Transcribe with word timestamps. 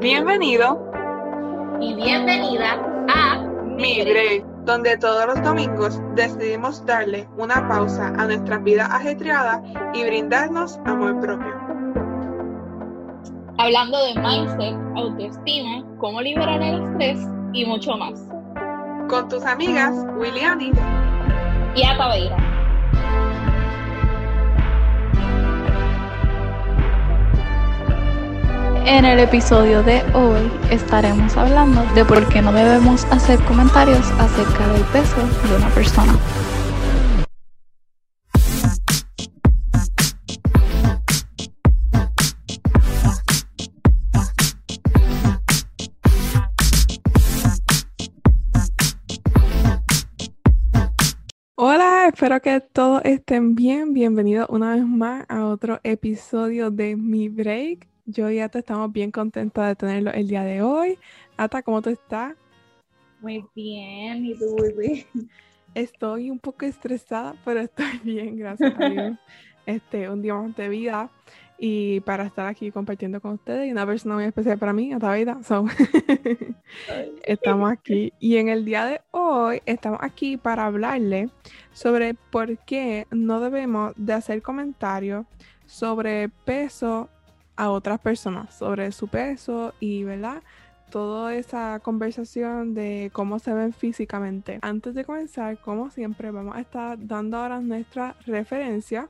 Bienvenido 0.00 0.80
y 1.78 1.92
bienvenida 1.92 2.72
a 3.14 3.38
Mi 3.66 4.02
Break, 4.02 4.46
donde 4.64 4.96
todos 4.96 5.26
los 5.26 5.42
domingos 5.42 6.00
decidimos 6.14 6.86
darle 6.86 7.28
una 7.36 7.68
pausa 7.68 8.06
a 8.06 8.24
nuestra 8.24 8.56
vida 8.56 8.86
ajetreada 8.86 9.62
y 9.92 10.02
brindarnos 10.04 10.78
amor 10.86 11.20
propio. 11.20 11.54
Hablando 13.58 13.98
de 14.06 14.14
mindset, 14.22 14.74
autoestima, 14.96 15.84
cómo 15.98 16.22
liberar 16.22 16.62
el 16.62 16.82
estrés 16.82 17.18
y 17.52 17.66
mucho 17.66 17.94
más. 17.98 18.26
Con 19.10 19.28
tus 19.28 19.44
amigas 19.44 20.06
Willianis 20.16 20.78
y 21.76 21.84
Ataveira. 21.84 22.49
En 28.86 29.04
el 29.04 29.18
episodio 29.20 29.82
de 29.82 30.02
hoy 30.14 30.50
estaremos 30.70 31.36
hablando 31.36 31.84
de 31.94 32.04
por 32.04 32.26
qué 32.28 32.40
no 32.40 32.52
debemos 32.52 33.04
hacer 33.06 33.38
comentarios 33.44 34.10
acerca 34.18 34.66
del 34.72 34.82
peso 34.84 35.16
de 35.48 35.56
una 35.56 35.68
persona. 35.70 36.18
Hola, 51.54 52.08
espero 52.08 52.40
que 52.40 52.60
todos 52.60 53.02
estén 53.04 53.54
bien. 53.54 53.92
Bienvenidos 53.92 54.48
una 54.48 54.74
vez 54.74 54.86
más 54.86 55.26
a 55.28 55.44
otro 55.44 55.78
episodio 55.84 56.70
de 56.70 56.96
Mi 56.96 57.28
Break. 57.28 57.89
Yo 58.06 58.30
y 58.30 58.40
Ata 58.40 58.58
estamos 58.58 58.92
bien 58.92 59.10
contentos 59.10 59.66
de 59.66 59.74
tenerlo 59.76 60.10
el 60.12 60.28
día 60.28 60.42
de 60.42 60.62
hoy. 60.62 60.98
Ata, 61.36 61.62
¿cómo 61.62 61.82
tú 61.82 61.90
estás? 61.90 62.34
Muy 63.20 63.44
bien, 63.54 64.24
¿y 64.24 64.34
tú, 64.34 64.56
muy 64.74 65.06
Estoy 65.74 66.30
un 66.30 66.38
poco 66.38 66.64
estresada, 66.64 67.34
pero 67.44 67.60
estoy 67.60 68.00
bien, 68.02 68.36
gracias 68.36 68.74
a 68.78 68.88
Dios. 68.88 69.18
Este, 69.66 70.08
un 70.08 70.22
día 70.22 70.34
más 70.34 70.56
de 70.56 70.68
vida 70.68 71.10
y 71.58 72.00
para 72.00 72.24
estar 72.24 72.46
aquí 72.46 72.72
compartiendo 72.72 73.20
con 73.20 73.32
ustedes 73.32 73.68
y 73.68 73.70
una 73.70 73.86
persona 73.86 74.14
muy 74.16 74.24
especial 74.24 74.58
para 74.58 74.72
mí, 74.72 74.92
Ataveida. 74.92 75.40
So, 75.44 75.66
estamos 77.24 77.70
aquí 77.70 78.12
y 78.18 78.38
en 78.38 78.48
el 78.48 78.64
día 78.64 78.86
de 78.86 79.02
hoy 79.12 79.60
estamos 79.66 80.00
aquí 80.02 80.38
para 80.38 80.64
hablarle 80.64 81.28
sobre 81.72 82.14
por 82.14 82.56
qué 82.64 83.06
no 83.10 83.38
debemos 83.38 83.92
de 83.96 84.14
hacer 84.14 84.42
comentarios 84.42 85.26
sobre 85.66 86.30
peso 86.30 87.10
a 87.56 87.70
otras 87.70 88.00
personas 88.00 88.54
sobre 88.54 88.92
su 88.92 89.08
peso 89.08 89.74
y, 89.80 90.04
¿verdad? 90.04 90.42
Toda 90.90 91.34
esa 91.34 91.78
conversación 91.80 92.74
de 92.74 93.10
cómo 93.12 93.38
se 93.38 93.52
ven 93.52 93.72
físicamente. 93.72 94.58
Antes 94.62 94.94
de 94.94 95.04
comenzar, 95.04 95.58
como 95.58 95.90
siempre, 95.90 96.30
vamos 96.30 96.56
a 96.56 96.60
estar 96.60 96.98
dando 97.06 97.36
ahora 97.36 97.60
nuestra 97.60 98.16
referencia. 98.26 99.08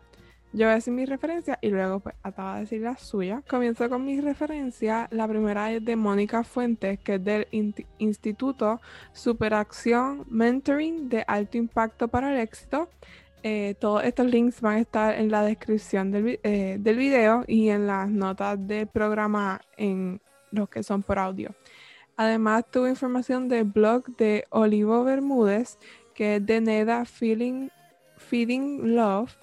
Yo 0.53 0.67
voy 0.67 0.73
a 0.73 0.75
decir 0.75 0.93
mi 0.93 1.07
referencia 1.07 1.61
y 1.63 1.69
luego 1.69 2.01
pues 2.01 2.17
acaba 2.25 2.55
de 2.55 2.63
decir 2.63 2.81
la 2.81 2.97
suya. 2.97 3.41
Comienzo 3.49 3.89
con 3.89 4.05
mi 4.05 4.21
referencia. 4.21 5.07
La 5.13 5.29
primera 5.29 5.71
es 5.71 5.85
de 5.85 5.95
Mónica 5.95 6.43
Fuentes, 6.43 6.99
que 6.99 7.15
es 7.15 7.25
del 7.25 7.47
Instituto 7.99 8.81
Superacción 9.13 10.25
Mentoring 10.29 11.09
de 11.09 11.25
Alto 11.29 11.57
Impacto 11.57 12.09
para 12.09 12.35
el 12.35 12.41
Éxito. 12.41 12.91
Eh, 13.43 13.75
todos 13.79 14.05
estos 14.05 14.27
links 14.27 14.61
van 14.61 14.77
a 14.77 14.81
estar 14.81 15.15
en 15.15 15.31
la 15.31 15.43
descripción 15.43 16.11
del, 16.11 16.39
eh, 16.43 16.77
del, 16.79 16.97
video 16.97 17.45
y 17.47 17.71
en 17.71 17.87
las 17.87 18.11
notas 18.11 18.59
del 18.67 18.87
programa 18.87 19.63
en 19.79 20.21
los 20.51 20.69
que 20.69 20.83
son 20.83 21.03
por 21.03 21.19
audio. 21.19 21.55
Además, 22.17 22.65
tuve 22.71 22.91
información 22.91 23.49
del 23.49 23.65
blog 23.65 24.15
de 24.17 24.45
Olivo 24.51 25.05
Bermúdez, 25.05 25.79
que 26.15 26.37
es 26.37 26.45
de 26.45 26.61
Neda 26.61 27.07
Feeling, 27.07 27.71
Feeding 28.19 28.95
Love, 28.95 29.35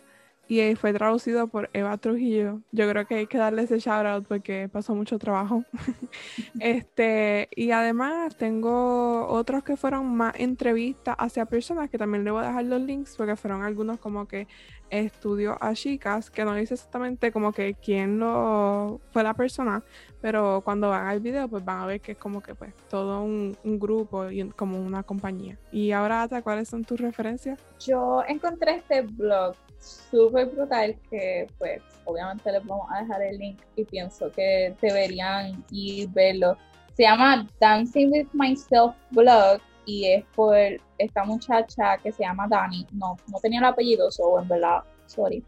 y 0.48 0.76
fue 0.76 0.94
traducido 0.94 1.48
por 1.48 1.70
Eva 1.74 1.98
Trujillo. 1.98 2.62
Yo 2.72 2.90
creo 2.90 3.06
que 3.06 3.16
hay 3.16 3.28
que 3.28 3.38
darle 3.38 3.64
ese 3.64 3.80
shout 3.80 4.06
out 4.06 4.28
porque 4.28 4.70
pasó 4.70 4.96
mucho 4.96 5.20
trabajo. 5.20 5.64
este, 6.60 7.50
y 7.56 7.72
además 7.72 8.36
tengo 8.38 9.28
otros 9.28 9.64
que 9.64 9.76
fueron 9.76 10.16
más 10.16 10.34
entrevistas 10.38 11.16
hacia 11.20 11.46
personas 11.46 11.90
que 11.90 11.98
también 11.98 12.24
le 12.24 12.32
voy 12.32 12.44
a 12.44 12.48
dejar 12.48 12.66
los 12.66 12.82
links 12.82 13.16
porque 13.18 13.36
fueron 13.36 13.64
algunos 13.64 14.00
como 14.00 14.28
que 14.28 14.48
estudios 14.90 15.58
a 15.60 15.74
chicas 15.74 16.30
que 16.30 16.46
no 16.46 16.56
dice 16.56 16.76
exactamente 16.76 17.34
como 17.34 17.52
que 17.52 17.74
quién 17.74 18.20
lo 18.20 19.02
fue 19.12 19.22
la 19.22 19.34
persona, 19.34 19.84
pero 20.22 20.62
cuando 20.64 20.90
van 20.90 21.08
al 21.08 21.20
video 21.20 21.50
pues 21.50 21.66
van 21.66 21.82
a 21.82 21.86
ver 21.86 22.00
que 22.00 22.14
es 22.14 22.18
como 22.18 22.42
que 22.42 22.56
pues 22.56 22.74
todo 22.90 23.22
un, 23.22 23.58
un 23.66 23.80
grupo 23.80 24.30
y 24.30 24.48
como 24.52 24.80
una 24.80 25.04
compañía. 25.04 25.58
Y 25.72 25.92
ahora, 25.92 26.24
Ata, 26.24 26.42
¿cuáles 26.42 26.70
son 26.70 26.86
tus 26.86 27.02
referencias? 27.02 27.60
Yo 27.80 28.24
encontré 28.28 28.76
este 28.76 29.02
blog 29.02 29.56
súper 29.80 30.48
brutal 30.48 30.96
que 31.10 31.48
pues 31.58 31.82
obviamente 32.06 32.52
les 32.52 32.66
vamos 32.66 32.88
a 32.92 33.02
dejar 33.02 33.22
el 33.22 33.38
link 33.38 33.62
y 33.76 33.86
pienso 33.86 34.32
que 34.32 34.76
deberían 34.82 35.64
ir 35.72 36.10
verlo. 36.10 36.58
Se 36.96 37.04
llama 37.04 37.48
Dancing 37.60 38.12
with 38.12 38.28
Myself 38.34 38.96
Blog 39.12 39.60
y 39.86 40.06
es 40.06 40.26
por 40.36 40.58
esta 40.98 41.24
muchacha 41.24 41.98
que 41.98 42.12
se 42.12 42.24
llama 42.24 42.48
Dani. 42.48 42.86
No, 42.92 43.16
no 43.28 43.40
tenía 43.40 43.60
el 43.60 43.66
apellido, 43.66 44.12
so 44.12 44.40
en 44.40 44.48
verdad, 44.48 44.84
sorry. 45.06 45.44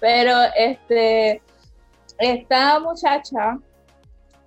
Pero 0.00 0.34
este, 0.56 1.42
esta 2.18 2.78
muchacha 2.80 3.58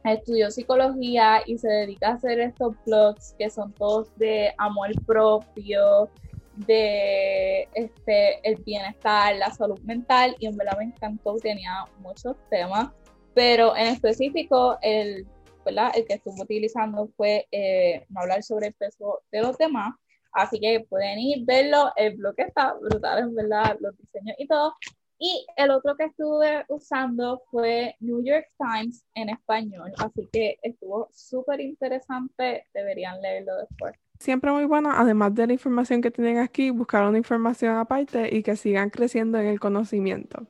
estudió 0.04 0.52
psicología 0.52 1.42
y 1.46 1.58
se 1.58 1.68
dedica 1.68 2.10
a 2.10 2.14
hacer 2.14 2.40
estos 2.40 2.76
blogs 2.86 3.34
que 3.38 3.50
son 3.50 3.74
todos 3.74 4.16
de 4.18 4.54
amor 4.58 4.92
propio, 5.06 6.10
de 6.56 7.68
este, 7.74 8.48
el 8.48 8.56
bienestar, 8.64 9.36
la 9.36 9.52
salud 9.52 9.80
mental 9.82 10.36
y 10.40 10.48
en 10.48 10.56
verdad 10.56 10.78
me 10.78 10.86
encantó, 10.86 11.36
tenía 11.38 11.86
muchos 12.00 12.36
temas, 12.50 12.90
pero 13.34 13.76
en 13.76 13.88
específico 13.88 14.78
el, 14.82 15.28
el 15.66 16.06
que 16.06 16.14
estuve 16.14 16.42
utilizando 16.42 17.10
fue 17.18 17.48
eh, 17.52 18.06
no 18.10 18.22
hablar 18.22 18.44
sobre 18.44 18.68
el 18.68 18.74
peso 18.74 19.22
de 19.32 19.42
los 19.42 19.58
demás, 19.58 19.96
así 20.32 20.60
que 20.60 20.86
pueden 20.90 21.20
ir, 21.20 21.46
verlo, 21.46 21.92
el 21.96 22.16
blog 22.16 22.36
está 22.38 22.74
brutal, 22.74 23.20
en 23.20 23.36
verdad, 23.36 23.78
los 23.80 23.98
diseños 23.98 24.36
y 24.38 24.48
todo. 24.48 24.74
Y 25.18 25.46
el 25.56 25.72
otro 25.72 25.96
que 25.96 26.06
estuve 26.06 26.66
usando 26.68 27.42
fue 27.50 27.96
New 28.02 28.22
York 28.24 28.48
Times 28.58 29.06
en 29.14 29.30
español, 29.30 29.94
así 29.98 30.28
que 30.32 30.58
estuvo 30.62 31.10
súper 31.14 31.62
interesante, 31.62 32.68
deberían 32.74 33.22
leerlo 33.22 33.56
después. 33.58 33.96
Siempre 34.20 34.52
muy 34.52 34.66
bueno, 34.66 34.92
además 34.94 35.36
de 35.36 35.48
la 35.48 35.54
información 35.54 36.02
que 36.02 36.12
tienen 36.12 36.38
aquí, 36.38 36.70
buscar 36.70 37.08
una 37.08 37.18
información 37.18 37.78
aparte 37.78 38.36
y 38.36 38.44
que 38.44 38.56
sigan 38.56 38.90
creciendo 38.90 39.38
en 39.40 39.48
el 39.48 39.60
conocimiento. 39.60 40.48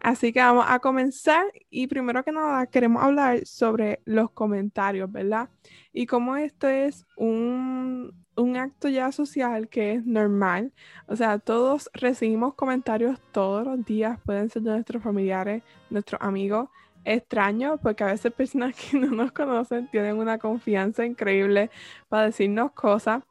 Así 0.00 0.32
que 0.32 0.40
vamos 0.40 0.66
a 0.68 0.78
comenzar 0.78 1.46
y 1.70 1.88
primero 1.88 2.22
que 2.22 2.32
nada 2.32 2.66
queremos 2.66 3.02
hablar 3.02 3.44
sobre 3.46 4.00
los 4.04 4.30
comentarios, 4.30 5.10
¿verdad? 5.10 5.50
Y 5.92 6.06
cómo 6.06 6.36
esto 6.36 6.68
es 6.68 7.04
un, 7.16 8.14
un 8.36 8.56
acto 8.56 8.88
ya 8.88 9.10
social 9.10 9.68
que 9.68 9.94
es 9.94 10.06
normal. 10.06 10.72
O 11.08 11.16
sea, 11.16 11.38
todos 11.40 11.90
recibimos 11.94 12.54
comentarios 12.54 13.20
todos 13.32 13.66
los 13.66 13.84
días, 13.84 14.20
pueden 14.24 14.50
ser 14.50 14.62
de 14.62 14.70
nuestros 14.70 15.02
familiares, 15.02 15.62
nuestros 15.90 16.20
amigos, 16.22 16.68
extraño 17.04 17.78
porque 17.78 18.04
a 18.04 18.08
veces 18.08 18.32
personas 18.32 18.74
que 18.74 18.98
no 18.98 19.10
nos 19.10 19.32
conocen 19.32 19.88
tienen 19.88 20.16
una 20.16 20.38
confianza 20.38 21.04
increíble 21.04 21.70
para 22.08 22.24
decirnos 22.24 22.72
cosas 22.72 23.22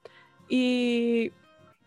y 0.50 1.32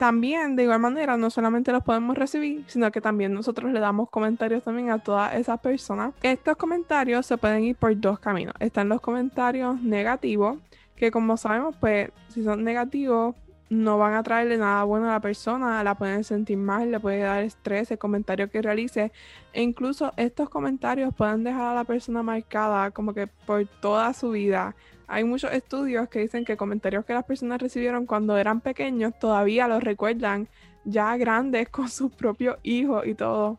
también 0.01 0.57
de 0.57 0.63
igual 0.63 0.81
manera 0.81 1.19
no 1.19 1.29
solamente 1.29 1.73
los 1.73 1.85
podemos 1.85 2.17
recibir, 2.17 2.65
sino 2.69 2.91
que 2.91 3.03
también 3.03 3.35
nosotros 3.35 3.71
le 3.71 3.81
damos 3.81 4.09
comentarios 4.09 4.65
también 4.65 4.91
a 4.91 4.99
todas 4.99 5.34
esas 5.34 5.60
personas. 5.60 6.15
Estos 6.22 6.57
comentarios 6.57 7.27
se 7.27 7.37
pueden 7.37 7.65
ir 7.65 7.77
por 7.77 7.95
dos 8.01 8.19
caminos. 8.19 8.54
Están 8.60 8.89
los 8.89 9.03
comentarios 9.03 9.78
negativos, 9.83 10.57
que 10.97 11.10
como 11.10 11.37
sabemos, 11.37 11.77
pues 11.78 12.10
si 12.28 12.43
son 12.43 12.65
negativos, 12.65 13.34
no 13.71 13.99
van 13.99 14.15
a 14.15 14.22
traerle 14.25 14.59
nada 14.59 14.83
bueno 14.83 15.09
a 15.09 15.13
la 15.13 15.21
persona, 15.21 15.83
la 15.84 15.95
pueden 15.95 16.25
sentir 16.25 16.59
mal, 16.59 16.91
le 16.91 16.99
puede 16.99 17.21
dar 17.21 17.45
estrés 17.45 17.91
el 17.93 17.99
comentario 17.99 18.51
que 18.51 18.61
realice. 18.61 19.13
E 19.53 19.63
incluso 19.63 20.13
estos 20.17 20.51
comentarios 20.51 21.15
pueden 21.15 21.45
dejar 21.45 21.71
a 21.71 21.75
la 21.75 21.84
persona 21.84 22.22
marcada 22.22 22.91
como 22.91 23.15
que 23.15 23.28
por 23.28 23.65
toda 23.81 24.13
su 24.13 24.31
vida. 24.31 24.75
Hay 25.07 25.22
muchos 25.22 25.53
estudios 25.53 26.09
que 26.09 26.19
dicen 26.19 26.45
que 26.45 26.57
comentarios 26.57 27.05
que 27.05 27.15
las 27.15 27.25
personas 27.25 27.63
recibieron 27.63 28.07
cuando 28.07 28.37
eran 28.37 28.61
pequeños 28.61 29.17
todavía 29.19 29.69
los 29.69 29.83
recuerdan 29.83 30.49
ya 30.84 31.16
grandes 31.16 31.69
con 31.69 31.89
sus 31.89 32.13
propios 32.13 32.57
hijos 32.65 33.07
y 33.07 33.15
todo. 33.15 33.59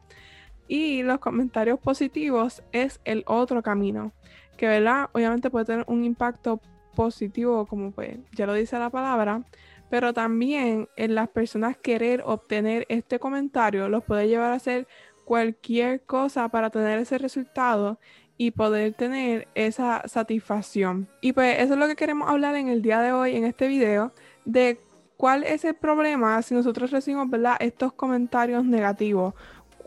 Y 0.67 1.03
los 1.03 1.19
comentarios 1.19 1.79
positivos 1.79 2.63
es 2.73 2.99
el 3.05 3.23
otro 3.27 3.61
camino, 3.63 4.11
que 4.57 4.67
verdad, 4.67 5.09
obviamente 5.13 5.49
puede 5.49 5.65
tener 5.65 5.85
un 5.87 6.03
impacto 6.03 6.59
positivo, 6.95 7.65
como 7.65 7.91
pues 7.91 8.17
ya 8.33 8.45
lo 8.45 8.53
dice 8.53 8.77
la 8.77 8.89
palabra, 8.89 9.43
pero 9.91 10.13
también 10.13 10.87
en 10.95 11.15
las 11.15 11.27
personas 11.27 11.75
querer 11.75 12.23
obtener 12.25 12.85
este 12.87 13.19
comentario 13.19 13.89
los 13.89 14.05
puede 14.05 14.29
llevar 14.29 14.53
a 14.53 14.55
hacer 14.55 14.87
cualquier 15.25 16.01
cosa 16.05 16.47
para 16.47 16.69
tener 16.69 16.97
ese 16.97 17.17
resultado 17.17 17.99
y 18.37 18.51
poder 18.51 18.93
tener 18.93 19.49
esa 19.53 20.01
satisfacción. 20.07 21.09
Y 21.19 21.33
pues 21.33 21.59
eso 21.59 21.73
es 21.73 21.79
lo 21.79 21.87
que 21.87 21.97
queremos 21.97 22.29
hablar 22.29 22.55
en 22.55 22.69
el 22.69 22.81
día 22.81 23.01
de 23.01 23.11
hoy, 23.11 23.35
en 23.35 23.43
este 23.43 23.67
video, 23.67 24.13
de 24.45 24.79
cuál 25.17 25.43
es 25.43 25.65
el 25.65 25.75
problema 25.75 26.41
si 26.41 26.53
nosotros 26.53 26.89
recibimos 26.89 27.27
estos 27.59 27.91
comentarios 27.91 28.63
negativos 28.63 29.33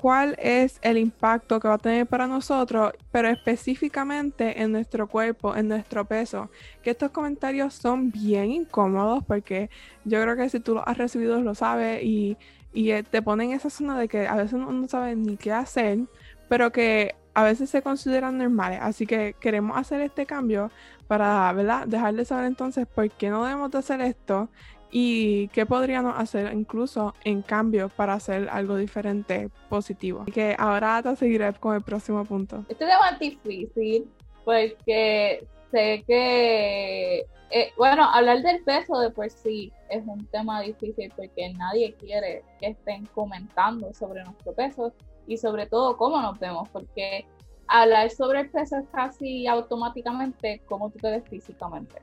cuál 0.05 0.37
es 0.39 0.81
el 0.83 0.99
impacto 0.99 1.59
que 1.59 1.67
va 1.67 1.77
a 1.77 1.79
tener 1.79 2.07
para 2.07 2.27
nosotros, 2.27 2.93
pero 3.11 3.27
específicamente 3.31 4.61
en 4.61 4.71
nuestro 4.73 5.09
cuerpo, 5.09 5.57
en 5.57 5.69
nuestro 5.69 6.05
peso. 6.05 6.51
Que 6.83 6.91
estos 6.91 7.11
comentarios 7.11 7.73
son 7.73 8.11
bien 8.11 8.51
incómodos 8.51 9.25
porque 9.25 9.71
yo 10.05 10.21
creo 10.21 10.37
que 10.37 10.51
si 10.51 10.61
tú 10.61 10.75
los 10.75 10.85
has 10.87 10.99
recibido 10.99 11.41
lo 11.41 11.55
sabes 11.55 12.03
y, 12.05 12.37
eh, 12.75 13.03
te 13.03 13.23
ponen 13.23 13.53
en 13.53 13.57
esa 13.57 13.71
zona 13.71 13.99
de 13.99 14.07
que 14.07 14.27
a 14.27 14.37
veces 14.37 14.53
uno 14.53 14.71
no 14.73 14.87
sabe 14.89 15.17
ni 15.17 15.39
qué 15.39 15.53
hacer, 15.53 16.01
pero 16.51 16.71
que 16.71 17.15
a 17.33 17.43
veces 17.43 17.71
se 17.71 17.81
consideran 17.81 18.37
normales. 18.37 18.81
Así 18.83 19.07
que 19.07 19.35
queremos 19.41 19.79
hacer 19.79 20.03
este 20.03 20.27
cambio 20.27 20.71
para, 21.07 21.51
¿verdad? 21.55 21.87
Dejarles 21.87 22.29
saber 22.29 22.45
entonces 22.45 22.87
por 22.87 23.11
qué 23.11 23.31
no 23.31 23.43
debemos 23.43 23.71
de 23.71 23.79
hacer 23.79 24.03
esto 24.03 24.51
y 24.97 25.49
qué 25.49 25.67
podríamos 25.67 26.15
hacer 26.17 26.53
incluso 26.53 27.15
en 27.25 27.43
cambio 27.43 27.89
para 27.89 28.13
hacer 28.13 28.49
algo 28.49 28.77
diferente, 28.77 29.51
positivo. 29.69 30.25
que 30.33 30.55
ahora 30.57 31.03
te 31.03 31.17
seguiré 31.17 31.53
con 31.55 31.75
el 31.75 31.83
próximo 31.83 32.25
punto. 32.25 32.65
Este 32.69 32.87
tema 32.87 33.11
es 33.11 33.19
difícil 33.19 34.09
porque 34.45 35.45
sé 35.73 36.05
que, 36.07 37.27
eh, 37.51 37.73
bueno, 37.77 38.05
hablar 38.05 38.43
del 38.43 38.63
peso 38.63 39.01
de 39.01 39.11
por 39.11 39.29
sí 39.31 39.73
es 39.91 40.07
un 40.07 40.25
tema 40.27 40.61
difícil 40.61 41.13
porque 41.17 41.53
nadie 41.55 41.95
quiere 41.95 42.45
que 42.61 42.69
estén 42.69 43.05
comentando 43.07 43.93
sobre 43.95 44.23
nuestro 44.23 44.53
peso 44.53 44.93
y 45.27 45.39
sobre 45.39 45.67
todo 45.67 45.97
cómo 45.97 46.23
nos 46.23 46.39
vemos, 46.39 46.69
porque 46.69 47.27
hablar 47.67 48.11
sobre 48.11 48.43
el 48.43 48.51
peso 48.51 48.77
es 48.77 48.87
casi 48.91 49.49
automáticamente 49.49 50.63
cómo 50.67 50.89
tú 50.91 51.01
te 51.01 51.11
ves 51.11 51.25
físicamente. 51.29 51.97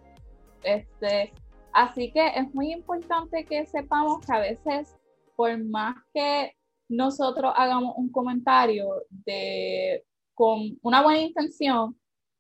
Este, 0.64 1.32
Así 1.74 2.12
que 2.12 2.28
es 2.28 2.54
muy 2.54 2.72
importante 2.72 3.46
que 3.46 3.66
sepamos 3.66 4.26
que 4.26 4.34
a 4.34 4.40
veces, 4.40 4.96
por 5.36 5.58
más 5.64 5.96
que 6.14 6.54
nosotros 6.90 7.54
hagamos 7.56 7.94
un 7.98 8.12
comentario 8.12 8.88
de, 9.10 10.04
con 10.34 10.78
una 10.82 11.02
buena 11.02 11.22
intención, 11.22 11.98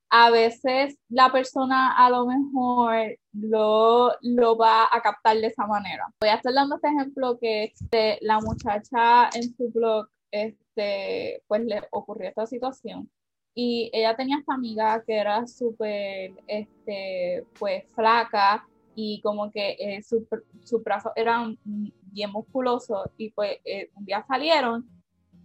a 0.09 0.29
veces 0.29 0.97
la 1.07 1.31
persona 1.31 1.95
a 1.97 2.09
lo 2.09 2.25
mejor 2.25 3.17
lo, 3.31 4.11
lo, 4.21 4.57
va 4.57 4.89
a 4.91 5.01
captar 5.01 5.37
de 5.37 5.47
esa 5.47 5.65
manera. 5.65 6.05
Voy 6.19 6.29
a 6.29 6.35
estar 6.35 6.53
dando 6.53 6.75
este 6.75 6.89
ejemplo 6.89 7.39
que 7.39 7.63
este, 7.63 8.17
la 8.21 8.39
muchacha 8.41 9.29
en 9.33 9.55
su 9.55 9.71
blog, 9.71 10.07
este, 10.31 11.41
pues 11.47 11.63
le 11.63 11.81
ocurrió 11.91 12.27
esta 12.27 12.45
situación 12.45 13.09
y 13.53 13.89
ella 13.93 14.15
tenía 14.15 14.37
esta 14.39 14.53
amiga 14.53 15.03
que 15.05 15.17
era 15.17 15.47
súper, 15.47 16.33
este, 16.47 17.45
pues 17.57 17.85
flaca 17.93 18.67
y 18.95 19.21
como 19.21 19.51
que 19.51 19.77
eh, 19.79 20.01
sus 20.03 20.23
su 20.63 20.79
brazos 20.79 21.11
eran 21.15 21.57
bien 21.63 22.31
musculosos 22.31 23.09
y 23.17 23.29
pues 23.29 23.57
un 23.95 24.05
día 24.05 24.23
salieron 24.27 24.87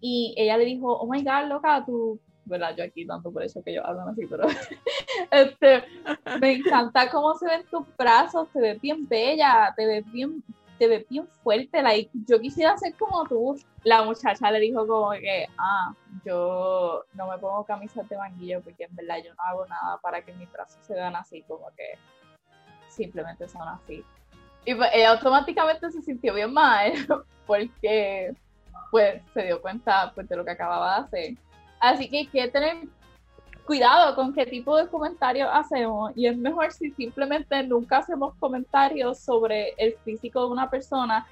y 0.00 0.34
ella 0.37 0.56
le 0.56 0.64
dijo, 0.64 0.93
oh 0.93 1.06
my 1.06 1.22
god, 1.22 1.48
loca, 1.48 1.84
tú, 1.84 2.20
¿verdad? 2.44 2.75
Yo 2.76 2.84
aquí 2.84 3.06
tanto 3.06 3.32
por 3.32 3.43
eso 3.43 3.62
que 3.62 3.75
yo 3.75 3.87
hablo 3.87 4.02
así, 4.02 4.26
pero 4.26 4.46
este, 5.31 5.84
me 6.40 6.52
encanta 6.52 7.10
cómo 7.10 7.34
se 7.34 7.46
ven 7.46 7.64
tus 7.70 7.84
brazos, 7.96 8.48
te 8.52 8.60
ves 8.60 8.81
bien 8.81 9.06
bella, 9.08 9.72
te 9.76 9.87
ves 9.87 10.10
bien, 10.12 10.43
te 10.78 10.88
ves 10.88 11.08
bien 11.08 11.26
fuerte, 11.43 11.82
like, 11.82 12.10
yo 12.26 12.40
quisiera 12.40 12.76
ser 12.76 12.94
como 12.94 13.25
tú. 13.25 13.58
La 13.84 14.02
muchacha 14.02 14.50
le 14.50 14.60
dijo 14.60 14.87
como 14.87 15.10
que, 15.12 15.46
ah, 15.58 15.94
yo 16.25 17.04
no 17.14 17.28
me 17.28 17.38
pongo 17.38 17.64
camisas 17.64 18.08
de 18.08 18.16
manguillo 18.16 18.60
porque 18.62 18.84
en 18.84 18.94
verdad 18.96 19.19
yo 19.25 19.34
no 19.34 19.43
hago 19.43 19.66
nada 19.66 19.98
para 20.02 20.22
que 20.22 20.32
mis 20.32 20.50
brazos 20.50 20.84
se 20.84 20.94
vean 20.94 21.16
así, 21.16 21.43
como 21.43 21.66
que 21.76 21.98
simplemente 22.96 23.48
son 23.48 23.69
así. 23.69 24.04
Y 24.64 24.75
pues, 24.75 24.90
ella 24.93 25.10
automáticamente 25.10 25.90
se 25.90 26.02
sintió 26.02 26.34
bien 26.34 26.52
mal 26.52 26.93
porque 27.46 28.34
pues 28.90 29.22
se 29.34 29.44
dio 29.44 29.60
cuenta 29.60 30.12
pues, 30.14 30.28
de 30.28 30.37
lo 30.37 30.44
que 30.44 30.52
acababa 30.52 30.96
de 30.96 31.04
hacer. 31.04 31.34
Así 31.81 32.08
que 32.08 32.19
hay 32.19 32.26
que 32.26 32.48
tener 32.48 32.88
cuidado 33.64 34.14
con 34.14 34.32
qué 34.32 34.46
tipo 34.46 34.76
de 34.76 34.88
comentarios 34.88 35.48
hacemos 35.52 36.12
y 36.14 36.26
es 36.26 36.37
mejor 36.37 36.72
si 36.72 36.93
simplemente 36.93 37.62
nunca 37.64 37.98
hacemos 37.98 38.34
comentarios 38.37 39.19
sobre 39.19 39.75
el 39.76 39.96
físico 40.04 40.46
de 40.46 40.52
una 40.52 40.70
persona 40.70 41.26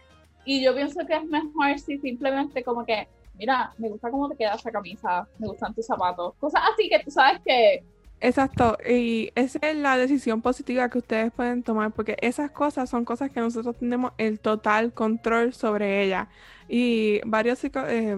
y 0.45 0.63
yo 0.63 0.75
pienso 0.75 1.07
que 1.07 1.15
es 1.15 1.25
mejor 1.25 1.79
si 1.79 1.97
simplemente 1.99 2.65
como 2.65 2.85
que, 2.85 3.09
mira, 3.39 3.73
me 3.79 3.89
gusta 3.89 4.11
cómo 4.11 4.29
te 4.29 4.37
queda 4.37 4.55
esa 4.55 4.73
camisa, 4.73 5.27
me 5.39 5.47
gustan 5.47 5.73
tus 5.75 5.87
zapatos, 5.87 6.35
cosas 6.41 6.63
así 6.73 6.89
que 6.89 6.99
tú 6.99 7.11
sabes 7.13 7.41
que 7.45 7.85
Exacto, 8.27 8.79
y 8.89 9.31
esa 9.35 9.59
es 9.61 9.77
la 9.77 9.99
decisión 9.99 10.41
positiva 10.41 10.89
que 10.89 10.97
ustedes 10.97 11.31
pueden 11.31 11.63
tomar, 11.63 11.93
porque 11.93 12.17
esas 12.23 12.51
cosas 12.51 12.89
son 12.89 13.05
cosas 13.05 13.31
que 13.31 13.41
nosotros 13.41 13.77
tenemos 13.79 14.13
el 14.17 14.41
total 14.41 14.95
control 14.95 15.53
sobre 15.53 16.03
ellas. 16.03 16.29
Y 16.67 17.21
varios 17.27 17.63
eh, 17.65 17.71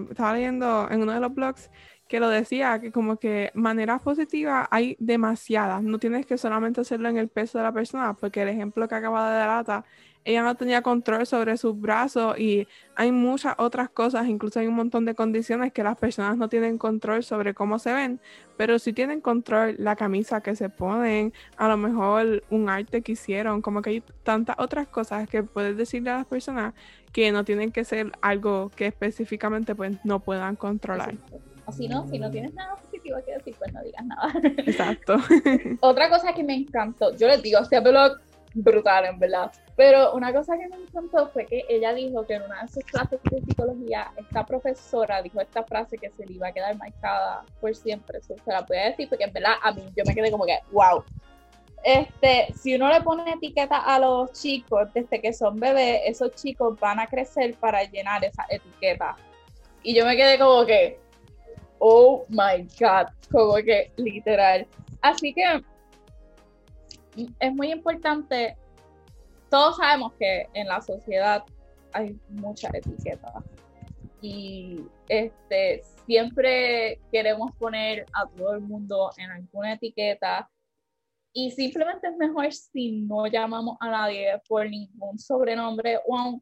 estaba 0.09 0.31
leyendo 0.33 0.87
en 0.89 1.01
uno 1.01 1.11
de 1.11 1.19
los 1.19 1.33
blogs 1.33 1.69
que 2.07 2.19
lo 2.19 2.29
decía, 2.29 2.79
que 2.79 2.91
como 2.91 3.17
que 3.17 3.51
maneras 3.53 4.01
positivas 4.01 4.67
hay 4.71 4.95
demasiadas, 4.99 5.83
no 5.83 5.99
tienes 5.99 6.25
que 6.25 6.37
solamente 6.37 6.81
hacerlo 6.81 7.09
en 7.09 7.17
el 7.17 7.27
peso 7.27 7.57
de 7.57 7.63
la 7.63 7.71
persona, 7.71 8.13
porque 8.13 8.41
el 8.41 8.49
ejemplo 8.49 8.87
que 8.87 8.95
acaba 8.95 9.29
de 9.29 9.37
dar 9.37 9.49
Ata 9.49 9.85
ella 10.27 10.43
no 10.43 10.55
tenía 10.55 10.81
control 10.81 11.25
sobre 11.25 11.55
sus 11.55 11.79
brazos 11.79 12.37
y 12.37 12.67
hay 12.95 13.13
muchas 13.13 13.55
otras 13.57 13.89
cosas, 13.89 14.27
incluso 14.27 14.59
hay 14.59 14.67
un 14.67 14.75
montón 14.75 15.05
de 15.05 15.15
condiciones 15.15 15.71
que 15.71 15.83
las 15.83 15.95
personas 15.97 16.35
no 16.35 16.49
tienen 16.49 16.77
control 16.77 17.23
sobre 17.23 17.53
cómo 17.53 17.79
se 17.79 17.93
ven, 17.93 18.19
pero 18.57 18.77
sí 18.77 18.91
tienen 18.91 19.21
control 19.21 19.75
la 19.79 19.95
camisa 19.95 20.41
que 20.41 20.53
se 20.57 20.67
ponen, 20.69 21.31
a 21.55 21.69
lo 21.69 21.77
mejor 21.77 22.43
un 22.49 22.67
arte 22.67 23.01
que 23.03 23.13
hicieron, 23.13 23.61
como 23.61 23.81
que 23.81 23.89
hay 23.89 24.03
tantas 24.23 24.57
otras 24.59 24.89
cosas 24.89 25.29
que 25.29 25.43
puedes 25.43 25.77
decirle 25.77 26.09
a 26.09 26.17
las 26.17 26.25
personas 26.25 26.73
que 27.13 27.31
no 27.31 27.45
tienen 27.45 27.71
que 27.71 27.85
ser 27.85 28.11
algo 28.21 28.69
que 28.75 28.87
específicamente 28.87 29.75
pues 29.75 29.95
no 30.03 30.19
puedan 30.19 30.57
controlar. 30.57 31.15
O 31.67 31.71
si 31.71 31.87
no, 31.87 32.07
si 32.07 32.17
no 32.17 32.31
tienes 32.31 32.53
nada 32.53 32.75
positivo 32.75 33.17
que 33.25 33.33
decir, 33.33 33.53
pues 33.59 33.73
no 33.73 33.83
digas 33.83 34.05
nada. 34.05 34.31
Exacto. 34.65 35.17
Otra 35.81 36.09
cosa 36.09 36.33
que 36.33 36.43
me 36.43 36.55
encantó, 36.55 37.13
yo 37.15 37.27
les 37.27 37.43
digo, 37.43 37.59
este 37.59 37.79
blog 37.81 38.17
brutal, 38.53 39.05
en 39.05 39.19
verdad. 39.19 39.51
Pero 39.75 40.13
una 40.13 40.33
cosa 40.33 40.57
que 40.57 40.67
me 40.67 40.81
encantó 40.81 41.27
fue 41.27 41.45
que 41.45 41.65
ella 41.69 41.93
dijo 41.93 42.25
que 42.25 42.35
en 42.35 42.43
una 42.43 42.63
de 42.63 42.67
sus 42.69 42.83
clases 42.85 43.19
de 43.29 43.41
psicología, 43.41 44.11
esta 44.15 44.45
profesora 44.45 45.21
dijo 45.21 45.41
esta 45.41 45.63
frase 45.63 45.97
que 45.97 46.09
se 46.09 46.25
le 46.25 46.33
iba 46.33 46.47
a 46.47 46.51
quedar 46.51 46.75
marcada 46.77 47.43
por 47.61 47.75
siempre. 47.75 48.19
Eso 48.19 48.35
se 48.43 48.51
la 48.51 48.61
voy 48.61 48.77
a 48.77 48.85
decir 48.85 49.07
porque 49.09 49.25
en 49.25 49.33
verdad 49.33 49.53
a 49.61 49.71
mí 49.71 49.83
yo 49.95 50.03
me 50.05 50.15
quedé 50.15 50.31
como 50.31 50.45
que, 50.45 50.57
wow. 50.71 51.03
Este, 51.83 52.53
si 52.55 52.75
uno 52.75 52.89
le 52.89 53.01
pone 53.01 53.31
etiqueta 53.31 53.77
a 53.77 53.99
los 53.99 54.31
chicos 54.31 54.87
desde 54.93 55.21
que 55.21 55.31
son 55.31 55.59
bebés, 55.59 56.01
esos 56.05 56.31
chicos 56.31 56.77
van 56.79 56.99
a 56.99 57.07
crecer 57.07 57.53
para 57.55 57.83
llenar 57.83 58.25
esa 58.25 58.45
etiqueta. 58.49 59.15
Y 59.83 59.93
yo 59.93 60.05
me 60.05 60.17
quedé 60.17 60.39
como 60.39 60.65
que, 60.65 60.99
oh 61.79 62.25
my 62.29 62.67
god, 62.79 63.07
como 63.31 63.55
que 63.55 63.91
literal. 63.97 64.67
Así 65.01 65.33
que 65.33 65.63
es 67.39 67.53
muy 67.53 67.71
importante, 67.71 68.55
todos 69.49 69.77
sabemos 69.77 70.13
que 70.19 70.47
en 70.53 70.67
la 70.67 70.81
sociedad 70.81 71.43
hay 71.93 72.19
muchas 72.29 72.73
etiquetas 72.73 73.43
y 74.21 74.81
este, 75.07 75.83
siempre 76.05 76.99
queremos 77.11 77.51
poner 77.57 78.05
a 78.13 78.27
todo 78.27 78.53
el 78.53 78.61
mundo 78.61 79.11
en 79.17 79.31
alguna 79.31 79.73
etiqueta 79.73 80.49
y 81.33 81.51
simplemente 81.51 82.07
es 82.07 82.17
mejor 82.17 82.51
si 82.51 82.91
no 83.01 83.27
llamamos 83.27 83.77
a 83.79 83.89
nadie 83.89 84.41
por 84.47 84.67
ningún 84.69 85.19
sobrenombre 85.19 85.99
o 86.07 86.41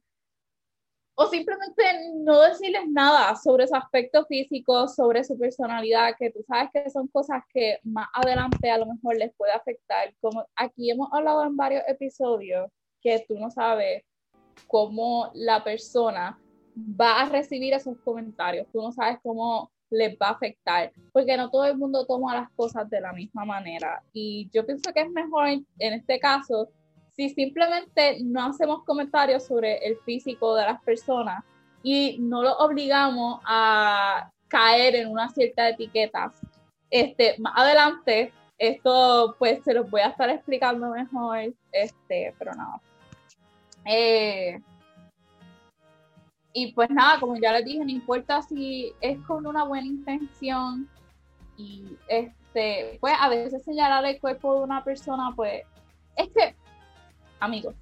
o 1.15 1.27
simplemente 1.27 1.83
no 2.15 2.41
decirles 2.41 2.87
nada 2.89 3.35
sobre 3.37 3.67
su 3.67 3.75
aspecto 3.75 4.25
físico, 4.25 4.87
sobre 4.87 5.23
su 5.23 5.37
personalidad, 5.37 6.15
que 6.19 6.29
tú 6.29 6.43
sabes 6.45 6.69
que 6.73 6.89
son 6.89 7.07
cosas 7.07 7.41
que 7.53 7.79
más 7.83 8.07
adelante 8.13 8.69
a 8.69 8.77
lo 8.77 8.85
mejor 8.85 9.15
les 9.15 9.33
puede 9.35 9.53
afectar. 9.53 10.13
Como 10.19 10.45
aquí 10.55 10.91
hemos 10.91 11.11
hablado 11.13 11.43
en 11.43 11.55
varios 11.55 11.83
episodios 11.87 12.69
que 13.01 13.23
tú 13.27 13.39
no 13.39 13.49
sabes 13.49 14.03
cómo 14.67 15.31
la 15.33 15.63
persona 15.63 16.37
va 16.77 17.21
a 17.21 17.29
recibir 17.29 17.73
esos 17.73 17.97
comentarios, 17.99 18.67
tú 18.73 18.81
no 18.81 18.91
sabes 18.91 19.17
cómo 19.23 19.71
les 19.89 20.17
va 20.17 20.27
a 20.27 20.31
afectar, 20.31 20.91
porque 21.13 21.37
no 21.37 21.49
todo 21.49 21.65
el 21.65 21.77
mundo 21.77 22.05
toma 22.05 22.35
las 22.35 22.49
cosas 22.51 22.89
de 22.89 22.99
la 22.99 23.13
misma 23.13 23.45
manera. 23.45 24.03
Y 24.11 24.49
yo 24.51 24.65
pienso 24.65 24.91
que 24.91 25.01
es 25.01 25.09
mejor 25.09 25.47
en 25.47 25.65
este 25.79 26.19
caso 26.19 26.69
si 27.15 27.29
simplemente 27.29 28.17
no 28.23 28.45
hacemos 28.45 28.83
comentarios 28.83 29.45
sobre 29.45 29.77
el 29.85 29.97
físico 29.99 30.55
de 30.55 30.63
las 30.63 30.81
personas 30.81 31.43
y 31.83 32.17
no 32.19 32.41
lo 32.43 32.57
obligamos 32.57 33.41
a 33.45 34.31
caer 34.47 34.95
en 34.95 35.09
una 35.09 35.29
cierta 35.29 35.69
etiqueta, 35.69 36.33
este, 36.89 37.35
más 37.39 37.53
adelante, 37.55 38.33
esto 38.57 39.35
pues 39.37 39.63
se 39.63 39.73
los 39.73 39.89
voy 39.89 40.01
a 40.01 40.07
estar 40.07 40.29
explicando 40.29 40.89
mejor, 40.89 41.53
este, 41.71 42.33
pero 42.37 42.51
nada. 42.53 42.81
Eh, 43.85 44.59
y 46.53 46.73
pues 46.73 46.89
nada, 46.89 47.19
como 47.19 47.35
ya 47.37 47.51
les 47.53 47.65
dije, 47.65 47.83
no 47.83 47.91
importa 47.91 48.41
si 48.41 48.93
es 49.01 49.19
con 49.25 49.45
una 49.45 49.63
buena 49.63 49.87
intención 49.87 50.89
y 51.57 51.97
es 52.07 52.31
este, 52.55 52.97
pues 53.01 53.13
a 53.19 53.29
veces 53.29 53.63
señalar 53.63 54.05
el 54.05 54.19
cuerpo 54.19 54.55
de 54.55 54.63
una 54.63 54.83
persona, 54.83 55.33
pues, 55.35 55.63
es 56.15 56.29
que, 56.29 56.55
amigos, 57.39 57.75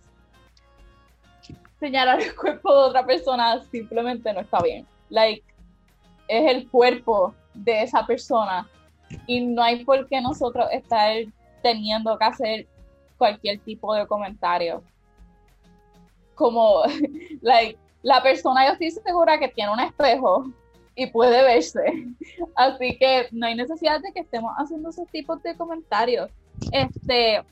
señalar 1.79 2.21
el 2.21 2.35
cuerpo 2.35 2.73
de 2.73 2.89
otra 2.89 3.05
persona 3.05 3.61
simplemente 3.69 4.31
no 4.33 4.39
está 4.39 4.61
bien. 4.61 4.87
Like, 5.09 5.43
es 6.27 6.51
el 6.51 6.69
cuerpo 6.69 7.33
de 7.53 7.83
esa 7.83 8.05
persona 8.05 8.67
y 9.27 9.41
no 9.41 9.61
hay 9.61 9.83
por 9.83 10.07
qué 10.07 10.21
nosotros 10.21 10.67
estar 10.71 11.13
teniendo 11.61 12.17
que 12.17 12.25
hacer 12.25 12.67
cualquier 13.17 13.59
tipo 13.59 13.93
de 13.93 14.07
comentario. 14.07 14.81
Como, 16.35 16.83
like, 17.41 17.77
la 18.01 18.23
persona 18.23 18.65
yo 18.65 18.73
estoy 18.73 18.91
segura 18.91 19.37
que 19.37 19.49
tiene 19.49 19.71
un 19.71 19.79
espejo 19.79 20.45
y 20.95 21.07
puede 21.07 21.41
verse. 21.43 21.83
Así 22.55 22.97
que 22.97 23.27
no 23.31 23.45
hay 23.47 23.55
necesidad 23.55 23.99
de 24.01 24.11
que 24.13 24.21
estemos 24.21 24.53
haciendo 24.57 24.89
esos 24.89 25.07
tipos 25.09 25.41
de 25.43 25.55
comentarios. 25.55 26.29
Este, 26.71 27.43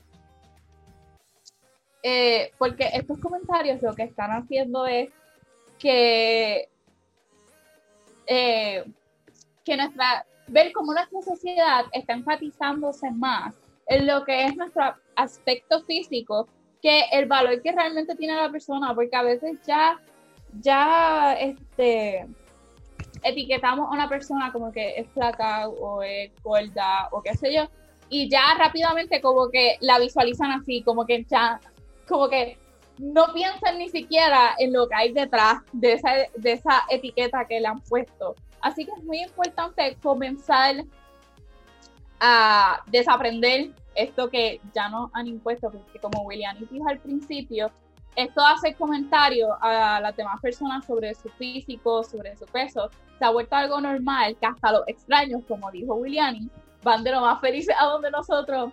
eh, 2.02 2.50
porque 2.58 2.88
estos 2.92 3.18
comentarios 3.18 3.80
lo 3.82 3.94
que 3.94 4.02
están 4.02 4.30
haciendo 4.30 4.86
es 4.86 5.10
que, 5.78 6.68
eh, 8.26 8.84
que 9.64 9.76
nuestra, 9.76 10.26
ver 10.48 10.72
cómo 10.72 10.92
nuestra 10.92 11.22
sociedad 11.22 11.84
está 11.92 12.14
enfatizándose 12.14 13.10
más 13.10 13.54
en 13.86 14.06
lo 14.06 14.24
que 14.24 14.44
es 14.44 14.56
nuestro 14.56 14.94
aspecto 15.16 15.82
físico 15.84 16.48
que 16.80 17.04
el 17.12 17.26
valor 17.26 17.62
que 17.62 17.72
realmente 17.72 18.16
tiene 18.16 18.34
la 18.34 18.50
persona, 18.50 18.94
porque 18.94 19.16
a 19.16 19.22
veces 19.22 19.58
ya, 19.64 20.00
ya, 20.60 21.34
este, 21.34 22.26
etiquetamos 23.22 23.88
a 23.88 23.92
una 23.92 24.08
persona 24.08 24.50
como 24.52 24.72
que 24.72 24.98
es 24.98 25.08
flaca 25.10 25.68
o 25.68 26.02
es 26.02 26.32
gorda 26.42 27.08
o 27.12 27.22
qué 27.22 27.34
sé 27.34 27.54
yo, 27.54 27.68
y 28.08 28.28
ya 28.28 28.54
rápidamente 28.58 29.20
como 29.20 29.48
que 29.48 29.76
la 29.80 29.98
visualizan 30.00 30.50
así, 30.50 30.82
como 30.82 31.06
que 31.06 31.24
ya 31.24 31.60
como 32.08 32.28
que 32.28 32.58
no 32.98 33.32
piensan 33.32 33.78
ni 33.78 33.88
siquiera 33.88 34.54
en 34.58 34.72
lo 34.72 34.88
que 34.88 34.94
hay 34.94 35.12
detrás 35.12 35.62
de 35.72 35.94
esa, 35.94 36.10
de 36.34 36.52
esa 36.52 36.82
etiqueta 36.88 37.46
que 37.46 37.60
le 37.60 37.66
han 37.66 37.80
puesto. 37.80 38.34
Así 38.60 38.84
que 38.84 38.92
es 38.92 39.04
muy 39.04 39.22
importante 39.22 39.96
comenzar 40.02 40.84
a 42.20 42.80
desaprender 42.86 43.72
esto 43.94 44.30
que 44.30 44.60
ya 44.74 44.88
nos 44.88 45.10
han 45.14 45.26
impuesto, 45.26 45.70
porque 45.70 45.98
como 45.98 46.22
William 46.22 46.56
dijo 46.70 46.88
al 46.88 46.98
principio, 46.98 47.70
esto 48.14 48.40
hace 48.44 48.74
comentarios 48.74 49.50
a 49.60 50.00
las 50.00 50.14
demás 50.16 50.40
personas 50.40 50.84
sobre 50.84 51.14
su 51.14 51.28
físico, 51.30 52.04
sobre 52.04 52.36
su 52.36 52.44
peso, 52.46 52.90
se 53.18 53.24
ha 53.24 53.30
vuelto 53.30 53.56
algo 53.56 53.80
normal 53.80 54.36
que 54.38 54.46
hasta 54.46 54.70
los 54.70 54.86
extraños, 54.86 55.42
como 55.48 55.70
dijo 55.70 55.94
William, 55.94 56.48
van 56.82 57.02
de 57.02 57.10
lo 57.10 57.22
más 57.22 57.40
felices 57.40 57.74
a 57.78 57.86
donde 57.86 58.10
nosotros 58.10 58.72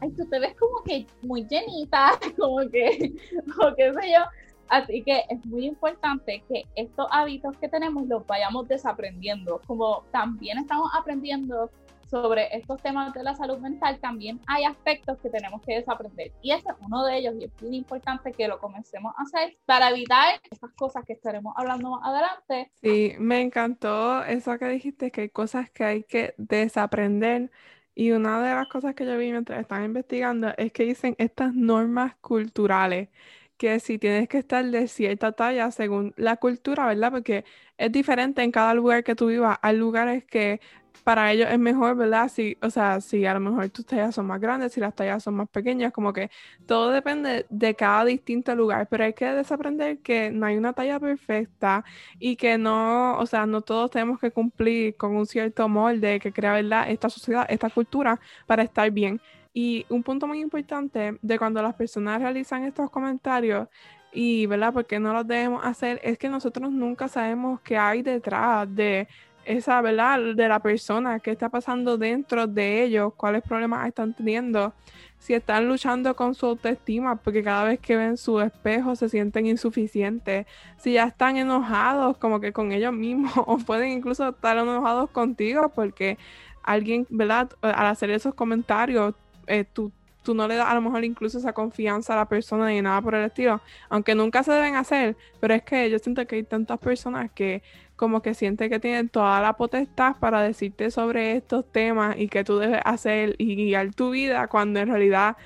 ay, 0.00 0.10
tú 0.10 0.26
te 0.26 0.38
ves 0.38 0.54
como 0.58 0.82
que 0.84 1.06
muy 1.22 1.46
llenita, 1.46 2.18
como 2.38 2.58
que, 2.70 3.14
o 3.62 3.74
qué 3.74 3.92
sé 3.92 4.12
yo. 4.12 4.24
Así 4.68 5.02
que 5.02 5.24
es 5.30 5.44
muy 5.46 5.66
importante 5.66 6.42
que 6.48 6.64
estos 6.76 7.06
hábitos 7.10 7.56
que 7.56 7.68
tenemos 7.68 8.06
los 8.06 8.26
vayamos 8.26 8.68
desaprendiendo. 8.68 9.62
Como 9.66 10.04
también 10.12 10.58
estamos 10.58 10.90
aprendiendo 10.94 11.70
sobre 12.10 12.56
estos 12.56 12.80
temas 12.82 13.12
de 13.12 13.22
la 13.22 13.34
salud 13.34 13.58
mental, 13.58 13.98
también 14.00 14.40
hay 14.46 14.64
aspectos 14.64 15.18
que 15.18 15.28
tenemos 15.28 15.60
que 15.62 15.74
desaprender. 15.74 16.32
Y 16.42 16.52
ese 16.52 16.68
es 16.70 16.74
uno 16.80 17.04
de 17.04 17.18
ellos 17.18 17.34
y 17.38 17.44
es 17.44 17.62
muy 17.62 17.76
importante 17.76 18.32
que 18.32 18.48
lo 18.48 18.58
comencemos 18.58 19.14
a 19.16 19.22
hacer 19.22 19.56
para 19.66 19.90
evitar 19.90 20.40
esas 20.50 20.70
cosas 20.72 21.04
que 21.04 21.12
estaremos 21.12 21.54
hablando 21.56 21.90
más 21.90 22.00
adelante. 22.04 22.70
Sí, 22.82 23.14
me 23.18 23.40
encantó 23.40 24.24
eso 24.24 24.58
que 24.58 24.68
dijiste, 24.68 25.10
que 25.10 25.22
hay 25.22 25.28
cosas 25.28 25.70
que 25.70 25.84
hay 25.84 26.02
que 26.02 26.34
desaprender 26.38 27.50
y 27.98 28.12
una 28.12 28.40
de 28.40 28.54
las 28.54 28.68
cosas 28.68 28.94
que 28.94 29.04
yo 29.04 29.18
vi 29.18 29.32
mientras 29.32 29.60
estaba 29.60 29.84
investigando 29.84 30.54
es 30.56 30.72
que 30.72 30.84
dicen 30.84 31.16
estas 31.18 31.52
normas 31.54 32.14
culturales, 32.20 33.08
que 33.56 33.80
si 33.80 33.98
tienes 33.98 34.28
que 34.28 34.38
estar 34.38 34.64
de 34.64 34.86
cierta 34.86 35.32
talla 35.32 35.72
según 35.72 36.14
la 36.16 36.36
cultura, 36.36 36.86
¿verdad? 36.86 37.10
Porque 37.10 37.44
es 37.76 37.90
diferente 37.90 38.42
en 38.44 38.52
cada 38.52 38.72
lugar 38.74 39.02
que 39.02 39.16
tú 39.16 39.26
vivas. 39.26 39.58
Hay 39.62 39.76
lugares 39.76 40.24
que 40.24 40.60
para 40.98 41.32
ellos 41.32 41.48
es 41.50 41.58
mejor, 41.58 41.96
¿verdad? 41.96 42.28
Si, 42.28 42.56
o 42.62 42.70
sea, 42.70 43.00
si 43.00 43.24
a 43.26 43.34
lo 43.34 43.40
mejor 43.40 43.68
tus 43.70 43.86
tallas 43.86 44.14
son 44.14 44.26
más 44.26 44.40
grandes, 44.40 44.72
si 44.72 44.80
las 44.80 44.94
tallas 44.94 45.22
son 45.22 45.34
más 45.36 45.48
pequeñas, 45.48 45.92
como 45.92 46.12
que 46.12 46.30
todo 46.66 46.90
depende 46.90 47.46
de 47.48 47.74
cada 47.74 48.04
distinto 48.04 48.54
lugar, 48.54 48.88
pero 48.88 49.04
hay 49.04 49.12
que 49.14 49.26
desaprender 49.26 49.98
que 50.00 50.30
no 50.30 50.46
hay 50.46 50.56
una 50.56 50.72
talla 50.72 51.00
perfecta 51.00 51.84
y 52.18 52.36
que 52.36 52.58
no, 52.58 53.18
o 53.18 53.26
sea, 53.26 53.46
no 53.46 53.62
todos 53.62 53.90
tenemos 53.90 54.18
que 54.18 54.30
cumplir 54.30 54.96
con 54.96 55.16
un 55.16 55.26
cierto 55.26 55.68
molde 55.68 56.20
que 56.20 56.32
crea, 56.32 56.52
¿verdad? 56.52 56.90
Esta 56.90 57.10
sociedad, 57.10 57.46
esta 57.48 57.70
cultura 57.70 58.20
para 58.46 58.62
estar 58.62 58.90
bien. 58.90 59.20
Y 59.52 59.86
un 59.88 60.02
punto 60.02 60.26
muy 60.26 60.40
importante 60.40 61.18
de 61.20 61.38
cuando 61.38 61.62
las 61.62 61.74
personas 61.74 62.20
realizan 62.20 62.64
estos 62.64 62.90
comentarios 62.90 63.68
y, 64.12 64.46
¿verdad? 64.46 64.72
Porque 64.72 64.98
no 64.98 65.12
los 65.12 65.26
debemos 65.26 65.64
hacer, 65.64 66.00
es 66.02 66.18
que 66.18 66.28
nosotros 66.28 66.70
nunca 66.72 67.08
sabemos 67.08 67.60
qué 67.60 67.76
hay 67.76 68.02
detrás 68.02 68.72
de 68.74 69.08
esa, 69.48 69.80
¿verdad? 69.80 70.34
De 70.34 70.46
la 70.46 70.60
persona, 70.60 71.20
qué 71.20 71.30
está 71.30 71.48
pasando 71.48 71.96
dentro 71.96 72.46
de 72.46 72.84
ellos, 72.84 73.14
cuáles 73.16 73.42
problemas 73.42 73.88
están 73.88 74.12
teniendo, 74.12 74.74
si 75.18 75.32
están 75.32 75.66
luchando 75.66 76.14
con 76.14 76.34
su 76.34 76.46
autoestima, 76.46 77.16
porque 77.16 77.42
cada 77.42 77.64
vez 77.64 77.80
que 77.80 77.96
ven 77.96 78.18
su 78.18 78.40
espejo 78.40 78.94
se 78.94 79.08
sienten 79.08 79.46
insuficientes, 79.46 80.46
si 80.76 80.92
ya 80.92 81.04
están 81.04 81.38
enojados 81.38 82.18
como 82.18 82.40
que 82.40 82.52
con 82.52 82.72
ellos 82.72 82.92
mismos, 82.92 83.32
o 83.46 83.56
pueden 83.56 83.90
incluso 83.90 84.28
estar 84.28 84.58
enojados 84.58 85.08
contigo 85.10 85.72
porque 85.74 86.18
alguien, 86.62 87.06
¿verdad? 87.08 87.48
Al 87.62 87.86
hacer 87.86 88.10
esos 88.10 88.34
comentarios, 88.34 89.14
eh, 89.46 89.64
tú, 89.64 89.90
tú 90.22 90.34
no 90.34 90.46
le 90.48 90.56
das 90.56 90.68
a 90.68 90.74
lo 90.74 90.80
mejor 90.80 91.04
incluso 91.04 91.38
esa 91.38 91.52
confianza 91.52 92.12
a 92.12 92.16
la 92.16 92.28
persona 92.28 92.68
ni 92.68 92.82
nada 92.82 93.00
por 93.00 93.14
el 93.14 93.24
estilo, 93.24 93.60
aunque 93.88 94.14
nunca 94.14 94.42
se 94.42 94.52
deben 94.52 94.76
hacer, 94.76 95.16
pero 95.40 95.54
es 95.54 95.62
que 95.62 95.88
yo 95.90 95.98
siento 95.98 96.26
que 96.26 96.36
hay 96.36 96.42
tantas 96.44 96.78
personas 96.78 97.30
que 97.32 97.62
como 97.96 98.22
que 98.22 98.34
siente 98.34 98.70
que 98.70 98.78
tienen 98.78 99.08
toda 99.08 99.40
la 99.40 99.54
potestad 99.54 100.16
para 100.20 100.40
decirte 100.42 100.90
sobre 100.90 101.36
estos 101.36 101.70
temas 101.70 102.16
y 102.18 102.28
que 102.28 102.44
tú 102.44 102.58
debes 102.58 102.80
hacer 102.84 103.34
y 103.38 103.56
guiar 103.56 103.92
tu 103.94 104.10
vida 104.10 104.46
cuando 104.46 104.80
en 104.80 104.88
realidad 104.88 105.36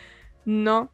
no. 0.45 0.91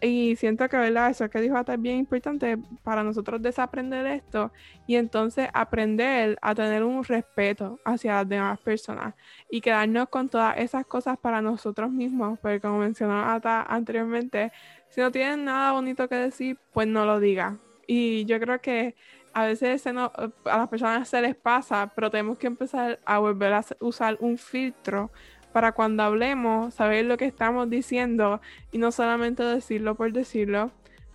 Y 0.00 0.36
siento 0.36 0.68
que, 0.68 0.76
¿verdad? 0.76 1.10
Eso 1.10 1.28
que 1.28 1.40
dijo 1.40 1.56
hasta 1.56 1.74
es 1.74 1.82
bien 1.82 1.96
importante 1.98 2.56
para 2.84 3.02
nosotros 3.02 3.42
desaprender 3.42 4.06
esto 4.06 4.52
y 4.86 4.94
entonces 4.94 5.48
aprender 5.52 6.38
a 6.40 6.54
tener 6.54 6.84
un 6.84 7.02
respeto 7.02 7.80
hacia 7.84 8.14
las 8.14 8.28
demás 8.28 8.60
personas 8.60 9.14
y 9.50 9.60
quedarnos 9.60 10.08
con 10.08 10.28
todas 10.28 10.56
esas 10.58 10.86
cosas 10.86 11.18
para 11.18 11.42
nosotros 11.42 11.90
mismos, 11.90 12.38
porque 12.38 12.60
como 12.60 12.78
mencionó 12.78 13.18
hasta 13.18 13.62
anteriormente, 13.62 14.52
si 14.88 15.00
no 15.00 15.10
tienen 15.10 15.44
nada 15.44 15.72
bonito 15.72 16.08
que 16.08 16.14
decir, 16.14 16.58
pues 16.72 16.86
no 16.86 17.04
lo 17.04 17.18
diga. 17.18 17.58
Y 17.86 18.24
yo 18.26 18.38
creo 18.38 18.60
que 18.60 18.94
a 19.32 19.46
veces 19.46 19.86
a 19.86 20.30
las 20.44 20.68
personas 20.68 21.08
se 21.08 21.20
les 21.20 21.34
pasa, 21.34 21.92
pero 21.94 22.10
tenemos 22.10 22.38
que 22.38 22.46
empezar 22.46 23.00
a 23.04 23.18
volver 23.18 23.52
a 23.52 23.64
usar 23.80 24.16
un 24.20 24.38
filtro 24.38 25.10
para 25.52 25.72
cuando 25.72 26.02
hablemos, 26.02 26.74
saber 26.74 27.04
lo 27.06 27.16
que 27.16 27.26
estamos 27.26 27.68
diciendo 27.70 28.40
y 28.72 28.78
no 28.78 28.92
solamente 28.92 29.42
decirlo 29.42 29.94
por 29.94 30.12
decirlo, 30.12 30.70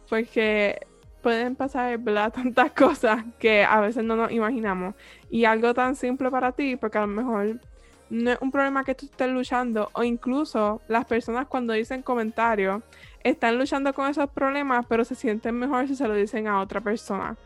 porque 0.09 0.85
pueden 1.21 1.55
pasar 1.55 1.99
tantas 2.33 2.71
cosas 2.71 3.23
que 3.39 3.63
a 3.63 3.79
veces 3.81 4.03
no 4.03 4.15
nos 4.15 4.31
imaginamos. 4.31 4.95
Y 5.29 5.45
algo 5.45 5.73
tan 5.73 5.95
simple 5.95 6.29
para 6.29 6.51
ti, 6.51 6.75
porque 6.75 6.97
a 6.97 7.01
lo 7.01 7.07
mejor 7.07 7.59
no 8.09 8.31
es 8.31 8.37
un 8.41 8.51
problema 8.51 8.83
que 8.83 8.95
tú 8.95 9.05
estés 9.05 9.29
luchando, 9.29 9.89
o 9.93 10.03
incluso 10.03 10.81
las 10.87 11.05
personas 11.05 11.47
cuando 11.47 11.73
dicen 11.73 12.01
comentarios 12.03 12.83
están 13.23 13.57
luchando 13.57 13.93
con 13.93 14.09
esos 14.09 14.29
problemas, 14.29 14.85
pero 14.87 15.05
se 15.05 15.15
sienten 15.15 15.55
mejor 15.55 15.87
si 15.87 15.95
se 15.95 16.07
lo 16.07 16.13
dicen 16.13 16.47
a 16.47 16.59
otra 16.59 16.81
persona 16.81 17.37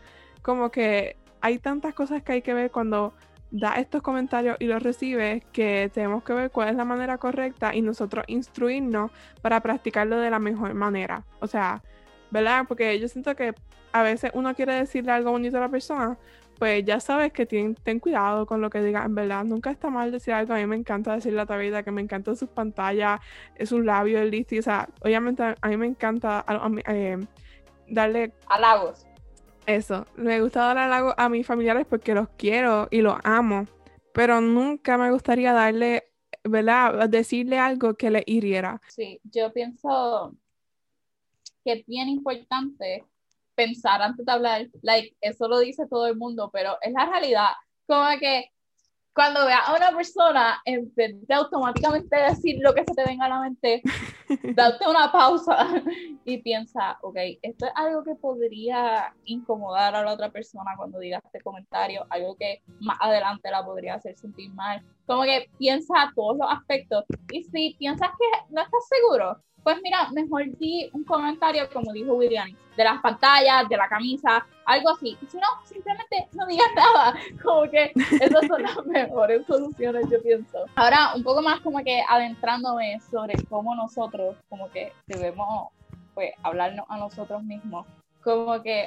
como 0.48 0.72
que 0.72 1.18
hay 1.42 1.60
tantas 1.60 1.94
cosas 1.94 2.24
que 2.24 2.32
hay 2.32 2.42
que 2.42 2.54
ver 2.54 2.72
cuando 2.72 3.14
da 3.52 3.76
estos 3.76 4.02
comentarios 4.02 4.58
y 4.60 4.66
los 4.66 4.84
recibes 4.84 5.44
que 5.52 5.90
tenemos 5.94 6.24
que 6.24 6.34
ver 6.34 6.52
cuál 6.52 6.70
es 6.70 6.76
la 6.76 6.86
manera 6.86 7.18
correcta 7.18 7.74
y 7.74 7.82
nosotros 7.82 8.26
instruirnos 8.28 9.12
para 9.42 9.62
practicarlo 9.62 10.18
de 10.18 10.30
la 10.30 10.40
mejor 10.40 10.74
manera. 10.74 11.24
O 11.40 11.48
sea, 11.48 11.82
¿verdad? 12.30 12.66
Porque 12.68 13.00
yo 13.00 13.08
siento 13.08 13.36
que 13.36 13.54
a 13.94 14.04
veces 14.04 14.32
uno 14.34 14.54
quiere 14.54 14.74
decirle 14.74 15.12
algo 15.12 15.32
bonito 15.32 15.58
a 15.58 15.62
la 15.62 15.70
persona, 15.70 16.18
pues 16.60 16.84
ya 16.86 17.00
sabes 17.00 17.32
que 17.32 17.46
ten, 17.46 17.76
cuidado 18.00 18.46
con 18.46 18.62
lo 18.62 18.70
que 18.70 18.82
diga. 18.82 19.04
En 19.06 19.16
verdad, 19.16 19.44
nunca 19.44 19.72
está 19.72 19.90
mal 19.90 20.12
decir 20.12 20.34
algo. 20.34 20.54
A 20.54 20.58
mí 20.58 20.66
me 20.66 20.76
encanta 20.76 21.14
decirle 21.14 21.42
a 21.42 21.46
la 21.46 21.58
vida 21.58 21.84
que 21.84 21.92
me 21.92 22.02
encantan 22.02 22.36
sus 22.36 22.50
pantallas, 22.50 23.22
sus 23.64 23.86
labios, 23.86 24.22
el 24.22 24.32
listo. 24.32 24.56
O 24.58 24.62
sea, 24.62 24.90
obviamente 25.02 25.44
a 25.44 25.68
mí 25.68 25.78
me 25.78 25.86
encanta 25.86 26.44
eh, 26.88 27.18
darle 27.88 28.34
halagos 28.48 29.07
eso, 29.68 30.08
me 30.16 30.42
gusta 30.42 30.62
dar 30.62 30.78
halago 30.78 31.14
a 31.18 31.30
mis 31.30 31.46
familiares 31.46 31.86
porque 31.88 32.16
los 32.16 32.30
quiero 32.38 32.88
y 32.90 33.02
los 33.02 33.18
amo, 33.24 33.68
pero 34.14 34.42
nunca 34.42 34.98
me 34.98 35.12
gustaría 35.12 35.54
darle, 35.54 36.06
¿verdad? 36.44 37.10
Decirle 37.10 37.60
algo 37.60 37.96
que 37.96 38.10
le 38.10 38.24
hiriera. 38.26 38.82
Sí, 38.88 39.20
yo 39.24 39.52
pienso 39.54 40.34
que 41.64 41.74
es 41.74 41.86
bien 41.86 42.08
importante 42.08 43.04
pensar 43.56 44.02
antes 44.02 44.26
de 44.26 44.32
hablar, 44.32 44.68
like, 44.82 45.16
eso 45.20 45.48
lo 45.48 45.60
dice 45.60 45.86
todo 45.88 46.08
el 46.08 46.16
mundo, 46.16 46.50
pero 46.52 46.78
es 46.82 46.94
la 46.94 47.06
realidad, 47.06 47.50
como 47.86 48.06
que 48.20 48.52
cuando 49.14 49.46
veas 49.48 49.68
a 49.68 49.76
una 49.76 49.92
persona, 49.92 50.62
en 50.64 50.94
vez 50.96 51.16
de 51.28 51.34
automáticamente 51.34 52.16
decir 52.16 52.58
lo 52.62 52.74
que 52.74 52.86
se 52.86 52.94
te 52.94 53.04
venga 53.04 53.26
a 53.26 53.30
la 53.30 53.42
mente, 53.42 53.82
date 54.56 54.88
una 54.88 55.12
pausa 55.12 55.58
y 56.26 56.42
piensa, 56.42 56.98
ok, 57.02 57.18
esto 57.42 57.66
es 57.66 57.72
algo 57.76 58.04
que 58.04 58.16
podría 58.16 59.14
incomodar 59.26 59.96
a 59.96 60.04
la 60.04 60.14
otra 60.14 60.32
persona 60.32 60.72
cuando 60.78 61.00
diga 61.00 61.22
este 61.24 61.42
comentario, 61.42 62.06
algo 62.10 62.36
que 62.36 62.62
más 62.80 62.98
adelante 63.00 63.50
la 63.52 63.66
podría 63.66 63.96
hacer 63.96 64.18
sentir 64.18 64.54
mal. 64.54 64.84
Como 65.08 65.24
que 65.24 65.50
piensa 65.58 66.12
todos 66.16 66.38
los 66.38 66.52
aspectos. 66.52 67.06
Y 67.32 67.44
si 67.44 67.76
piensas 67.80 68.10
que 68.10 68.54
no 68.54 68.62
estás 68.62 68.88
seguro, 68.88 69.42
pues 69.68 69.82
mira, 69.84 70.10
mejor 70.12 70.46
di 70.60 70.90
un 70.94 71.04
comentario, 71.04 71.70
como 71.74 71.92
dijo 71.92 72.14
William, 72.14 72.56
de 72.78 72.84
las 72.86 73.02
pantallas, 73.02 73.68
de 73.68 73.76
la 73.76 73.90
camisa, 73.90 74.46
algo 74.64 74.92
así. 74.92 75.18
si 75.30 75.38
no, 75.38 75.48
simplemente 75.66 76.26
no 76.32 76.48
digas 76.48 76.68
nada. 76.76 77.16
Como 77.44 77.70
que 77.70 77.92
esas 77.96 78.48
son 78.48 78.64
las 78.64 78.78
mejores 78.86 79.46
soluciones, 79.46 80.10
yo 80.10 80.22
pienso. 80.22 80.60
Ahora, 80.76 81.14
un 81.16 81.24
poco 81.24 81.42
más 81.42 81.60
como 81.60 81.84
que 81.84 82.02
adentrándome 82.08 83.00
sobre 83.12 83.34
cómo 83.50 83.76
nosotros, 83.76 84.38
como 84.48 84.70
que 84.72 84.94
debemos, 85.06 85.68
pues, 86.14 86.32
hablarnos 86.44 86.86
a 86.88 86.98
nosotros 86.98 87.44
mismos. 87.44 87.86
Como 88.24 88.62
que 88.62 88.86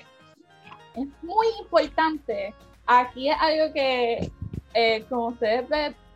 es 0.94 1.06
muy 1.22 1.46
importante. 1.60 2.54
Aquí 2.86 3.28
es 3.28 3.36
algo 3.38 3.72
que, 3.74 4.30
eh, 4.72 5.04
como 5.10 5.26
ustedes 5.26 5.68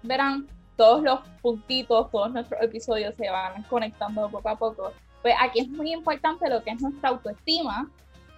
verán, 0.04 0.46
todos 0.76 1.02
los 1.02 1.20
puntitos, 1.40 2.10
todos 2.10 2.32
nuestros 2.32 2.60
episodios 2.62 3.14
se 3.16 3.30
van 3.30 3.62
conectando 3.64 4.28
poco 4.30 4.48
a 4.48 4.56
poco. 4.56 4.92
Pues 5.22 5.34
aquí 5.40 5.60
es 5.60 5.68
muy 5.68 5.92
importante 5.92 6.48
lo 6.48 6.62
que 6.62 6.70
es 6.70 6.82
nuestra 6.82 7.10
autoestima 7.10 7.90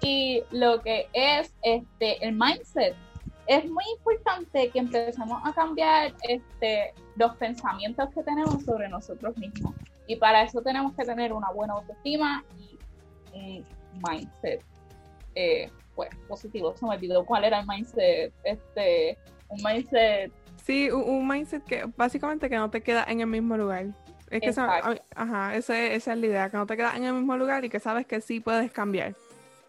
y 0.02 0.42
lo 0.50 0.80
que 0.82 1.08
es 1.12 1.52
este 1.62 2.24
el 2.24 2.34
mindset. 2.34 2.94
Es 3.46 3.64
muy 3.70 3.84
importante 3.96 4.70
que 4.70 4.78
empecemos 4.78 5.40
a 5.44 5.52
cambiar 5.52 6.12
este, 6.28 6.92
los 7.14 7.36
pensamientos 7.36 8.08
que 8.12 8.22
tenemos 8.22 8.64
sobre 8.64 8.88
nosotros 8.88 9.36
mismos. 9.38 9.72
Y 10.08 10.16
para 10.16 10.42
eso 10.42 10.60
tenemos 10.62 10.94
que 10.94 11.04
tener 11.04 11.32
una 11.32 11.50
buena 11.50 11.74
autoestima 11.74 12.44
y 12.58 12.76
un 13.32 13.64
mindset 14.02 14.62
eh, 15.36 15.70
pues, 15.94 16.10
positivo. 16.28 16.74
Se 16.76 16.84
me 16.86 16.96
olvidó 16.96 17.24
cuál 17.24 17.44
era 17.44 17.60
el 17.60 17.66
mindset. 17.66 18.32
Este, 18.42 19.16
un 19.48 19.62
mindset 19.62 20.32
Sí, 20.66 20.90
un, 20.90 21.28
mindset 21.28 21.62
que 21.62 21.84
básicamente 21.96 22.50
que 22.50 22.56
no 22.56 22.68
te 22.68 22.82
queda 22.82 23.04
en 23.06 23.20
el 23.20 23.28
mismo 23.28 23.56
lugar. 23.56 23.86
Es 24.28 24.40
que 24.40 24.48
esa, 24.48 24.80
ajá, 25.14 25.54
esa, 25.54 25.80
esa, 25.80 26.12
es 26.12 26.18
la 26.18 26.26
idea, 26.26 26.50
que 26.50 26.56
no 26.56 26.66
te 26.66 26.76
quedas 26.76 26.96
en 26.96 27.04
el 27.04 27.12
mismo 27.12 27.36
lugar 27.36 27.64
y 27.64 27.70
que 27.70 27.78
sabes 27.78 28.04
que 28.04 28.20
sí 28.20 28.40
puedes 28.40 28.72
cambiar. 28.72 29.14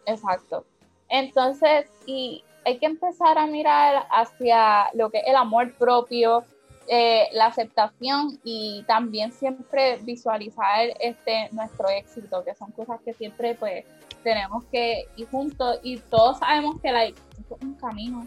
Exacto. 0.08 0.66
Entonces, 1.08 1.86
y 2.08 2.44
hay 2.66 2.80
que 2.80 2.88
empezar 2.88 3.38
a 3.38 3.46
mirar 3.46 4.08
hacia 4.10 4.88
lo 4.96 5.12
que 5.12 5.20
es 5.20 5.28
el 5.28 5.36
amor 5.36 5.72
propio, 5.76 6.44
eh, 6.88 7.28
la 7.32 7.46
aceptación 7.46 8.40
y 8.44 8.84
también 8.88 9.32
siempre 9.32 9.98
visualizar 9.98 10.88
este 11.00 11.50
nuestro 11.52 11.90
éxito, 11.90 12.44
que 12.44 12.56
son 12.56 12.72
cosas 12.72 13.00
que 13.06 13.14
siempre 13.14 13.54
pues 13.54 13.86
tenemos 14.24 14.66
que 14.72 15.06
ir 15.16 15.30
juntos 15.30 15.80
y 15.84 15.98
todos 15.98 16.40
sabemos 16.40 16.82
que 16.82 16.92
like, 16.92 17.20
es 17.38 17.62
un 17.62 17.76
camino 17.76 18.26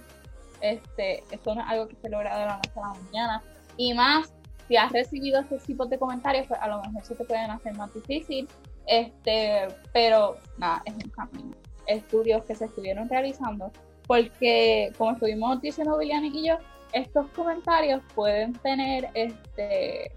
este, 0.61 1.25
esto 1.31 1.55
no 1.55 1.63
es 1.63 1.67
algo 1.69 1.89
que 1.89 1.97
se 1.97 2.09
logra 2.09 2.39
de 2.39 2.47
la 2.47 2.57
noche 2.57 2.71
a 2.77 2.81
la 2.81 3.03
mañana. 3.03 3.43
Y 3.77 3.95
más, 3.95 4.33
si 4.69 4.77
has 4.77 4.93
recibido 4.93 5.41
este 5.41 5.59
tipo 5.59 5.87
de 5.87 5.99
comentarios, 5.99 6.47
pues 6.47 6.61
a 6.61 6.69
lo 6.69 6.83
mejor 6.83 7.05
se 7.05 7.15
te 7.15 7.25
pueden 7.25 7.51
hacer 7.51 7.75
más 7.77 7.93
difícil. 7.95 8.49
Este, 8.87 9.69
pero 9.93 10.37
nada, 10.59 10.83
es 10.85 10.95
un 10.95 11.11
camino. 11.11 11.57
Estudios 11.87 12.45
que 12.45 12.55
se 12.55 12.67
estuvieron 12.67 13.09
realizando, 13.09 13.71
porque 14.07 14.93
como 14.99 15.13
estuvimos 15.13 15.61
diciendo 15.61 15.97
William 15.97 16.25
y 16.25 16.49
yo, 16.49 16.59
estos 16.93 17.27
comentarios 17.31 18.03
pueden 18.15 18.53
tener 18.55 19.09
este, 19.15 20.13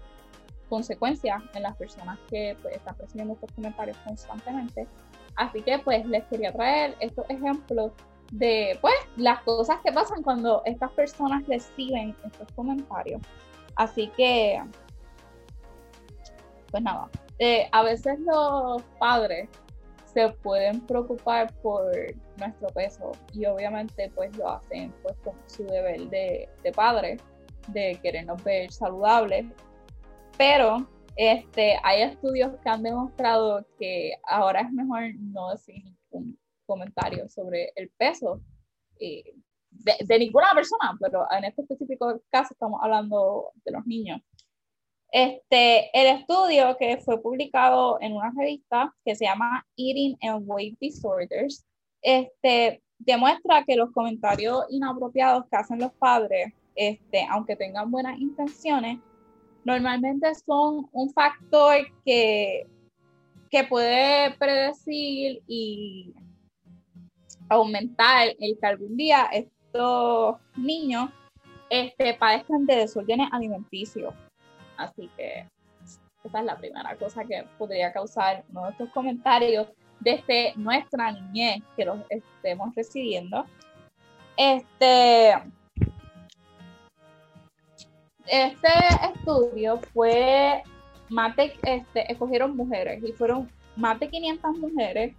consecuencias 0.68 1.42
en 1.54 1.62
las 1.62 1.76
personas 1.76 2.18
que 2.28 2.56
pues, 2.62 2.76
están 2.76 2.96
recibiendo 2.98 3.34
estos 3.34 3.52
comentarios 3.52 3.96
constantemente. 3.98 4.86
Así 5.36 5.62
que 5.62 5.78
pues 5.78 6.06
les 6.06 6.24
quería 6.24 6.52
traer 6.52 6.96
estos 7.00 7.28
ejemplos 7.28 7.92
de 8.34 8.76
pues 8.80 8.94
las 9.16 9.40
cosas 9.42 9.78
que 9.84 9.92
pasan 9.92 10.22
cuando 10.22 10.62
estas 10.64 10.90
personas 10.92 11.46
reciben 11.46 12.16
estos 12.24 12.50
comentarios. 12.52 13.22
Así 13.76 14.08
que, 14.16 14.60
pues 16.70 16.82
nada, 16.82 17.08
eh, 17.38 17.68
a 17.70 17.82
veces 17.82 18.18
los 18.20 18.82
padres 18.98 19.48
se 20.12 20.28
pueden 20.42 20.80
preocupar 20.80 21.52
por 21.62 21.92
nuestro 22.36 22.68
peso 22.68 23.12
y 23.32 23.46
obviamente 23.46 24.10
pues 24.14 24.36
lo 24.36 24.50
hacen 24.50 24.92
pues 25.02 25.14
con 25.24 25.34
su 25.46 25.64
deber 25.64 26.08
de, 26.08 26.48
de 26.62 26.72
padre, 26.72 27.18
de 27.68 27.98
querernos 28.02 28.42
ver 28.42 28.72
saludables, 28.72 29.46
pero 30.36 30.88
este, 31.16 31.78
hay 31.84 32.02
estudios 32.02 32.52
que 32.62 32.68
han 32.68 32.82
demostrado 32.82 33.64
que 33.78 34.14
ahora 34.24 34.62
es 34.62 34.72
mejor 34.72 35.02
no 35.18 35.50
decir 35.50 35.84
ningún 35.84 36.36
comentarios 36.64 37.32
sobre 37.32 37.72
el 37.76 37.90
peso 37.90 38.40
eh, 38.98 39.34
de, 39.70 40.18
ninguna 40.18 40.52
persona, 40.54 40.96
pero 41.00 41.26
en 41.30 41.44
este 41.44 41.62
específico 41.62 42.20
caso 42.30 42.54
estamos 42.54 42.80
hablando 42.82 43.50
de 43.64 43.72
los 43.72 43.86
niños. 43.86 44.20
Este, 45.10 45.90
el 45.92 46.18
estudio 46.18 46.76
que 46.76 46.98
fue 46.98 47.20
publicado 47.22 47.98
en 48.00 48.14
una 48.14 48.32
revista 48.36 48.92
que 49.04 49.14
se 49.14 49.26
llama 49.26 49.64
Eating 49.76 50.16
and 50.22 50.44
Weight 50.46 50.76
Disorders, 50.80 51.64
este, 52.02 52.82
demuestra 52.98 53.64
que 53.64 53.76
los 53.76 53.92
comentarios 53.92 54.64
inapropiados 54.70 55.44
que 55.48 55.56
hacen 55.56 55.78
los 55.78 55.92
padres, 55.92 56.52
este, 56.74 57.26
aunque 57.30 57.56
tengan 57.56 57.90
buenas 57.90 58.18
intenciones, 58.18 58.98
normalmente 59.64 60.34
son 60.34 60.88
un 60.92 61.10
factor 61.12 61.76
que, 62.04 62.66
que 63.50 63.64
puede 63.64 64.32
predecir 64.36 65.42
y 65.46 66.12
aumentar 67.48 68.28
el 68.38 68.58
que 68.58 68.66
algún 68.66 68.96
día 68.96 69.28
estos 69.32 70.36
niños 70.56 71.10
este, 71.70 72.14
padezcan 72.14 72.66
de 72.66 72.76
desórdenes 72.76 73.28
alimenticios. 73.32 74.14
Así 74.76 75.10
que 75.16 75.48
esa 76.24 76.38
es 76.40 76.44
la 76.44 76.56
primera 76.56 76.96
cosa 76.96 77.24
que 77.24 77.44
podría 77.58 77.92
causar 77.92 78.44
uno 78.50 78.64
de 78.64 78.70
estos 78.70 78.88
comentarios 78.90 79.68
desde 80.00 80.54
nuestra 80.56 81.12
niñez 81.12 81.62
que 81.76 81.84
los 81.84 81.98
estemos 82.08 82.74
recibiendo. 82.74 83.44
Este, 84.36 85.34
este 88.26 88.68
estudio 89.14 89.78
fue 89.92 90.62
más 91.10 91.34
este, 91.38 92.10
escogieron 92.10 92.56
mujeres 92.56 93.02
y 93.04 93.12
fueron 93.12 93.50
más 93.76 94.00
de 94.00 94.08
500 94.08 94.58
mujeres 94.58 95.14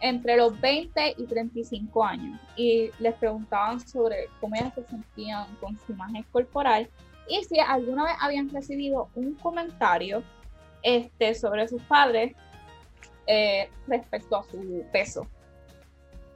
entre 0.00 0.36
los 0.36 0.58
20 0.60 1.14
y 1.18 1.24
35 1.24 2.04
años 2.04 2.40
y 2.56 2.90
les 2.98 3.14
preguntaban 3.14 3.80
sobre 3.80 4.28
cómo 4.40 4.54
ellas 4.54 4.74
se 4.74 4.84
sentían 4.84 5.46
con 5.56 5.76
su 5.78 5.92
imagen 5.92 6.24
corporal 6.30 6.88
y 7.28 7.42
si 7.44 7.58
alguna 7.58 8.04
vez 8.04 8.14
habían 8.20 8.48
recibido 8.50 9.08
un 9.14 9.34
comentario 9.34 10.22
este, 10.82 11.34
sobre 11.34 11.68
sus 11.68 11.82
padres 11.82 12.34
eh, 13.26 13.68
respecto 13.86 14.36
a 14.36 14.44
su 14.44 14.84
peso. 14.92 15.26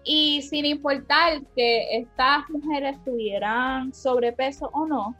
Y 0.04 0.42
sin 0.42 0.66
importar 0.66 1.40
que 1.54 1.96
estas 1.96 2.50
mujeres 2.50 3.02
tuvieran 3.04 3.94
sobrepeso 3.94 4.68
o 4.72 4.84
no, 4.84 5.14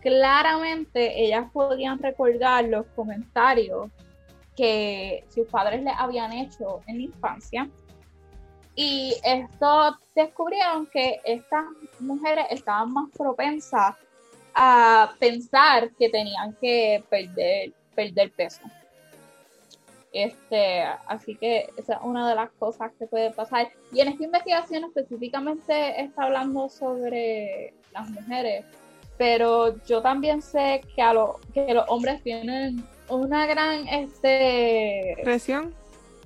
claramente 0.00 1.24
ellas 1.24 1.46
podían 1.52 1.98
recordar 2.00 2.64
los 2.64 2.84
comentarios 2.96 3.90
que 4.58 5.24
sus 5.32 5.46
padres 5.46 5.84
le 5.84 5.90
habían 5.90 6.32
hecho 6.32 6.80
en 6.88 6.98
la 6.98 7.04
infancia. 7.04 7.70
Y 8.74 9.14
esto 9.24 9.96
descubrieron 10.14 10.86
que 10.86 11.20
estas 11.24 11.64
mujeres 12.00 12.46
estaban 12.50 12.92
más 12.92 13.08
propensas 13.16 13.94
a 14.54 15.14
pensar 15.20 15.90
que 15.92 16.08
tenían 16.08 16.54
que 16.60 17.04
perder, 17.08 17.72
perder 17.94 18.32
peso. 18.32 18.62
Este, 20.12 20.82
así 21.06 21.36
que 21.36 21.68
esa 21.76 21.94
es 21.94 22.00
una 22.02 22.28
de 22.28 22.34
las 22.34 22.50
cosas 22.58 22.90
que 22.98 23.06
puede 23.06 23.30
pasar. 23.30 23.68
Y 23.92 24.00
en 24.00 24.08
esta 24.08 24.24
investigación 24.24 24.84
específicamente 24.84 26.02
está 26.02 26.24
hablando 26.24 26.68
sobre 26.68 27.74
las 27.92 28.10
mujeres, 28.10 28.64
pero 29.18 29.74
yo 29.84 30.00
también 30.00 30.40
sé 30.40 30.82
que, 30.94 31.02
a 31.02 31.12
lo, 31.12 31.40
que 31.52 31.74
los 31.74 31.84
hombres 31.88 32.22
tienen 32.22 32.82
una 33.08 33.46
gran 33.46 33.88
este 33.88 35.16
presión 35.24 35.74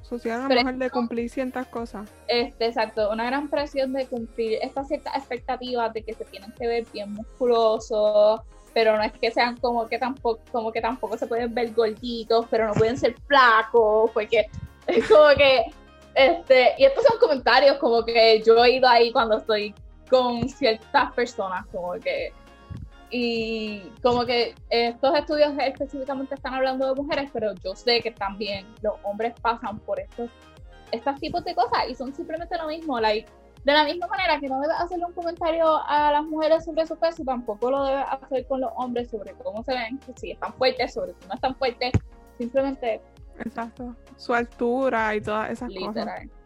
social 0.02 0.42
a 0.42 0.48
lo 0.48 0.54
mejor 0.54 0.74
de 0.74 0.90
cumplir 0.90 1.30
ciertas 1.30 1.66
cosas. 1.68 2.08
Este, 2.28 2.66
exacto, 2.66 3.10
una 3.10 3.24
gran 3.24 3.48
presión 3.48 3.94
de 3.94 4.06
cumplir 4.06 4.58
estas 4.60 4.88
ciertas 4.88 5.16
expectativas 5.16 5.92
de 5.94 6.02
que 6.02 6.12
se 6.12 6.24
tienen 6.26 6.52
que 6.52 6.66
ver 6.66 6.84
bien 6.92 7.12
musculosos, 7.14 8.40
pero 8.74 8.96
no 8.96 9.02
es 9.02 9.12
que 9.12 9.30
sean 9.30 9.56
como 9.56 9.88
que 9.88 9.98
tampoco, 9.98 10.40
como 10.52 10.70
que 10.70 10.82
tampoco 10.82 11.16
se 11.16 11.26
pueden 11.26 11.54
ver 11.54 11.72
gorditos, 11.72 12.46
pero 12.50 12.66
no 12.66 12.74
pueden 12.74 12.98
ser 12.98 13.14
flacos, 13.26 14.10
porque 14.10 14.46
es 14.86 15.08
como 15.08 15.28
que 15.34 15.64
este, 16.14 16.74
y 16.76 16.84
estos 16.84 17.04
son 17.04 17.18
comentarios 17.18 17.78
como 17.78 18.04
que 18.04 18.42
yo 18.44 18.62
he 18.64 18.72
ido 18.72 18.86
ahí 18.86 19.12
cuando 19.12 19.38
estoy 19.38 19.74
con 20.10 20.46
ciertas 20.46 21.12
personas, 21.12 21.64
como 21.72 21.92
que 21.94 22.32
Y 23.14 23.80
como 24.02 24.24
que 24.24 24.54
estos 24.70 25.14
estudios 25.14 25.52
específicamente 25.58 26.34
están 26.34 26.54
hablando 26.54 26.86
de 26.86 27.00
mujeres, 27.00 27.28
pero 27.30 27.52
yo 27.62 27.74
sé 27.74 28.00
que 28.00 28.10
también 28.10 28.66
los 28.80 28.94
hombres 29.02 29.34
pasan 29.42 29.78
por 29.80 30.00
estos, 30.00 30.30
estos 30.92 31.20
tipos 31.20 31.44
de 31.44 31.54
cosas 31.54 31.90
y 31.90 31.94
son 31.94 32.14
simplemente 32.14 32.56
lo 32.56 32.68
mismo. 32.68 32.98
Like, 32.98 33.30
de 33.64 33.72
la 33.72 33.84
misma 33.84 34.06
manera 34.06 34.40
que 34.40 34.48
no 34.48 34.60
debes 34.60 34.76
hacerle 34.80 35.04
un 35.04 35.12
comentario 35.12 35.78
a 35.86 36.10
las 36.10 36.24
mujeres 36.24 36.64
sobre 36.64 36.86
su 36.86 36.96
peso, 36.96 37.22
tampoco 37.22 37.70
lo 37.70 37.84
debes 37.84 38.06
hacer 38.08 38.46
con 38.46 38.62
los 38.62 38.72
hombres 38.76 39.10
sobre 39.10 39.34
cómo 39.34 39.62
se 39.62 39.74
ven, 39.74 40.00
si 40.16 40.30
están 40.30 40.54
fuertes, 40.54 40.94
sobre 40.94 41.12
si 41.12 41.28
no 41.28 41.34
están 41.34 41.54
fuertes. 41.56 41.92
Simplemente. 42.38 43.02
Exacto. 43.44 43.94
Su 44.16 44.32
altura 44.32 45.14
y 45.14 45.20
todas 45.20 45.50
esas 45.50 45.68
literal. 45.68 46.28
cosas. 46.28 46.38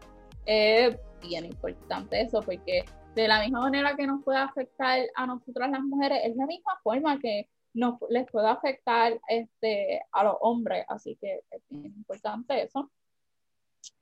Es 0.45 0.97
bien 1.21 1.45
importante 1.45 2.21
eso, 2.21 2.41
porque 2.41 2.83
de 3.21 3.27
la 3.27 3.41
misma 3.41 3.61
manera 3.61 3.95
que 3.95 4.05
nos 4.05 4.23
puede 4.23 4.37
afectar 4.37 4.99
a 5.15 5.25
nosotras 5.25 5.71
las 5.71 5.81
mujeres, 5.81 6.19
es 6.23 6.35
la 6.35 6.45
misma 6.45 6.79
forma 6.83 7.19
que 7.19 7.49
nos, 7.73 7.99
les 8.09 8.29
puede 8.29 8.47
afectar 8.47 9.19
este, 9.27 10.01
a 10.11 10.23
los 10.23 10.35
hombres. 10.41 10.85
Así 10.87 11.17
que 11.19 11.41
es 11.49 11.61
importante 11.71 12.61
eso. 12.61 12.91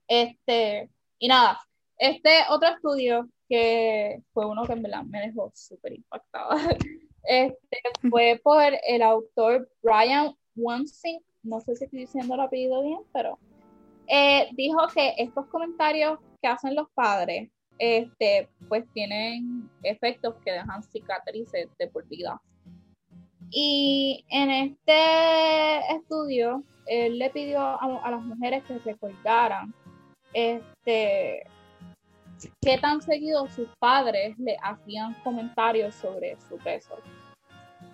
Este, 0.05 0.89
y 1.17 1.29
nada, 1.29 1.59
este 1.97 2.29
otro 2.49 2.69
estudio, 2.69 3.29
que 3.47 4.21
fue 4.33 4.45
uno 4.47 4.65
que 4.65 4.73
en 4.73 4.83
verdad 4.83 5.03
me 5.03 5.21
dejó 5.21 5.49
súper 5.55 5.93
impactada, 5.93 6.57
este, 7.23 7.77
fue 8.09 8.41
por 8.43 8.73
el 8.85 9.01
autor 9.01 9.69
Brian 9.81 10.35
Wansink, 10.57 11.23
no 11.41 11.61
sé 11.61 11.77
si 11.77 11.85
estoy 11.85 11.99
diciendo 11.99 12.33
el 12.33 12.41
apellido 12.41 12.83
bien, 12.83 12.99
pero 13.13 13.39
eh, 14.07 14.49
dijo 14.53 14.87
que 14.93 15.13
estos 15.17 15.45
comentarios 15.47 16.19
que 16.41 16.49
hacen 16.49 16.75
los 16.75 16.89
padres, 16.91 17.49
este, 17.77 18.49
pues 18.67 18.85
tienen 18.93 19.69
efectos 19.83 20.35
que 20.43 20.51
dejan 20.51 20.83
cicatrices 20.83 21.67
de 21.77 21.87
por. 21.87 22.05
Y 23.51 24.25
en 24.29 24.49
este 24.49 25.95
estudio, 25.95 26.63
él 26.87 27.19
le 27.19 27.29
pidió 27.29 27.59
a, 27.59 27.99
a 28.03 28.11
las 28.11 28.21
mujeres 28.21 28.63
que 28.63 28.79
recordaran 28.79 29.73
este, 30.33 31.45
qué 32.61 32.77
tan 32.77 33.01
seguido 33.01 33.47
sus 33.47 33.67
padres 33.79 34.37
le 34.37 34.57
hacían 34.61 35.13
comentarios 35.23 35.95
sobre 35.95 36.37
su 36.49 36.57
peso. 36.57 36.97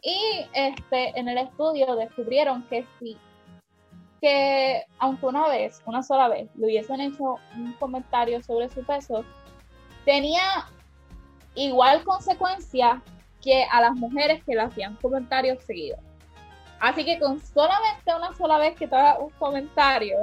Y 0.01 0.17
este, 0.53 1.17
en 1.19 1.27
el 1.29 1.37
estudio 1.37 1.95
descubrieron 1.95 2.63
que 2.67 2.85
si 2.99 3.17
que 4.19 4.85
aunque 4.99 5.25
una 5.25 5.47
vez, 5.47 5.81
una 5.87 6.03
sola 6.03 6.27
vez, 6.27 6.47
le 6.55 6.67
hubiesen 6.67 7.01
hecho 7.01 7.39
un 7.55 7.73
comentario 7.79 8.41
sobre 8.43 8.69
su 8.69 8.83
peso, 8.83 9.25
tenía 10.05 10.65
igual 11.55 12.03
consecuencia 12.03 13.01
que 13.41 13.65
a 13.71 13.81
las 13.81 13.93
mujeres 13.95 14.43
que 14.43 14.55
le 14.55 14.61
hacían 14.61 14.95
comentarios 14.97 15.63
seguidos. 15.63 15.99
Así 16.79 17.05
que 17.05 17.19
con 17.19 17.39
solamente 17.39 18.13
una 18.15 18.33
sola 18.35 18.57
vez 18.57 18.75
que 18.75 18.87
te 18.87 18.95
haga 18.95 19.19
un 19.19 19.29
comentario 19.31 20.17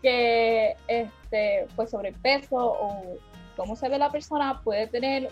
que 0.00 0.76
este, 0.88 1.66
pues 1.76 1.90
sobre 1.90 2.10
el 2.10 2.14
peso 2.16 2.56
o 2.56 3.18
cómo 3.56 3.76
se 3.76 3.88
ve 3.88 3.98
la 3.98 4.10
persona 4.10 4.60
puede 4.62 4.86
tener 4.86 5.30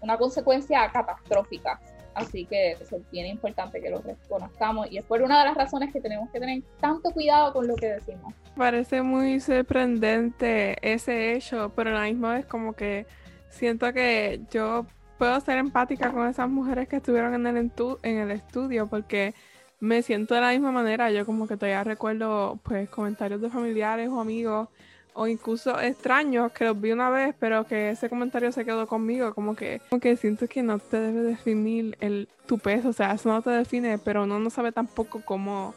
una 0.00 0.16
consecuencia 0.18 0.90
catastrófica. 0.90 1.80
Así 2.14 2.44
que 2.44 2.72
es 2.72 3.10
bien 3.10 3.26
importante 3.26 3.80
que 3.80 3.90
lo 3.90 4.00
reconozcamos 4.00 4.90
y 4.90 4.98
es 4.98 5.04
por 5.04 5.22
una 5.22 5.38
de 5.40 5.46
las 5.46 5.56
razones 5.56 5.92
que 5.92 6.00
tenemos 6.00 6.28
que 6.30 6.40
tener 6.40 6.62
tanto 6.80 7.10
cuidado 7.12 7.52
con 7.52 7.66
lo 7.66 7.76
que 7.76 7.86
decimos. 7.86 8.34
Parece 8.56 9.02
muy 9.02 9.40
sorprendente 9.40 10.76
ese 10.82 11.34
hecho, 11.34 11.72
pero 11.74 11.90
a 11.90 12.00
la 12.00 12.04
misma 12.04 12.34
vez 12.34 12.46
como 12.46 12.72
que 12.72 13.06
siento 13.48 13.92
que 13.92 14.40
yo 14.50 14.86
puedo 15.18 15.38
ser 15.40 15.58
empática 15.58 16.12
con 16.12 16.28
esas 16.28 16.48
mujeres 16.48 16.88
que 16.88 16.96
estuvieron 16.96 17.34
en 17.34 17.46
el, 17.46 17.70
en 18.02 18.18
el 18.18 18.30
estudio 18.30 18.86
porque 18.86 19.34
me 19.78 20.02
siento 20.02 20.34
de 20.34 20.40
la 20.40 20.50
misma 20.50 20.72
manera. 20.72 21.10
Yo 21.10 21.26
como 21.26 21.46
que 21.46 21.56
todavía 21.56 21.84
recuerdo 21.84 22.58
pues 22.62 22.88
comentarios 22.90 23.40
de 23.40 23.50
familiares 23.50 24.08
o 24.08 24.20
amigos 24.20 24.68
o 25.14 25.26
incluso 25.26 25.78
extraños 25.80 26.52
que 26.52 26.64
los 26.64 26.80
vi 26.80 26.92
una 26.92 27.10
vez, 27.10 27.34
pero 27.38 27.66
que 27.66 27.90
ese 27.90 28.08
comentario 28.08 28.52
se 28.52 28.64
quedó 28.64 28.86
conmigo, 28.86 29.34
como 29.34 29.54
que, 29.54 29.80
como 29.88 30.00
que 30.00 30.16
siento 30.16 30.48
que 30.48 30.62
no 30.62 30.78
te 30.78 31.00
debe 31.00 31.22
definir 31.22 31.96
el, 32.00 32.28
tu 32.46 32.58
peso, 32.58 32.90
o 32.90 32.92
sea, 32.92 33.12
eso 33.12 33.28
no 33.28 33.42
te 33.42 33.50
define, 33.50 33.98
pero 33.98 34.24
uno 34.24 34.38
no 34.38 34.50
sabe 34.50 34.72
tampoco 34.72 35.22
cómo 35.24 35.74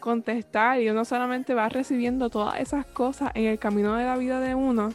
contestar 0.00 0.80
y 0.80 0.88
uno 0.88 1.04
solamente 1.04 1.54
va 1.54 1.68
recibiendo 1.68 2.30
todas 2.30 2.60
esas 2.60 2.86
cosas 2.86 3.32
en 3.34 3.46
el 3.46 3.58
camino 3.58 3.96
de 3.96 4.04
la 4.04 4.16
vida 4.16 4.40
de 4.40 4.54
uno 4.54 4.90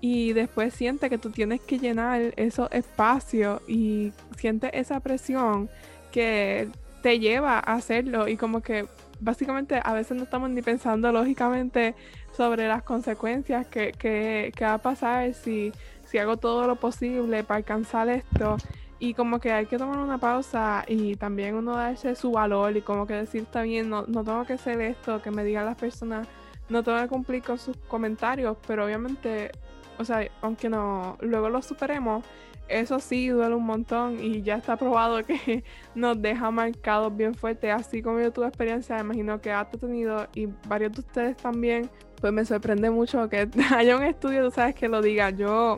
y 0.00 0.32
después 0.34 0.74
siente 0.74 1.08
que 1.08 1.16
tú 1.16 1.30
tienes 1.30 1.60
que 1.62 1.78
llenar 1.78 2.34
esos 2.36 2.70
espacios 2.72 3.62
y 3.66 4.12
siente 4.36 4.78
esa 4.78 5.00
presión 5.00 5.70
que 6.12 6.68
te 7.02 7.18
lleva 7.18 7.54
a 7.54 7.74
hacerlo 7.74 8.28
y 8.28 8.36
como 8.36 8.60
que 8.60 8.86
básicamente 9.24 9.80
a 9.82 9.92
veces 9.94 10.16
no 10.16 10.24
estamos 10.24 10.50
ni 10.50 10.60
pensando 10.60 11.10
lógicamente 11.10 11.94
sobre 12.36 12.68
las 12.68 12.82
consecuencias 12.82 13.66
que, 13.66 13.92
que, 13.92 14.52
va 14.62 14.74
a 14.74 14.78
pasar 14.78 15.32
si, 15.32 15.72
si 16.04 16.18
hago 16.18 16.36
todo 16.36 16.66
lo 16.66 16.76
posible 16.76 17.42
para 17.42 17.58
alcanzar 17.58 18.08
esto. 18.08 18.56
Y 18.98 19.14
como 19.14 19.40
que 19.40 19.52
hay 19.52 19.66
que 19.66 19.76
tomar 19.76 19.98
una 19.98 20.18
pausa 20.18 20.84
y 20.86 21.16
también 21.16 21.54
uno 21.54 21.76
darse 21.76 22.14
su 22.14 22.30
valor 22.30 22.76
y 22.76 22.82
como 22.82 23.06
que 23.06 23.14
decir 23.14 23.44
también, 23.46 23.90
no, 23.90 24.04
no 24.06 24.24
tengo 24.24 24.44
que 24.44 24.54
hacer 24.54 24.80
esto, 24.80 25.20
que 25.20 25.30
me 25.30 25.42
digan 25.42 25.66
las 25.66 25.76
personas, 25.76 26.28
no 26.68 26.82
tengo 26.82 27.00
que 27.00 27.08
cumplir 27.08 27.42
con 27.42 27.58
sus 27.58 27.76
comentarios, 27.88 28.56
pero 28.66 28.84
obviamente, 28.84 29.50
o 29.98 30.04
sea, 30.04 30.26
aunque 30.42 30.68
no, 30.68 31.18
luego 31.20 31.50
lo 31.50 31.60
superemos, 31.60 32.24
eso 32.68 32.98
sí 32.98 33.28
duele 33.28 33.54
un 33.54 33.64
montón 33.64 34.22
y 34.22 34.42
ya 34.42 34.56
está 34.56 34.76
probado 34.76 35.22
que 35.24 35.64
nos 35.94 36.20
deja 36.20 36.50
marcados 36.50 37.16
bien 37.16 37.34
fuerte. 37.34 37.70
Así 37.70 38.02
como 38.02 38.20
yo 38.20 38.32
tuve 38.32 38.46
experiencia, 38.46 38.98
imagino 38.98 39.40
que 39.40 39.52
has 39.52 39.70
tenido 39.70 40.26
y 40.34 40.48
varios 40.68 40.92
de 40.92 41.00
ustedes 41.00 41.36
también, 41.36 41.90
pues 42.20 42.32
me 42.32 42.44
sorprende 42.44 42.90
mucho 42.90 43.28
que 43.28 43.48
haya 43.74 43.96
un 43.96 44.04
estudio, 44.04 44.44
tú 44.44 44.50
sabes, 44.50 44.74
que 44.74 44.88
lo 44.88 45.02
diga. 45.02 45.30
Yo 45.30 45.76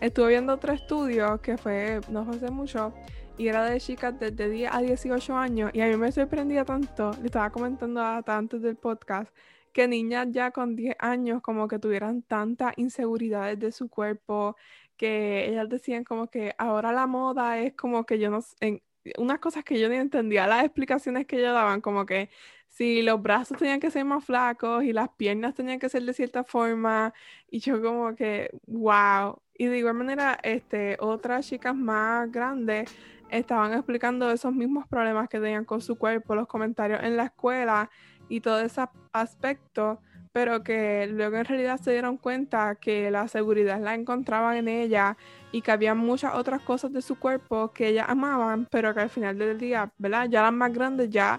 estuve 0.00 0.28
viendo 0.28 0.54
otro 0.54 0.72
estudio 0.72 1.40
que 1.40 1.56
fue, 1.56 2.00
no 2.10 2.24
fue 2.24 2.36
hace 2.36 2.50
mucho, 2.50 2.92
y 3.36 3.48
era 3.48 3.64
de 3.64 3.80
chicas 3.80 4.18
desde 4.18 4.48
10 4.48 4.70
a 4.72 4.78
18 4.80 5.36
años 5.36 5.70
y 5.72 5.80
a 5.80 5.86
mí 5.86 5.96
me 5.96 6.12
sorprendía 6.12 6.64
tanto, 6.64 7.10
le 7.20 7.26
estaba 7.26 7.50
comentando 7.50 8.00
hasta 8.00 8.36
antes 8.36 8.62
del 8.62 8.76
podcast, 8.76 9.30
que 9.74 9.88
niñas 9.88 10.28
ya 10.30 10.52
con 10.52 10.76
10 10.76 10.96
años 11.00 11.42
como 11.42 11.68
que 11.68 11.78
tuvieran 11.78 12.22
tantas 12.22 12.72
inseguridades 12.78 13.58
de 13.58 13.72
su 13.72 13.90
cuerpo, 13.90 14.56
que 14.96 15.48
ellas 15.48 15.68
decían 15.68 16.04
como 16.04 16.28
que 16.30 16.54
ahora 16.58 16.92
la 16.92 17.06
moda 17.06 17.58
es 17.58 17.74
como 17.74 18.06
que 18.06 18.18
yo 18.18 18.30
no, 18.30 18.40
en, 18.60 18.82
unas 19.18 19.40
cosas 19.40 19.64
que 19.64 19.78
yo 19.80 19.88
ni 19.88 19.96
entendía, 19.96 20.46
las 20.46 20.64
explicaciones 20.64 21.26
que 21.26 21.38
ellos 21.38 21.52
daban, 21.52 21.80
como 21.80 22.06
que 22.06 22.30
si 22.68 23.02
los 23.02 23.20
brazos 23.20 23.58
tenían 23.58 23.80
que 23.80 23.90
ser 23.90 24.04
más 24.04 24.24
flacos 24.24 24.84
y 24.84 24.92
las 24.92 25.08
piernas 25.10 25.54
tenían 25.54 25.78
que 25.80 25.88
ser 25.88 26.02
de 26.04 26.14
cierta 26.14 26.44
forma, 26.44 27.12
y 27.50 27.58
yo 27.60 27.82
como 27.82 28.14
que, 28.16 28.50
wow. 28.66 29.40
Y 29.56 29.66
de 29.66 29.78
igual 29.78 29.94
manera, 29.94 30.38
este, 30.42 30.96
otras 31.00 31.48
chicas 31.48 31.74
más 31.74 32.30
grandes 32.30 32.90
estaban 33.30 33.72
explicando 33.72 34.30
esos 34.30 34.52
mismos 34.52 34.86
problemas 34.88 35.28
que 35.28 35.40
tenían 35.40 35.64
con 35.64 35.80
su 35.80 35.96
cuerpo, 35.96 36.34
los 36.34 36.46
comentarios 36.46 37.02
en 37.02 37.16
la 37.16 37.24
escuela 37.24 37.90
y 38.28 38.40
todo 38.40 38.60
ese 38.60 38.82
aspecto 39.12 40.00
pero 40.34 40.64
que 40.64 41.06
luego 41.06 41.36
en 41.36 41.44
realidad 41.44 41.80
se 41.80 41.92
dieron 41.92 42.16
cuenta 42.16 42.74
que 42.74 43.08
la 43.12 43.28
seguridad 43.28 43.80
la 43.80 43.94
encontraban 43.94 44.56
en 44.56 44.66
ella 44.66 45.16
y 45.52 45.62
que 45.62 45.70
había 45.70 45.94
muchas 45.94 46.34
otras 46.34 46.60
cosas 46.60 46.92
de 46.92 47.02
su 47.02 47.16
cuerpo 47.20 47.70
que 47.72 47.86
ellas 47.86 48.06
amaban, 48.08 48.66
pero 48.68 48.92
que 48.92 49.00
al 49.00 49.10
final 49.10 49.38
del 49.38 49.60
día, 49.60 49.92
¿verdad? 49.96 50.26
Ya 50.28 50.42
las 50.42 50.52
más 50.52 50.72
grandes 50.72 51.08
ya 51.10 51.38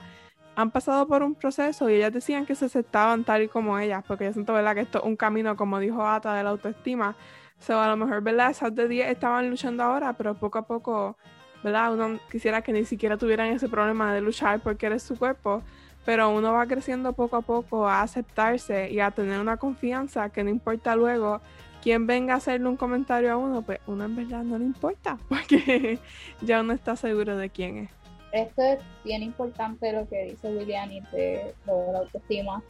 han 0.55 0.71
pasado 0.71 1.05
por 1.07 1.23
un 1.23 1.35
proceso 1.35 1.89
y 1.89 1.95
ellas 1.95 2.13
decían 2.13 2.45
que 2.45 2.55
se 2.55 2.65
aceptaban 2.65 3.25
tal 3.25 3.41
y 3.43 3.47
como 3.49 3.77
ellas, 3.77 4.01
porque 4.07 4.23
yo 4.23 4.31
siento, 4.31 4.53
¿verdad? 4.53 4.75
Que 4.75 4.81
esto 4.81 4.99
es 4.99 5.03
un 5.03 5.17
camino, 5.17 5.57
como 5.57 5.79
dijo 5.79 6.07
Ata, 6.07 6.33
de 6.33 6.43
la 6.43 6.51
autoestima. 6.51 7.17
So, 7.59 7.77
a 7.77 7.89
lo 7.89 7.97
mejor, 7.97 8.21
¿verdad? 8.21 8.51
Esas 8.51 8.73
de 8.73 8.87
10 8.87 9.09
estaban 9.09 9.49
luchando 9.49 9.83
ahora, 9.83 10.13
pero 10.13 10.35
poco 10.35 10.59
a 10.59 10.67
poco, 10.67 11.17
¿verdad? 11.65 11.93
Uno 11.93 12.17
quisiera 12.31 12.61
que 12.61 12.71
ni 12.71 12.85
siquiera 12.85 13.17
tuvieran 13.17 13.47
ese 13.47 13.67
problema 13.67 14.13
de 14.13 14.21
luchar 14.21 14.61
porque 14.61 14.85
eres 14.85 15.03
su 15.03 15.17
cuerpo 15.17 15.63
pero 16.05 16.29
uno 16.29 16.53
va 16.53 16.67
creciendo 16.67 17.13
poco 17.13 17.37
a 17.37 17.41
poco 17.41 17.87
a 17.87 18.01
aceptarse 18.01 18.91
y 18.91 18.99
a 18.99 19.11
tener 19.11 19.39
una 19.39 19.57
confianza 19.57 20.29
que 20.29 20.43
no 20.43 20.49
importa 20.49 20.95
luego 20.95 21.41
quién 21.81 22.07
venga 22.07 22.35
a 22.35 22.37
hacerle 22.37 22.67
un 22.67 22.77
comentario 22.77 23.31
a 23.31 23.37
uno, 23.37 23.61
pues 23.61 23.79
uno 23.87 24.05
en 24.05 24.15
verdad 24.15 24.43
no 24.43 24.57
le 24.57 24.65
importa, 24.65 25.17
porque 25.29 25.99
ya 26.41 26.61
uno 26.61 26.73
está 26.73 26.95
seguro 26.95 27.37
de 27.37 27.49
quién 27.49 27.77
es. 27.77 27.89
Esto 28.31 28.61
es 28.63 28.79
bien 29.03 29.23
importante 29.23 29.93
lo 29.93 30.07
que 30.07 30.25
dice 30.25 30.49
William 30.49 30.91
y 30.91 31.01
de, 31.11 31.53
la 31.65 31.99
autoestima. 31.99 32.61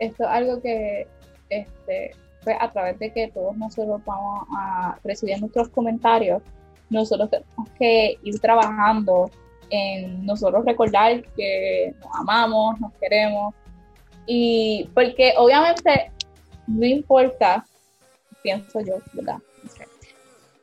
Esto 0.00 0.24
es 0.24 0.28
algo 0.28 0.60
que 0.60 1.06
este, 1.48 2.10
pues 2.42 2.56
a 2.58 2.70
través 2.72 2.98
de 2.98 3.12
que 3.12 3.28
todos 3.28 3.56
nosotros 3.56 4.00
vamos 4.04 4.46
a 4.56 4.98
recibir 5.04 5.38
nuestros 5.38 5.68
comentarios, 5.68 6.42
nosotros 6.90 7.30
tenemos 7.30 7.70
que 7.78 8.18
ir 8.22 8.40
trabajando 8.40 9.30
en 9.72 10.26
nosotros 10.26 10.64
recordar 10.66 11.24
que 11.34 11.94
nos 11.98 12.10
amamos, 12.14 12.78
nos 12.78 12.92
queremos. 13.00 13.54
Y 14.26 14.88
porque 14.94 15.32
obviamente 15.36 16.12
no 16.66 16.86
importa, 16.86 17.66
pienso 18.42 18.80
yo, 18.80 18.98
¿verdad? 19.14 19.38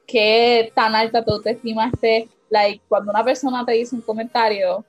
Que 0.05 0.71
tan 0.75 0.93
alta 0.95 1.25
tu 1.25 1.31
autoestima 1.31 1.87
esté, 1.87 2.29
like, 2.49 2.81
cuando 2.87 3.11
una 3.11 3.23
persona 3.23 3.65
te 3.65 3.73
dice 3.73 3.95
un 3.95 4.01
comentario, 4.01 4.85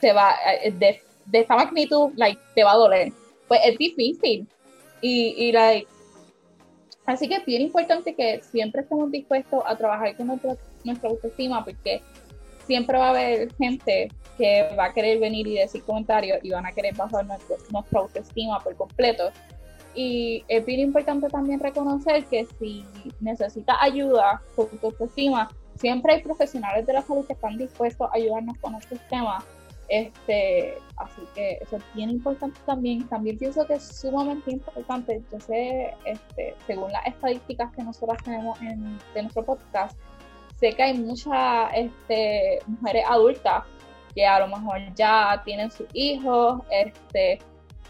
te 0.00 0.12
va, 0.12 0.34
eh, 0.62 0.72
de, 0.72 1.00
de 1.24 1.38
esta 1.38 1.56
magnitud, 1.56 2.10
like, 2.16 2.40
te 2.54 2.64
va 2.64 2.72
a 2.72 2.76
doler. 2.76 3.12
Pues 3.46 3.60
es 3.64 3.78
difícil. 3.78 4.46
Y, 5.00 5.34
y 5.38 5.52
like, 5.52 5.86
así 7.06 7.28
que 7.28 7.36
es 7.36 7.46
bien 7.46 7.62
importante 7.62 8.14
que 8.14 8.42
siempre 8.42 8.82
estemos 8.82 9.10
dispuestos 9.10 9.62
a 9.64 9.76
trabajar 9.76 10.16
con 10.16 10.26
nuestra 10.26 11.08
autoestima, 11.08 11.64
porque 11.64 12.02
siempre 12.66 12.98
va 12.98 13.08
a 13.08 13.10
haber 13.10 13.54
gente 13.56 14.08
que 14.36 14.68
va 14.78 14.86
a 14.86 14.92
querer 14.92 15.18
venir 15.18 15.46
y 15.46 15.54
decir 15.54 15.82
comentarios 15.84 16.38
y 16.42 16.50
van 16.50 16.66
a 16.66 16.72
querer 16.72 16.94
bajar 16.94 17.24
nuestra 17.24 18.00
autoestima 18.00 18.60
por 18.60 18.76
completo. 18.76 19.30
Y 19.94 20.44
es 20.48 20.64
bien 20.66 20.80
importante 20.80 21.28
también 21.28 21.58
reconocer 21.58 22.26
que 22.26 22.46
si 22.58 22.84
necesitas 23.20 23.76
ayuda 23.80 24.42
con 24.54 24.68
tu 24.68 24.88
autoestima, 24.88 25.48
siempre 25.76 26.14
hay 26.14 26.22
profesionales 26.22 26.86
de 26.86 26.92
la 26.92 27.02
salud 27.02 27.26
que 27.26 27.32
están 27.32 27.56
dispuestos 27.56 28.08
a 28.10 28.16
ayudarnos 28.16 28.58
con 28.58 28.74
estos 28.74 28.98
temas. 29.08 29.42
Este, 29.88 30.76
así 30.96 31.22
que 31.34 31.58
eso 31.62 31.76
es 31.76 31.82
bien 31.94 32.10
importante 32.10 32.60
también. 32.66 33.08
También 33.08 33.38
pienso 33.38 33.66
que 33.66 33.74
es 33.74 33.84
sumamente 33.84 34.50
importante. 34.50 35.22
Yo 35.32 35.40
sé, 35.40 35.94
este, 36.04 36.54
según 36.66 36.92
las 36.92 37.06
estadísticas 37.06 37.72
que 37.74 37.82
nosotros 37.82 38.18
tenemos 38.22 38.60
en 38.60 38.98
de 39.14 39.22
nuestro 39.22 39.44
podcast, 39.44 39.96
sé 40.58 40.72
que 40.72 40.82
hay 40.82 40.98
muchas 40.98 41.70
este, 41.74 42.58
mujeres 42.66 43.04
adultas 43.08 43.64
que 44.14 44.26
a 44.26 44.40
lo 44.40 44.48
mejor 44.48 44.78
ya 44.94 45.42
tienen 45.44 45.70
sus 45.70 45.86
hijos, 45.92 46.60
este, 46.70 47.38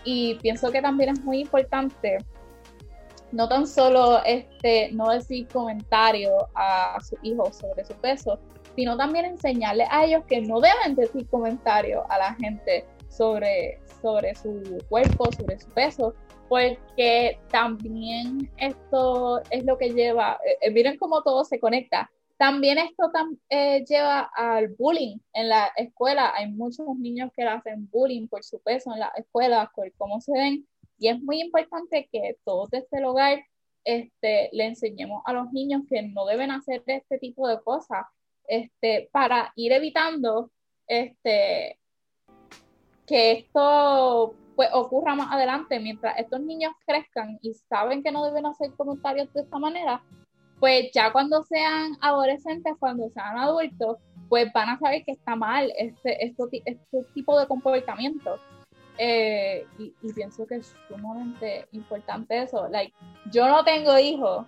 y 0.05 0.35
pienso 0.37 0.71
que 0.71 0.83
también 0.83 1.11
es 1.11 1.21
muy 1.25 1.41
importante 1.41 2.19
no 3.33 3.49
tan 3.49 3.67
solo 3.67 4.23
este, 4.25 4.91
no 4.93 5.11
decir 5.11 5.47
comentarios 5.49 6.45
a, 6.55 6.97
sus 7.01 7.19
hijos 7.23 7.57
sobre 7.57 7.85
su 7.85 7.95
peso, 7.95 8.39
sino 8.75 8.97
también 8.97 9.25
enseñarles 9.25 9.89
a 9.91 10.05
ellos 10.05 10.25
que 10.27 10.41
no 10.41 10.61
deben 10.61 10.95
decir 10.95 11.27
comentarios 11.29 12.05
a 12.09 12.19
la 12.19 12.35
gente 12.35 12.87
sobre, 13.09 13.81
sobre 14.03 14.35
su 14.35 14.79
cuerpo, 14.89 15.31
sobre 15.33 15.59
su 15.59 15.69
peso, 15.71 16.15
porque 16.49 17.39
también 17.51 18.51
esto 18.59 19.43
es 19.51 19.65
lo 19.65 19.77
que 19.77 19.91
lleva, 19.91 20.39
eh, 20.47 20.59
eh, 20.61 20.71
miren 20.71 20.97
cómo 20.99 21.23
todo 21.23 21.45
se 21.45 21.59
conecta, 21.59 22.11
también 22.37 22.79
esto 22.79 23.11
eh, 23.49 23.85
lleva 23.85 24.31
al 24.35 24.69
bullying 24.69 25.19
en 25.33 25.49
la 25.49 25.73
escuela. 25.77 26.33
Hay 26.35 26.51
muchos 26.53 26.87
niños 26.99 27.31
que 27.35 27.43
hacen 27.45 27.89
bullying 27.91 28.29
por 28.29 28.45
su 28.45 28.61
peso 28.61 28.93
en 28.93 29.01
la 29.01 29.13
escuela, 29.17 29.71
por 29.75 29.91
cómo 29.95 30.21
se 30.21 30.33
ven. 30.33 30.69
Y 30.99 31.09
es 31.09 31.21
muy 31.21 31.41
importante 31.41 32.09
que 32.13 32.37
todos 32.45 32.71
desde 32.71 32.99
el 32.99 33.05
hogar 33.05 33.45
este, 33.85 34.51
le 34.53 34.67
enseñemos 34.67 35.23
a 35.25 35.33
los 35.33 35.53
niños 35.53 35.83
que 35.89 36.03
no 36.03 36.27
deben 36.27 36.51
hacer 36.51 36.83
este 36.87 37.19
tipo 37.19 37.49
de 37.49 37.61
cosas 37.61 38.07
este, 38.49 39.09
para 39.13 39.53
ir 39.57 39.73
evitando 39.73 40.51
este, 40.87 41.79
que 43.07 43.33
esto 43.33 44.35
pues, 44.57 44.69
ocurra 44.73 45.15
más 45.15 45.33
adelante. 45.33 45.81
Mientras 45.81 46.19
estos 46.19 46.41
niños 46.41 46.73
crezcan 46.87 47.39
y 47.41 47.55
saben 47.55 48.03
que 48.03 48.13
no 48.13 48.25
deben 48.25 48.45
hacer 48.45 48.73
comentarios 48.75 49.33
de 49.33 49.43
esta 49.43 49.59
manera, 49.59 50.03
pues 50.61 50.91
ya 50.93 51.13
cuando 51.13 51.43
sean 51.45 51.97
adolescentes, 52.01 52.75
cuando 52.79 53.09
sean 53.11 53.39
adultos, 53.39 53.99
pues 54.29 54.53
van 54.53 54.71
a 54.71 54.79
saber 54.79 55.05
que 55.05 55.13
está 55.13 55.37
mal 55.37 55.73
este, 55.77 56.27
este, 56.27 57.03
tipo 57.15 57.39
de 57.39 57.47
comportamiento. 57.47 58.39
Eh, 58.99 59.67
y, 59.79 59.93
pienso 60.15 60.47
que 60.47 60.57
es 60.57 60.75
sumamente 60.89 61.69
importante 61.73 62.43
eso. 62.43 62.69
Like, 62.69 62.95
yo 63.31 63.47
no 63.47 63.63
tengo 63.63 63.99
hijos, 63.99 64.47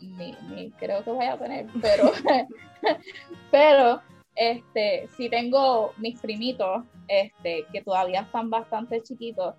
ni, 0.00 0.36
ni 0.48 0.70
creo 0.72 1.02
que 1.02 1.10
voy 1.10 1.26
a 1.26 1.36
tener, 1.36 1.66
pero, 1.82 2.12
pero 3.50 4.00
este, 4.36 5.08
sí 5.16 5.28
tengo 5.28 5.92
mis 5.96 6.20
primitos 6.20 6.84
este, 7.08 7.66
que 7.72 7.82
todavía 7.82 8.22
están 8.22 8.50
bastante 8.50 9.02
chiquitos. 9.02 9.54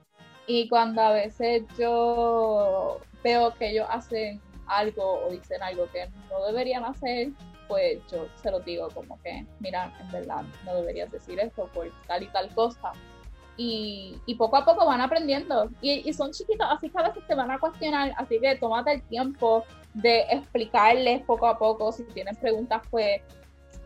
Y 0.48 0.70
cuando 0.70 1.02
a 1.02 1.12
veces 1.12 1.64
yo 1.78 3.00
veo 3.24 3.54
que 3.56 3.72
ellos 3.72 3.88
hacen 3.90 4.40
algo 4.68 5.26
o 5.26 5.30
dicen 5.30 5.62
algo 5.62 5.90
que 5.92 6.08
no 6.30 6.46
deberían 6.46 6.84
hacer, 6.86 7.30
pues 7.68 8.00
yo 8.12 8.28
se 8.42 8.52
lo 8.52 8.60
digo 8.60 8.88
como 8.94 9.20
que, 9.22 9.46
mira, 9.60 9.94
en 10.00 10.12
verdad 10.12 10.44
no 10.66 10.76
deberías 10.76 11.12
decir 11.12 11.40
esto 11.40 11.70
por 11.74 11.92
tal 12.08 12.24
y 12.24 12.28
tal 12.28 12.54
cosa. 12.54 12.92
Y, 13.58 14.20
y 14.26 14.36
poco 14.36 14.58
a 14.58 14.66
poco 14.66 14.86
van 14.86 15.00
aprendiendo. 15.00 15.70
Y, 15.82 16.12
son 16.14 16.32
chiquitos, 16.32 16.68
así 16.70 16.90
que 16.90 16.98
a 16.98 17.08
veces 17.08 17.26
te 17.26 17.36
van 17.36 17.50
a 17.52 17.60
cuestionar, 17.60 18.14
así 18.18 18.40
que 18.40 18.56
tómate 18.58 18.94
el 18.94 19.02
tiempo 19.04 19.64
de 19.94 20.22
explicarles 20.30 21.24
poco 21.24 21.48
a 21.48 21.58
poco. 21.58 21.92
Si 21.92 22.04
tienen 22.04 22.36
preguntas, 22.36 22.82
pues 22.92 23.22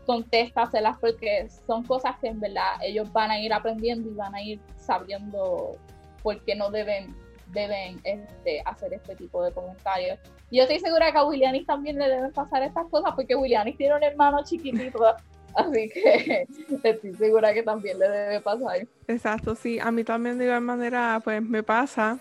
contéstaselas 0.06 0.98
porque 0.98 1.48
son 1.66 1.84
cosas 1.84 2.16
que 2.20 2.28
en 2.28 2.40
verdad 2.40 2.82
ellos 2.82 3.12
van 3.12 3.30
a 3.30 3.38
ir 3.38 3.52
aprendiendo 3.52 4.10
y 4.10 4.14
van 4.14 4.34
a 4.34 4.42
ir 4.42 4.58
sabiendo 4.76 5.76
por 6.22 6.42
qué 6.44 6.56
no 6.56 6.70
deben 6.70 7.14
deben 7.52 8.00
este, 8.04 8.62
hacer 8.64 8.94
este 8.94 9.16
tipo 9.16 9.42
de 9.42 9.52
comentarios. 9.52 10.18
Yo 10.50 10.62
estoy 10.62 10.80
segura 10.80 11.12
que 11.12 11.18
a 11.18 11.24
Willianis 11.24 11.66
también 11.66 11.98
le 11.98 12.08
deben 12.08 12.32
pasar 12.32 12.62
estas 12.62 12.86
cosas 12.88 13.12
porque 13.14 13.36
Willianis 13.36 13.76
tiene 13.76 13.94
un 13.96 14.02
hermano 14.02 14.42
chiquitito. 14.44 14.98
Así 15.54 15.88
que 15.88 16.46
estoy 16.82 17.14
segura 17.14 17.54
que 17.54 17.62
también 17.62 17.98
le 17.98 18.08
debe 18.08 18.40
pasar. 18.40 18.86
Exacto, 19.06 19.54
sí. 19.54 19.78
A 19.78 19.90
mí 19.90 20.04
también 20.04 20.38
de 20.38 20.44
igual 20.44 20.62
manera, 20.62 21.20
pues 21.22 21.42
me 21.42 21.62
pasa. 21.62 22.18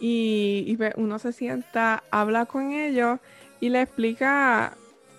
Y, 0.00 0.76
pues, 0.76 0.92
uno 0.96 1.18
se 1.18 1.32
sienta, 1.32 2.04
habla 2.12 2.46
con 2.46 2.70
ellos 2.70 3.18
y 3.58 3.68
le 3.68 3.82
explica, 3.82 4.76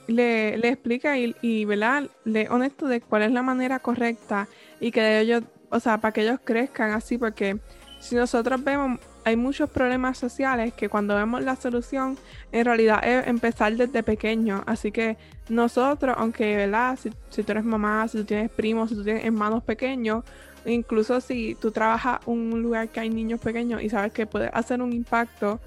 le, 0.08 0.58
le 0.58 0.70
explica 0.70 1.18
y, 1.18 1.36
y, 1.42 1.66
¿verdad? 1.66 2.06
Le 2.24 2.48
honesto 2.48 2.88
de 2.88 3.02
cuál 3.02 3.24
es 3.24 3.32
la 3.32 3.42
manera 3.42 3.80
correcta 3.80 4.48
y 4.80 4.92
que 4.92 5.20
ellos, 5.20 5.44
o 5.70 5.82
sea, 5.82 5.98
para 5.98 6.14
que 6.14 6.22
ellos 6.22 6.40
crezcan 6.46 6.92
así, 6.92 7.18
porque 7.18 7.58
si 8.00 8.16
nosotros 8.16 8.64
vemos 8.64 9.00
hay 9.24 9.36
muchos 9.36 9.70
problemas 9.70 10.18
sociales 10.18 10.74
que 10.74 10.90
cuando 10.90 11.16
vemos 11.16 11.44
la 11.44 11.56
solución, 11.56 12.18
en 12.52 12.66
realidad 12.66 13.06
es 13.06 13.28
empezar 13.28 13.76
desde 13.76 14.04
pequeño. 14.04 14.64
Así 14.66 14.92
que 14.92 15.18
nosotros, 15.50 16.16
aunque, 16.18 16.56
¿verdad? 16.56 16.98
Si, 16.98 17.10
tú 17.10 17.52
eres 17.52 17.64
mamá, 17.64 18.08
si 18.08 18.20
tú 18.20 18.26
tienes 18.26 18.50
primos, 18.50 18.90
si 18.90 18.96
tú 18.96 19.04
tienes 19.04 19.26
hermanos 19.26 19.64
pequeños, 19.64 20.24
incluso 20.66 21.22
si 21.22 21.56
tú 21.56 21.72
trabajas 21.72 22.20
en 22.28 22.54
un 22.54 22.62
lugar 22.62 22.90
que 22.90 23.00
hay 23.00 23.10
niños 23.10 23.40
pequeños 23.40 23.82
y 23.82 23.90
sabes 23.90 24.12
que 24.12 24.26
puede 24.26 24.50
hacer 24.54 24.82
un 24.82 24.94
impacto, 24.94 25.60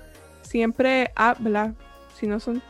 siempre 0.43 1.11
habla. 1.15 1.75
Si 2.19 2.27
no 2.27 2.41
son 2.41 2.63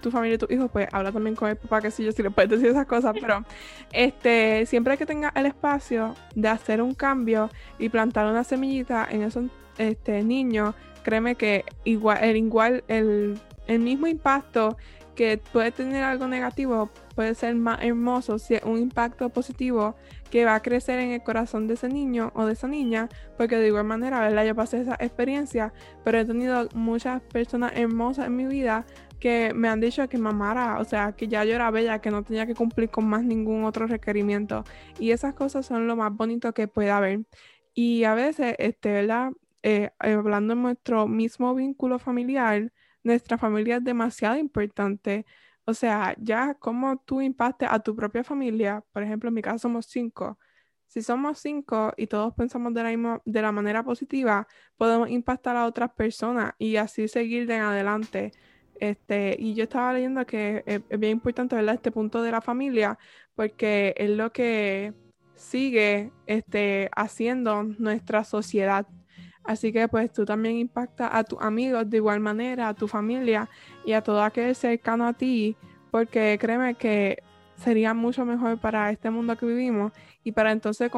tu 0.00 0.10
familia 0.10 0.36
y 0.36 0.38
tus 0.38 0.50
hijos, 0.50 0.70
pues 0.72 0.88
habla 0.92 1.12
también 1.12 1.36
con 1.36 1.48
el 1.48 1.56
papá, 1.56 1.80
que 1.80 1.90
si 1.90 2.04
yo, 2.04 2.12
si 2.12 2.22
le 2.22 2.30
puedes 2.30 2.50
decir 2.50 2.68
esas 2.68 2.86
cosas, 2.86 3.14
pero 3.20 3.44
este, 3.92 4.66
siempre 4.66 4.96
que 4.96 5.06
tenga 5.06 5.32
el 5.34 5.46
espacio 5.46 6.14
de 6.34 6.48
hacer 6.48 6.82
un 6.82 6.94
cambio 6.94 7.50
y 7.78 7.88
plantar 7.88 8.26
una 8.26 8.44
semillita 8.44 9.06
en 9.10 9.22
esos 9.22 9.46
este, 9.78 10.22
niño, 10.22 10.74
créeme 11.02 11.34
que 11.34 11.64
igual, 11.84 12.22
el, 12.22 12.36
igual 12.36 12.84
el, 12.88 13.38
el 13.66 13.78
mismo 13.80 14.06
impacto 14.06 14.76
que 15.18 15.36
puede 15.36 15.72
tener 15.72 16.04
algo 16.04 16.28
negativo 16.28 16.90
puede 17.16 17.34
ser 17.34 17.56
más 17.56 17.82
hermoso 17.82 18.38
si 18.38 18.54
es 18.54 18.62
un 18.62 18.78
impacto 18.78 19.30
positivo 19.30 19.96
que 20.30 20.44
va 20.44 20.54
a 20.54 20.62
crecer 20.62 21.00
en 21.00 21.10
el 21.10 21.24
corazón 21.24 21.66
de 21.66 21.74
ese 21.74 21.88
niño 21.88 22.30
o 22.36 22.46
de 22.46 22.52
esa 22.52 22.68
niña, 22.68 23.08
porque 23.36 23.56
de 23.56 23.66
igual 23.66 23.82
manera, 23.82 24.20
¿verdad? 24.20 24.44
Yo 24.44 24.54
pasé 24.54 24.80
esa 24.80 24.94
experiencia, 25.00 25.72
pero 26.04 26.20
he 26.20 26.24
tenido 26.24 26.68
muchas 26.74 27.20
personas 27.20 27.72
hermosas 27.74 28.28
en 28.28 28.36
mi 28.36 28.44
vida 28.44 28.86
que 29.18 29.52
me 29.54 29.68
han 29.68 29.80
dicho 29.80 30.08
que 30.08 30.18
mamara, 30.18 30.78
o 30.80 30.84
sea, 30.84 31.12
que 31.12 31.28
ya 31.28 31.44
yo 31.44 31.54
era 31.54 31.70
bella, 31.70 32.00
que 32.00 32.10
no 32.10 32.22
tenía 32.24 32.46
que 32.46 32.54
cumplir 32.54 32.90
con 32.90 33.06
más 33.08 33.24
ningún 33.24 33.64
otro 33.64 33.86
requerimiento. 33.86 34.64
Y 34.98 35.10
esas 35.12 35.34
cosas 35.34 35.66
son 35.66 35.86
lo 35.86 35.96
más 35.96 36.12
bonito 36.14 36.52
que 36.54 36.68
puede 36.68 36.90
haber. 36.90 37.20
Y 37.74 38.04
a 38.04 38.14
veces, 38.14 38.54
este. 38.58 39.06
Eh, 39.62 39.90
hablando 39.98 40.54
de 40.54 40.60
nuestro 40.60 41.08
mismo 41.08 41.54
vínculo 41.54 41.98
familiar, 41.98 42.72
nuestra 43.02 43.38
familia 43.38 43.76
es 43.76 43.84
demasiado 43.84 44.36
importante. 44.36 45.26
O 45.64 45.74
sea, 45.74 46.14
ya 46.18 46.54
como 46.54 46.98
tú 46.98 47.20
impactes 47.20 47.68
a 47.70 47.80
tu 47.80 47.94
propia 47.94 48.24
familia, 48.24 48.84
por 48.92 49.02
ejemplo, 49.02 49.28
en 49.28 49.34
mi 49.34 49.42
caso 49.42 49.58
somos 49.58 49.86
cinco. 49.86 50.38
Si 50.86 51.02
somos 51.02 51.38
cinco 51.40 51.92
y 51.96 52.06
todos 52.06 52.34
pensamos 52.34 52.72
de 52.74 52.82
la, 52.82 53.22
de 53.24 53.42
la 53.42 53.52
manera 53.52 53.84
positiva, 53.84 54.48
podemos 54.78 55.10
impactar 55.10 55.56
a 55.56 55.66
otras 55.66 55.90
personas 55.92 56.54
y 56.58 56.76
así 56.76 57.08
seguir 57.08 57.46
de 57.46 57.56
adelante. 57.56 58.32
Este, 58.80 59.36
y 59.38 59.54
yo 59.54 59.64
estaba 59.64 59.92
leyendo 59.92 60.26
que 60.26 60.62
es, 60.66 60.82
bien 60.98 61.12
importante, 61.12 61.56
¿verdad? 61.56 61.74
Este 61.74 61.90
punto 61.90 62.22
de 62.22 62.30
la 62.30 62.40
familia, 62.40 62.98
porque 63.34 63.94
es 63.96 64.10
lo 64.10 64.32
que 64.32 64.94
sigue 65.34 66.12
este, 66.26 66.90
haciendo 66.94 67.62
nuestra 67.62 68.24
sociedad. 68.24 68.86
Así 69.44 69.72
que 69.72 69.88
pues 69.88 70.12
tú 70.12 70.24
también 70.24 70.56
impactas 70.56 71.08
a 71.12 71.24
tus 71.24 71.40
amigos 71.40 71.88
de 71.88 71.96
igual 71.96 72.20
manera, 72.20 72.68
a 72.68 72.74
tu 72.74 72.86
familia 72.86 73.48
y 73.84 73.92
a 73.92 74.02
todo 74.02 74.22
aquel 74.22 74.54
cercano 74.54 75.06
a 75.06 75.14
ti, 75.14 75.56
porque 75.90 76.36
créeme 76.38 76.74
que 76.74 77.22
sería 77.56 77.94
mucho 77.94 78.24
mejor 78.24 78.58
para 78.58 78.90
este 78.90 79.10
mundo 79.10 79.36
que 79.36 79.46
vivimos 79.46 79.92
y 80.22 80.32
para 80.32 80.52
entonces 80.52 80.90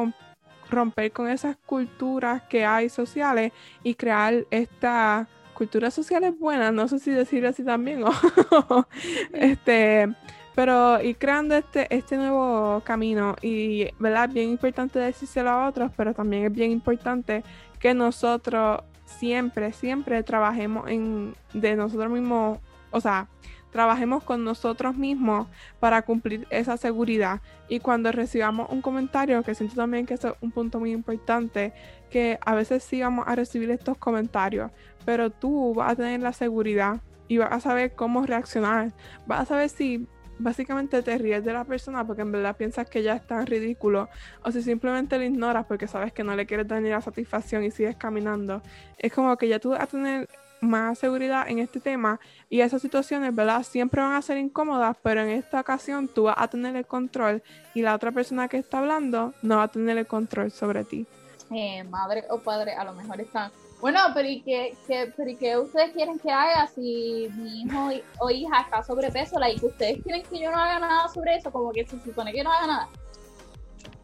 romper 0.69 1.11
con 1.11 1.29
esas 1.29 1.57
culturas 1.65 2.43
que 2.43 2.65
hay 2.65 2.89
sociales 2.89 3.51
y 3.83 3.95
crear 3.95 4.45
esta 4.51 5.27
cultura 5.61 5.91
social 5.91 6.23
es 6.23 6.39
buena, 6.39 6.71
no 6.71 6.87
sé 6.87 6.97
si 6.97 7.11
decir 7.11 7.45
así 7.45 7.63
también, 7.63 8.03
o 8.03 8.11
este, 9.33 10.11
Pero 10.55 10.99
ir 11.03 11.15
creando 11.19 11.53
este, 11.53 11.85
este 11.95 12.17
nuevo 12.17 12.81
camino 12.83 13.35
y, 13.43 13.87
¿verdad? 13.99 14.27
Bien 14.27 14.49
importante 14.49 14.97
decírselo 14.97 15.51
a 15.51 15.67
otros, 15.67 15.91
pero 15.95 16.15
también 16.15 16.45
es 16.45 16.51
bien 16.51 16.71
importante 16.71 17.43
que 17.79 17.93
nosotros 17.93 18.81
siempre, 19.05 19.71
siempre 19.71 20.23
trabajemos 20.23 20.89
en, 20.89 21.35
de 21.53 21.75
nosotros 21.75 22.09
mismos, 22.09 22.57
o 22.89 22.99
sea, 22.99 23.27
trabajemos 23.71 24.23
con 24.23 24.43
nosotros 24.43 24.95
mismos 24.95 25.47
para 25.79 26.01
cumplir 26.03 26.47
esa 26.49 26.77
seguridad. 26.77 27.41
Y 27.67 27.79
cuando 27.79 28.11
recibamos 28.11 28.69
un 28.69 28.81
comentario, 28.81 29.41
que 29.43 29.55
siento 29.55 29.75
también 29.75 30.05
que 30.05 30.15
es 30.15 30.21
un 30.41 30.51
punto 30.51 30.79
muy 30.79 30.91
importante, 30.91 31.73
que 32.09 32.37
a 32.45 32.55
veces 32.55 32.83
sí 32.83 33.01
vamos 33.01 33.25
a 33.27 33.35
recibir 33.35 33.71
estos 33.71 33.97
comentarios, 33.97 34.71
pero 35.05 35.29
tú 35.29 35.73
vas 35.73 35.93
a 35.93 35.95
tener 35.95 36.19
la 36.19 36.33
seguridad 36.33 37.01
y 37.27 37.37
vas 37.37 37.51
a 37.51 37.59
saber 37.59 37.95
cómo 37.95 38.25
reaccionar. 38.25 38.91
Vas 39.25 39.41
a 39.41 39.45
saber 39.45 39.69
si 39.69 40.05
básicamente 40.41 41.01
te 41.01 41.17
ríes 41.17 41.43
de 41.45 41.53
la 41.53 41.63
persona 41.63 42.05
porque 42.05 42.23
en 42.23 42.31
verdad 42.31 42.57
piensas 42.57 42.89
que 42.89 43.03
ya 43.03 43.15
es 43.15 43.25
tan 43.25 43.45
ridículo 43.45 44.09
o 44.43 44.51
si 44.51 44.61
simplemente 44.61 45.17
lo 45.17 45.23
ignoras 45.23 45.65
porque 45.65 45.87
sabes 45.87 46.13
que 46.13 46.23
no 46.23 46.35
le 46.35 46.45
quieres 46.45 46.67
dar 46.67 46.81
ni 46.81 46.89
la 46.89 47.01
satisfacción 47.01 47.63
y 47.63 47.71
sigues 47.71 47.95
caminando. 47.95 48.61
Es 48.97 49.13
como 49.13 49.37
que 49.37 49.47
ya 49.47 49.59
tú 49.59 49.69
vas 49.69 49.81
a 49.81 49.87
tener 49.87 50.27
más 50.61 50.99
seguridad 50.99 51.49
en 51.49 51.59
este 51.59 51.79
tema 51.79 52.19
y 52.49 52.61
esas 52.61 52.81
situaciones, 52.81 53.35
¿verdad? 53.35 53.63
Siempre 53.63 54.01
van 54.01 54.13
a 54.13 54.21
ser 54.21 54.37
incómodas, 54.37 54.95
pero 55.03 55.21
en 55.21 55.29
esta 55.29 55.59
ocasión 55.59 56.07
tú 56.07 56.23
vas 56.23 56.35
a 56.37 56.47
tener 56.47 56.75
el 56.75 56.85
control 56.85 57.43
y 57.73 57.81
la 57.81 57.95
otra 57.95 58.11
persona 58.11 58.47
que 58.47 58.57
está 58.57 58.79
hablando 58.79 59.33
no 59.41 59.57
va 59.57 59.63
a 59.63 59.67
tener 59.67 59.97
el 59.97 60.07
control 60.07 60.51
sobre 60.51 60.83
ti. 60.83 61.05
Eh, 61.53 61.83
madre 61.83 62.23
o 62.29 62.39
padre 62.39 62.73
a 62.75 62.85
lo 62.85 62.93
mejor 62.93 63.19
están 63.19 63.51
bueno, 63.81 63.99
pero 64.13 64.29
¿y 64.29 64.41
qué, 64.43 64.77
pero 64.87 65.39
qué 65.39 65.57
ustedes 65.57 65.91
quieren 65.93 66.19
que 66.19 66.31
haga 66.31 66.67
si 66.67 67.27
mi 67.35 67.63
hijo 67.63 67.89
o 68.19 68.29
hija 68.29 68.61
está 68.61 68.83
sobrepeso? 68.83 69.39
Like, 69.39 69.65
¿Ustedes 69.65 70.03
quieren 70.03 70.21
que 70.21 70.39
yo 70.39 70.51
no 70.51 70.57
haga 70.57 70.79
nada 70.79 71.09
sobre 71.09 71.37
eso? 71.37 71.51
Como 71.51 71.71
que 71.71 71.87
se 71.87 71.99
supone 71.99 72.31
que 72.31 72.43
no 72.43 72.51
haga 72.51 72.67
nada. 72.67 72.89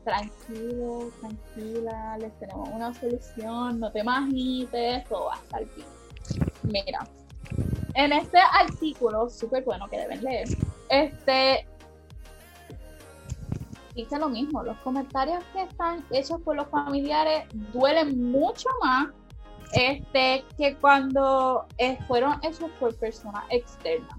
Tranquilo, 0.04 1.12
tranquila, 1.20 2.18
les 2.18 2.40
tenemos 2.40 2.70
una 2.70 2.92
solución, 2.96 3.80
no 3.80 3.92
te 3.92 4.04
magites, 4.04 5.08
todo 5.08 5.26
va 5.26 5.36
a 5.36 5.38
estar 5.38 5.66
bien. 5.76 5.97
Mira, 6.64 7.08
en 7.94 8.14
este 8.14 8.38
artículo, 8.38 9.30
súper 9.30 9.64
bueno 9.64 9.88
que 9.88 9.98
deben 9.98 10.24
leer, 10.24 10.48
este 10.90 11.68
dice 13.98 14.20
lo 14.20 14.30
mismo, 14.30 14.64
los 14.64 14.78
comentarios 14.78 15.44
que 15.54 15.64
están 15.64 16.06
hechos 16.12 16.40
por 16.42 16.56
los 16.56 16.68
familiares 16.68 17.46
duelen 17.74 18.32
mucho 18.32 18.70
más 18.84 19.08
este, 19.74 20.46
que 20.58 20.76
cuando 20.76 21.66
eh, 21.78 21.98
fueron 22.08 22.40
hechos 22.44 22.70
por 22.80 22.96
personas 22.96 23.44
externas. 23.50 24.18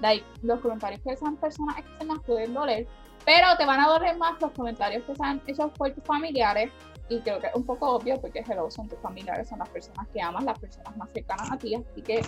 Like, 0.00 0.24
los 0.42 0.60
comentarios 0.60 1.00
que 1.02 1.16
sean 1.16 1.36
personas 1.36 1.78
externas 1.78 2.18
pueden 2.26 2.54
doler, 2.54 2.86
pero 3.24 3.46
te 3.58 3.66
van 3.66 3.80
a 3.80 3.88
doler 3.88 4.16
más 4.16 4.40
los 4.40 4.50
comentarios 4.52 5.04
que 5.04 5.14
sean 5.14 5.42
hechos 5.46 5.70
por 5.76 5.92
tus 5.92 6.04
familiares. 6.04 6.70
Y 7.12 7.20
creo 7.20 7.38
que 7.40 7.48
es 7.48 7.54
un 7.54 7.66
poco 7.66 7.90
obvio 7.90 8.18
porque 8.18 8.42
hello, 8.48 8.70
son 8.70 8.88
tus 8.88 8.98
familiares, 9.00 9.46
son 9.46 9.58
las 9.58 9.68
personas 9.68 10.08
que 10.08 10.22
amas, 10.22 10.44
las 10.44 10.58
personas 10.58 10.96
más 10.96 11.10
cercanas 11.12 11.52
a 11.52 11.58
ti, 11.58 11.74
así 11.74 12.00
que 12.00 12.22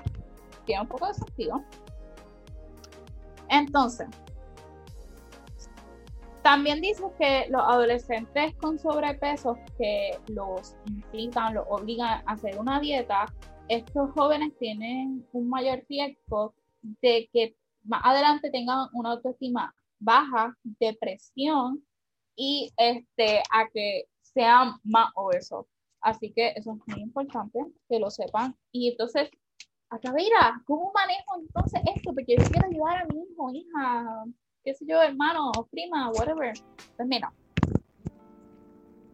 tiene 0.66 0.82
un 0.82 0.88
poco 0.88 1.06
de 1.06 1.14
sentido. 1.14 1.64
Entonces, 3.48 4.08
también 6.42 6.82
dice 6.82 7.02
que 7.18 7.46
los 7.48 7.62
adolescentes 7.62 8.54
con 8.56 8.78
sobrepeso 8.78 9.56
que 9.78 10.18
los 10.28 10.76
incitan, 10.84 11.54
los 11.54 11.64
obligan 11.70 12.22
a 12.26 12.32
hacer 12.32 12.58
una 12.58 12.78
dieta, 12.78 13.24
estos 13.68 14.10
jóvenes 14.10 14.52
tienen 14.58 15.26
un 15.32 15.48
mayor 15.48 15.82
riesgo 15.88 16.54
de 16.82 17.30
que 17.32 17.56
más 17.84 18.02
adelante 18.04 18.50
tengan 18.50 18.88
una 18.92 19.12
autoestima 19.12 19.74
baja, 19.98 20.54
depresión 20.62 21.82
y 22.36 22.70
este, 22.76 23.42
a 23.50 23.66
que 23.72 24.04
sean 24.34 24.74
más 24.82 25.10
obesos. 25.14 25.66
Así 26.00 26.32
que 26.32 26.52
eso 26.56 26.72
es 26.72 26.94
muy 26.94 27.02
importante 27.02 27.60
que 27.88 27.98
lo 27.98 28.10
sepan. 28.10 28.54
Y 28.72 28.90
entonces, 28.90 29.30
acá 29.88 30.12
mira, 30.12 30.60
¿cómo 30.66 30.92
manejo 30.94 31.38
entonces 31.38 31.80
esto? 31.96 32.12
Porque 32.12 32.36
yo 32.36 32.44
quiero 32.50 32.68
ayudar 32.68 33.02
a 33.02 33.06
mi 33.06 33.22
hijo, 33.22 33.50
hija, 33.52 34.24
qué 34.62 34.74
sé 34.74 34.84
yo, 34.86 35.00
hermano, 35.00 35.50
prima, 35.70 36.10
whatever. 36.10 36.52
Pues 36.96 37.08
mira, 37.08 37.32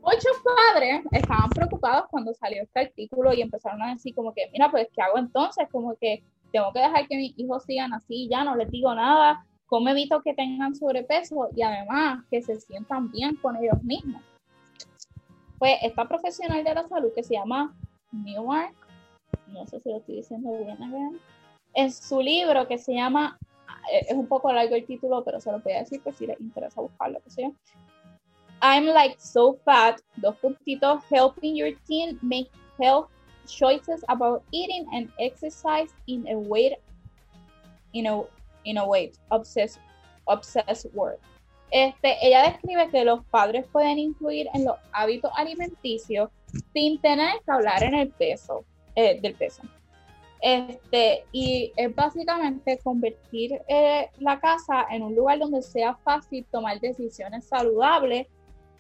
muchos 0.01 0.43
padres 0.43 1.05
estaban 1.13 1.51
preocupados 1.51 2.07
cuando 2.11 2.35
salió 2.35 2.63
este 2.63 2.81
artículo 2.81 3.33
y 3.33 3.43
empezaron 3.43 3.83
a 3.83 3.93
decir 3.93 4.15
como 4.15 4.35
que, 4.35 4.51
mira, 4.53 4.71
pues, 4.71 4.89
¿qué 4.93 5.03
hago 5.03 5.19
entonces? 5.19 5.69
Como 5.71 5.95
que 5.97 6.25
tengo 6.53 6.73
que 6.73 6.81
dejar 6.81 7.07
que 7.07 7.17
mis 7.17 7.39
hijos 7.39 7.63
sigan 7.65 7.93
así, 7.93 8.29
ya 8.29 8.43
no 8.43 8.57
les 8.57 8.69
digo 8.71 8.93
nada, 8.95 9.47
¿cómo 9.67 9.91
evito 9.91 10.23
que 10.23 10.35
tengan 10.35 10.75
sobrepeso 10.75 11.51
y 11.55 11.63
además 11.63 12.25
que 12.31 12.43
se 12.43 12.59
sientan 12.61 13.13
bien 13.13 13.37
con 13.37 13.57
ellos 13.57 13.81
mismos? 13.85 14.23
Pues 15.61 15.77
esta 15.83 16.09
profesional 16.09 16.65
de 16.65 16.75
la 16.75 16.89
salud 16.89 17.13
que 17.15 17.23
se 17.23 17.35
llama 17.35 17.77
Newark, 18.13 18.75
no 19.49 19.67
sé 19.67 19.79
si 19.79 19.91
lo 19.91 19.99
estoy 19.99 20.17
diciendo 20.17 20.51
bien, 20.65 21.21
en 21.75 21.93
su 21.93 22.23
libro 22.23 22.67
que 22.67 22.79
se 22.79 22.95
llama 22.95 23.39
es 23.93 24.17
un 24.17 24.27
poco 24.27 24.51
largo 24.51 24.75
el 24.75 24.87
título, 24.87 25.23
pero 25.23 25.39
se 25.39 25.53
lo 25.53 25.61
voy 25.61 25.75
a 25.75 25.81
decir 25.81 26.01
pues 26.03 26.17
si 26.17 26.27
les 26.27 26.41
interesa 26.41 26.81
buscarlo, 26.81 27.21
que 27.21 27.31
sea. 27.31 27.53
I'm 28.63 28.87
like 28.87 29.17
so 29.19 29.59
fat, 29.65 30.01
dos 30.17 30.35
puntitos, 30.37 31.03
helping 31.11 31.55
your 31.55 31.75
teen 31.87 32.19
make 32.23 32.51
health 32.79 33.11
choices 33.47 34.03
about 34.09 34.43
eating 34.53 34.87
and 34.95 35.11
exercise 35.19 35.93
in 36.07 36.27
a 36.27 36.39
way, 36.39 36.75
in 37.93 38.07
a, 38.07 38.23
in 38.65 38.79
a 38.79 38.87
way, 38.87 39.13
obsessed, 39.31 39.79
obsessed 40.27 40.87
world. 40.95 41.21
Este, 41.71 42.17
ella 42.23 42.51
describe 42.51 42.89
que 42.91 43.05
los 43.05 43.25
padres 43.27 43.65
pueden 43.71 43.99
influir 43.99 44.49
en 44.55 44.65
los 44.65 44.77
hábitos 44.93 45.31
alimenticios 45.37 46.31
sin 46.73 47.01
tener 47.01 47.35
que 47.45 47.53
hablar 47.53 47.83
en 47.83 47.95
el 47.95 48.09
peso, 48.11 48.65
eh, 48.95 49.21
del 49.21 49.35
peso. 49.35 49.63
Este, 50.41 51.25
y 51.33 51.71
es 51.77 51.95
básicamente 51.95 52.79
convertir 52.83 53.61
eh, 53.69 54.09
la 54.19 54.41
casa 54.41 54.87
en 54.91 55.03
un 55.03 55.15
lugar 55.15 55.39
donde 55.39 55.63
sea 55.63 55.95
fácil 55.97 56.47
tomar 56.51 56.81
decisiones 56.81 57.47
saludables 57.47 58.27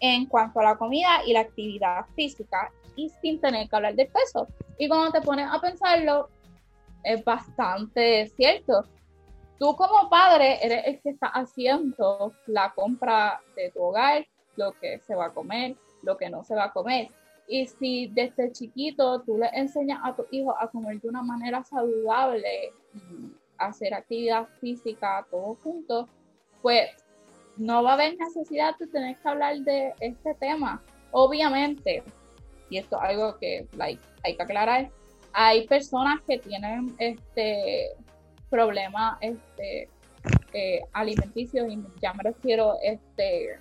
en 0.00 0.24
cuanto 0.26 0.60
a 0.60 0.64
la 0.64 0.76
comida 0.76 1.22
y 1.26 1.34
la 1.34 1.40
actividad 1.40 2.06
física 2.16 2.72
y 2.96 3.10
sin 3.20 3.40
tener 3.40 3.68
que 3.68 3.76
hablar 3.76 3.94
del 3.94 4.08
peso. 4.08 4.48
Y 4.78 4.88
cuando 4.88 5.12
te 5.12 5.20
pones 5.20 5.46
a 5.50 5.60
pensarlo, 5.60 6.30
es 7.04 7.22
bastante 7.24 8.26
cierto. 8.36 8.84
Tú 9.60 9.76
como 9.76 10.08
padre 10.08 10.58
eres 10.64 10.86
el 10.86 11.00
que 11.02 11.10
está 11.10 11.26
haciendo 11.26 12.32
la 12.46 12.72
compra 12.72 13.42
de 13.54 13.70
tu 13.70 13.82
hogar, 13.82 14.26
lo 14.56 14.72
que 14.72 15.00
se 15.00 15.14
va 15.14 15.26
a 15.26 15.34
comer, 15.34 15.76
lo 16.00 16.16
que 16.16 16.30
no 16.30 16.42
se 16.42 16.54
va 16.54 16.64
a 16.64 16.72
comer. 16.72 17.10
Y 17.46 17.66
si 17.66 18.06
desde 18.06 18.52
chiquito 18.52 19.20
tú 19.20 19.36
le 19.36 19.50
enseñas 19.52 20.00
a 20.02 20.16
tu 20.16 20.24
hijo 20.30 20.56
a 20.58 20.68
comer 20.68 20.98
de 21.02 21.08
una 21.10 21.20
manera 21.20 21.62
saludable 21.62 22.72
hacer 23.58 23.92
actividad 23.92 24.48
física 24.62 25.26
todos 25.30 25.58
juntos, 25.58 26.08
pues 26.62 26.88
no 27.58 27.82
va 27.82 27.90
a 27.90 27.94
haber 27.94 28.16
necesidad 28.16 28.78
de 28.78 28.86
tener 28.86 29.18
que 29.18 29.28
hablar 29.28 29.58
de 29.58 29.92
este 30.00 30.32
tema. 30.36 30.82
Obviamente, 31.10 32.02
y 32.70 32.78
esto 32.78 32.96
es 32.96 33.10
algo 33.10 33.36
que 33.36 33.68
like, 33.76 34.02
hay 34.24 34.36
que 34.36 34.42
aclarar, 34.42 34.90
hay 35.34 35.66
personas 35.66 36.22
que 36.22 36.38
tienen 36.38 36.94
este 36.98 37.90
problemas 38.50 39.16
este, 39.20 39.88
eh, 40.52 40.80
alimenticios 40.92 41.68
y 41.68 41.78
ya 42.02 42.12
me 42.12 42.24
refiero 42.24 42.76
este 42.82 43.58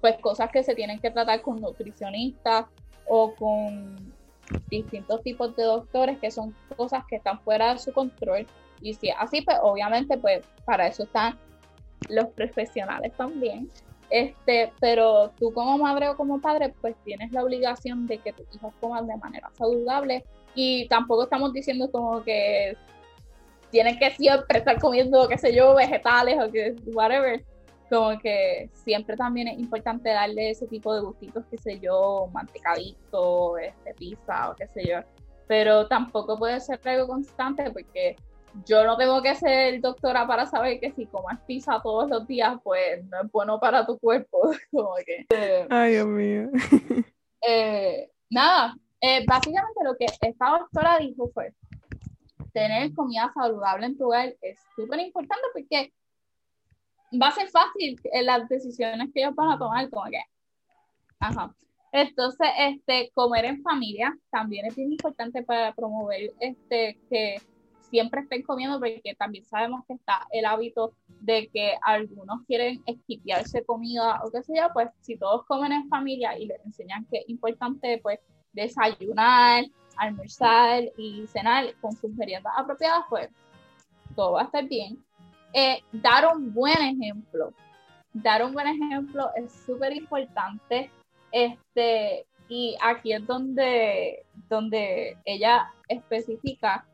pues 0.00 0.16
cosas 0.18 0.50
que 0.50 0.62
se 0.62 0.74
tienen 0.74 0.98
que 0.98 1.10
tratar 1.10 1.40
con 1.42 1.60
nutricionistas 1.60 2.66
o 3.06 3.34
con 3.34 4.12
distintos 4.68 5.22
tipos 5.22 5.54
de 5.56 5.64
doctores 5.64 6.18
que 6.18 6.30
son 6.30 6.54
cosas 6.76 7.04
que 7.06 7.16
están 7.16 7.40
fuera 7.40 7.74
de 7.74 7.78
su 7.78 7.92
control. 7.92 8.46
Y 8.80 8.94
si 8.94 9.10
así 9.10 9.42
pues 9.42 9.58
obviamente 9.62 10.16
pues 10.18 10.44
para 10.64 10.86
eso 10.86 11.04
están 11.04 11.38
los 12.08 12.26
profesionales 12.28 13.12
también. 13.16 13.70
Este 14.08 14.72
pero 14.80 15.30
tú 15.38 15.52
como 15.52 15.78
madre 15.78 16.08
o 16.08 16.16
como 16.16 16.40
padre 16.40 16.74
pues 16.80 16.96
tienes 17.04 17.30
la 17.32 17.44
obligación 17.44 18.06
de 18.06 18.18
que 18.18 18.32
tus 18.32 18.46
hijos 18.56 18.72
coman 18.80 19.06
de 19.06 19.16
manera 19.16 19.50
saludable. 19.56 20.24
Y 20.54 20.88
tampoco 20.88 21.24
estamos 21.24 21.52
diciendo 21.52 21.90
como 21.92 22.22
que 22.24 22.76
tienen 23.70 23.98
que 23.98 24.10
siempre 24.12 24.58
estar 24.58 24.80
comiendo 24.80 25.28
qué 25.28 25.38
sé 25.38 25.54
yo 25.54 25.74
vegetales 25.74 26.38
o 26.42 26.50
que 26.50 26.74
whatever 26.92 27.44
como 27.90 28.16
que 28.20 28.70
siempre 28.72 29.16
también 29.16 29.48
es 29.48 29.58
importante 29.58 30.10
darle 30.10 30.50
ese 30.50 30.66
tipo 30.68 30.94
de 30.94 31.00
gustitos, 31.00 31.44
qué 31.50 31.58
sé 31.58 31.80
yo, 31.80 32.28
mantecadito, 32.32 33.58
este, 33.58 33.94
pizza 33.94 34.50
o 34.50 34.54
qué 34.54 34.68
sé 34.68 34.86
yo, 34.86 34.98
pero 35.48 35.88
tampoco 35.88 36.38
puede 36.38 36.60
ser 36.60 36.80
algo 36.84 37.08
constante 37.08 37.68
porque 37.72 38.14
yo 38.64 38.84
no 38.84 38.96
tengo 38.96 39.20
que 39.22 39.34
ser 39.34 39.80
doctora 39.80 40.26
para 40.26 40.46
saber 40.46 40.80
que 40.80 40.92
si 40.92 41.06
comes 41.06 41.38
pizza 41.46 41.80
todos 41.82 42.08
los 42.08 42.26
días, 42.26 42.56
pues 42.62 43.04
no 43.06 43.22
es 43.22 43.30
bueno 43.30 43.58
para 43.60 43.84
tu 43.86 43.98
cuerpo. 43.98 44.52
como 44.70 44.94
que, 45.04 45.26
Ay, 45.68 45.92
Dios 45.92 46.06
mío. 46.06 46.50
eh, 47.46 48.10
nada, 48.30 48.76
eh, 49.00 49.24
básicamente 49.26 49.80
lo 49.84 49.96
que 49.96 50.06
esta 50.20 50.58
doctora 50.58 50.98
dijo 50.98 51.30
fue, 51.32 51.52
tener 52.52 52.92
comida 52.94 53.30
saludable 53.34 53.86
en 53.86 53.98
tu 53.98 54.06
hogar 54.06 54.34
es 54.40 54.58
súper 54.76 55.00
importante 55.00 55.42
porque 55.52 55.92
va 57.20 57.28
a 57.28 57.32
ser 57.32 57.48
fácil 57.48 58.00
en 58.04 58.26
las 58.26 58.48
decisiones 58.48 59.10
que 59.12 59.20
ellos 59.20 59.34
van 59.34 59.52
a 59.52 59.58
tomar, 59.58 59.88
como 59.90 60.06
que, 60.10 60.22
ajá. 61.18 61.54
Entonces, 61.92 62.48
este, 62.58 63.10
comer 63.14 63.46
en 63.46 63.62
familia 63.62 64.16
también 64.30 64.66
es 64.66 64.76
bien 64.76 64.92
importante 64.92 65.42
para 65.42 65.74
promover 65.74 66.32
este, 66.38 67.00
que 67.08 67.40
siempre 67.90 68.20
estén 68.20 68.42
comiendo, 68.42 68.78
porque 68.78 69.16
también 69.18 69.44
sabemos 69.44 69.84
que 69.86 69.94
está 69.94 70.26
el 70.30 70.44
hábito 70.44 70.94
de 71.20 71.48
que 71.48 71.74
algunos 71.82 72.42
quieren 72.46 72.80
esquipiarse 72.86 73.64
comida 73.64 74.20
o 74.24 74.30
qué 74.30 74.42
sé 74.42 74.54
yo, 74.56 74.68
pues 74.72 74.88
si 75.00 75.16
todos 75.16 75.44
comen 75.46 75.72
en 75.72 75.88
familia 75.88 76.38
y 76.38 76.46
les 76.46 76.64
enseñan 76.64 77.04
que 77.10 77.18
es 77.18 77.28
importante, 77.28 77.98
pues 78.00 78.20
desayunar, 78.52 79.64
almorzar 80.00 80.82
y 80.96 81.26
cenar 81.26 81.74
con 81.80 81.92
sus 81.92 82.10
meriendas 82.14 82.52
apropiadas, 82.56 83.04
pues 83.08 83.28
todo 84.16 84.32
va 84.32 84.42
a 84.42 84.44
estar 84.44 84.66
bien. 84.66 84.98
Eh, 85.52 85.82
dar 85.92 86.34
un 86.34 86.52
buen 86.52 86.80
ejemplo. 86.80 87.52
Dar 88.12 88.44
un 88.44 88.52
buen 88.52 88.66
ejemplo 88.66 89.30
es 89.36 89.52
súper 89.52 89.94
importante. 89.94 90.90
Este, 91.30 92.26
y 92.48 92.76
aquí 92.82 93.12
es 93.12 93.26
donde, 93.26 94.24
donde 94.48 95.18
ella 95.24 95.70
especifica 95.86 96.86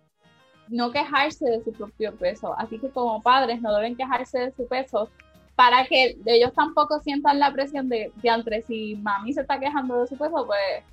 no 0.68 0.90
quejarse 0.90 1.44
de 1.48 1.62
su 1.62 1.72
propio 1.72 2.14
peso. 2.16 2.54
Así 2.58 2.78
que 2.78 2.90
como 2.90 3.22
padres 3.22 3.62
no 3.62 3.72
deben 3.72 3.96
quejarse 3.96 4.38
de 4.40 4.52
su 4.52 4.66
peso 4.66 5.08
para 5.54 5.86
que 5.86 6.18
ellos 6.26 6.52
tampoco 6.54 6.98
sientan 7.00 7.38
la 7.38 7.52
presión 7.52 7.88
de, 7.88 8.10
de 8.16 8.28
entre 8.28 8.62
si 8.62 8.96
mami 8.96 9.32
se 9.32 9.42
está 9.42 9.60
quejando 9.60 10.00
de 10.00 10.08
su 10.08 10.18
peso, 10.18 10.44
pues 10.44 10.84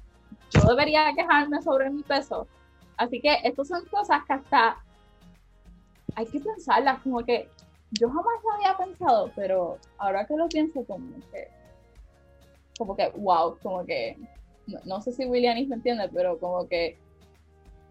yo 0.53 0.67
debería 0.67 1.13
quejarme 1.15 1.61
sobre 1.61 1.89
mi 1.89 2.03
peso. 2.03 2.47
Así 2.97 3.19
que 3.19 3.37
estas 3.43 3.67
son 3.67 3.85
cosas 3.85 4.23
que 4.25 4.33
hasta 4.33 4.77
hay 6.15 6.25
que 6.27 6.39
pensarlas, 6.39 7.01
como 7.01 7.23
que 7.23 7.49
yo 7.91 8.07
jamás 8.09 8.43
lo 8.43 8.51
había 8.53 8.77
pensado, 8.77 9.31
pero 9.35 9.77
ahora 9.97 10.25
que 10.25 10.35
lo 10.35 10.47
pienso, 10.47 10.83
como 10.85 11.15
que, 11.31 11.47
como 12.77 12.95
que, 12.95 13.09
wow, 13.15 13.57
como 13.61 13.85
que, 13.85 14.17
no, 14.85 15.01
sé 15.01 15.11
si 15.11 15.25
William 15.25 15.55
me 15.67 15.75
entiende, 15.75 16.09
pero 16.13 16.39
como 16.39 16.67
que 16.67 16.97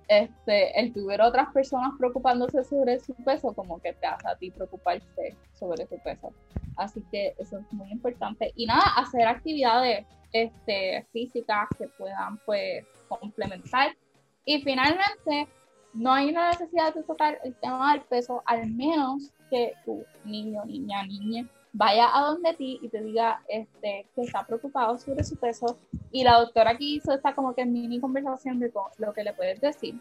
este, 0.08 0.78
el 0.78 0.92
tuvier 0.92 1.20
otras 1.22 1.48
personas 1.52 1.92
preocupándose 1.98 2.64
sobre 2.64 3.00
su 3.00 3.14
peso, 3.14 3.52
como 3.52 3.80
que 3.80 3.92
te 3.92 4.06
hace 4.06 4.28
a 4.28 4.36
ti 4.36 4.50
preocuparte 4.50 5.36
sobre 5.52 5.86
su 5.86 5.98
peso. 5.98 6.32
Así 6.76 7.02
que 7.10 7.34
eso 7.38 7.58
es 7.58 7.72
muy 7.72 7.90
importante. 7.90 8.52
Y 8.56 8.66
nada, 8.66 8.82
hacer 8.96 9.26
actividades 9.26 10.06
este, 10.32 11.06
físicas 11.12 11.68
que 11.78 11.88
puedan 11.88 12.38
pues 12.44 12.84
complementar. 13.08 13.96
Y 14.44 14.60
finalmente, 14.62 15.48
no 15.92 16.12
hay 16.12 16.30
una 16.30 16.50
necesidad 16.50 16.94
de 16.94 17.02
tocar 17.02 17.38
el 17.44 17.54
tema 17.56 17.92
del 17.92 18.02
peso, 18.02 18.42
al 18.46 18.70
menos 18.70 19.30
que 19.50 19.74
tu 19.84 20.04
niño, 20.24 20.64
niña, 20.64 21.04
niña 21.04 21.48
vaya 21.72 22.16
a 22.16 22.26
donde 22.26 22.54
ti 22.54 22.78
y 22.82 22.88
te 22.88 23.00
diga 23.02 23.42
este, 23.48 24.06
que 24.14 24.22
está 24.22 24.46
preocupado 24.46 24.98
sobre 24.98 25.24
su 25.24 25.36
peso. 25.36 25.78
Y 26.10 26.24
la 26.24 26.38
doctora 26.38 26.72
aquí 26.72 26.96
hizo 26.96 27.12
esta 27.12 27.34
como 27.34 27.54
que 27.54 27.64
mini 27.64 28.00
conversación 28.00 28.58
de 28.60 28.72
lo 28.98 29.12
que 29.12 29.24
le 29.24 29.32
puedes 29.32 29.60
decir. 29.60 29.98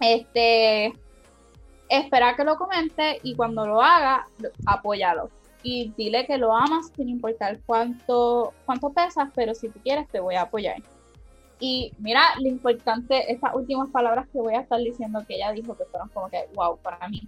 Este, 0.00 0.92
espera 1.88 2.34
que 2.36 2.44
lo 2.44 2.56
comente 2.56 3.20
y 3.22 3.34
cuando 3.34 3.66
lo 3.66 3.80
haga, 3.80 4.26
apóyalo 4.66 5.30
y 5.62 5.92
dile 5.96 6.26
que 6.26 6.38
lo 6.38 6.54
amas 6.54 6.90
sin 6.96 7.08
importar 7.08 7.60
cuánto, 7.66 8.52
cuánto 8.66 8.90
pesas, 8.90 9.28
pero 9.34 9.54
si 9.54 9.68
tú 9.68 9.78
quieres 9.80 10.08
te 10.08 10.20
voy 10.20 10.34
a 10.34 10.42
apoyar. 10.42 10.82
Y 11.60 11.92
mira, 11.98 12.22
lo 12.40 12.48
importante, 12.48 13.30
estas 13.30 13.54
últimas 13.54 13.88
palabras 13.90 14.26
que 14.32 14.40
voy 14.40 14.54
a 14.54 14.62
estar 14.62 14.80
diciendo 14.80 15.22
que 15.26 15.36
ella 15.36 15.52
dijo 15.52 15.76
que 15.76 15.84
fueron 15.84 16.08
como 16.08 16.28
que, 16.28 16.48
wow, 16.54 16.76
para 16.78 17.08
mí. 17.08 17.22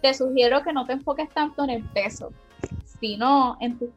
Te 0.00 0.14
sugiero 0.14 0.62
que 0.62 0.72
no 0.72 0.86
te 0.86 0.94
enfoques 0.94 1.28
tanto 1.28 1.64
en 1.64 1.70
el 1.70 1.84
peso, 1.90 2.30
sino 3.00 3.56
en 3.60 3.78
tus 3.78 3.90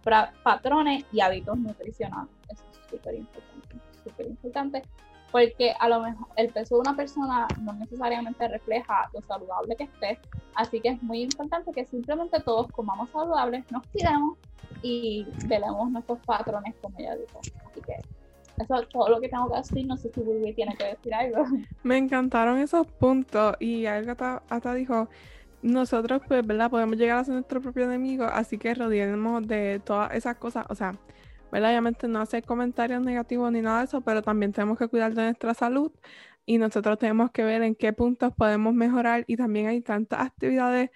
patrones 0.44 1.06
y 1.12 1.22
hábitos 1.22 1.58
nutricionales. 1.58 2.32
Eso 2.50 2.64
es 2.72 2.90
súper 2.90 3.16
importante, 3.16 3.76
súper 4.04 4.26
importante 4.28 4.84
porque 5.32 5.74
a 5.80 5.88
lo 5.88 6.02
mejor 6.02 6.28
el 6.36 6.50
peso 6.50 6.76
de 6.76 6.82
una 6.82 6.96
persona 6.96 7.48
no 7.62 7.74
necesariamente 7.74 8.48
refleja 8.48 9.10
lo 9.14 9.22
saludable 9.22 9.76
que 9.76 9.86
esté, 9.86 10.20
así 10.56 10.82
que 10.82 10.90
es 10.90 11.04
muy 11.04 11.22
importante 11.22 11.72
que 11.72 11.86
simplemente 11.86 12.40
todos 12.42 12.68
comamos 12.72 13.10
saludables, 13.12 13.64
nos 13.72 13.86
cuidemos 13.88 14.38
y 14.82 15.26
velemos 15.48 15.90
nuestros 15.90 16.20
patrones, 16.26 16.76
como 16.82 17.00
ella 17.00 17.16
dijo. 17.16 17.40
Así 17.40 17.82
que 17.82 17.96
eso 18.62 18.76
es 18.76 18.90
todo 18.90 19.10
lo 19.10 19.22
que 19.22 19.30
tengo 19.30 19.50
que 19.50 19.58
decir, 19.58 19.86
no 19.88 19.98
sé 19.98 20.12
si 20.14 20.22
Bulby 20.22 20.54
tiene 20.54 20.76
que 20.76 20.86
decir 20.86 21.14
algo. 21.14 21.46
Me 21.84 21.98
encantaron 21.98 22.58
esos 22.60 22.86
puntos 22.88 23.56
y 23.60 23.86
algo 23.86 24.12
hasta, 24.12 24.74
dijo, 24.74 25.08
nosotros 25.62 26.22
pues, 26.28 26.46
¿verdad? 26.46 26.70
Podemos 26.70 26.98
llegar 26.98 27.20
a 27.20 27.24
ser 27.24 27.34
nuestro 27.36 27.62
propio 27.62 27.86
enemigo, 27.86 28.26
así 28.26 28.58
que 28.58 28.74
rodeemos 28.74 29.48
de 29.48 29.82
todas 29.84 30.14
esas 30.14 30.38
cosas, 30.38 30.66
o 30.70 30.76
sea, 30.76 30.94
Obviamente 31.52 32.08
no 32.08 32.22
hacer 32.22 32.44
comentarios 32.46 33.02
negativos 33.02 33.52
ni 33.52 33.62
nada 33.62 33.80
de 33.80 33.86
eso, 33.86 34.02
pero 34.02 34.22
también 34.22 34.54
tenemos 34.54 34.78
que 34.78 34.88
cuidar 34.88 35.14
de 35.14 35.24
nuestra 35.24 35.54
salud 35.54 35.92
y 36.46 36.58
nosotros 36.58 36.98
tenemos 36.98 37.32
que 37.32 37.44
ver 37.44 37.62
en 37.64 37.76
qué 37.76 37.94
puntos 37.94 38.34
podemos 38.34 38.74
mejorar. 38.74 39.26
Y 39.28 39.38
también 39.38 39.68
hay 39.68 39.82
tantas 39.82 40.22
actividades 40.22 40.92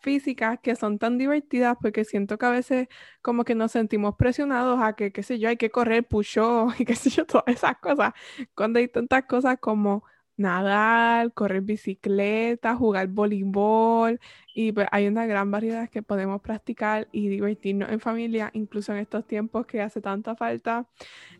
físicas 0.00 0.60
que 0.62 0.76
son 0.76 0.98
tan 0.98 1.18
divertidas 1.18 1.76
porque 1.82 2.04
siento 2.04 2.38
que 2.38 2.46
a 2.46 2.50
veces 2.50 2.88
como 3.22 3.44
que 3.44 3.54
nos 3.56 3.72
sentimos 3.72 4.14
presionados 4.16 4.80
a 4.80 4.94
que, 4.94 5.12
qué 5.12 5.22
sé 5.22 5.38
yo, 5.38 5.48
hay 5.48 5.56
que 5.56 5.70
correr 5.70 6.06
push 6.06 6.38
y 6.78 6.84
qué 6.84 6.94
sé 6.94 7.10
yo, 7.10 7.26
todas 7.26 7.48
esas 7.48 7.78
cosas, 7.78 8.12
cuando 8.54 8.78
hay 8.78 8.88
tantas 8.88 9.24
cosas 9.24 9.58
como 9.60 10.04
nadar, 10.36 11.32
correr 11.32 11.62
bicicleta, 11.62 12.76
jugar 12.76 13.08
voleibol 13.08 14.20
y 14.54 14.72
pues 14.72 14.86
hay 14.90 15.06
una 15.06 15.26
gran 15.26 15.50
variedad 15.50 15.88
que 15.88 16.02
podemos 16.02 16.40
practicar 16.40 17.08
y 17.12 17.28
divertirnos 17.28 17.90
en 17.90 18.00
familia, 18.00 18.50
incluso 18.52 18.92
en 18.92 18.98
estos 18.98 19.26
tiempos 19.26 19.66
que 19.66 19.80
hace 19.80 20.00
tanta 20.00 20.36
falta. 20.36 20.86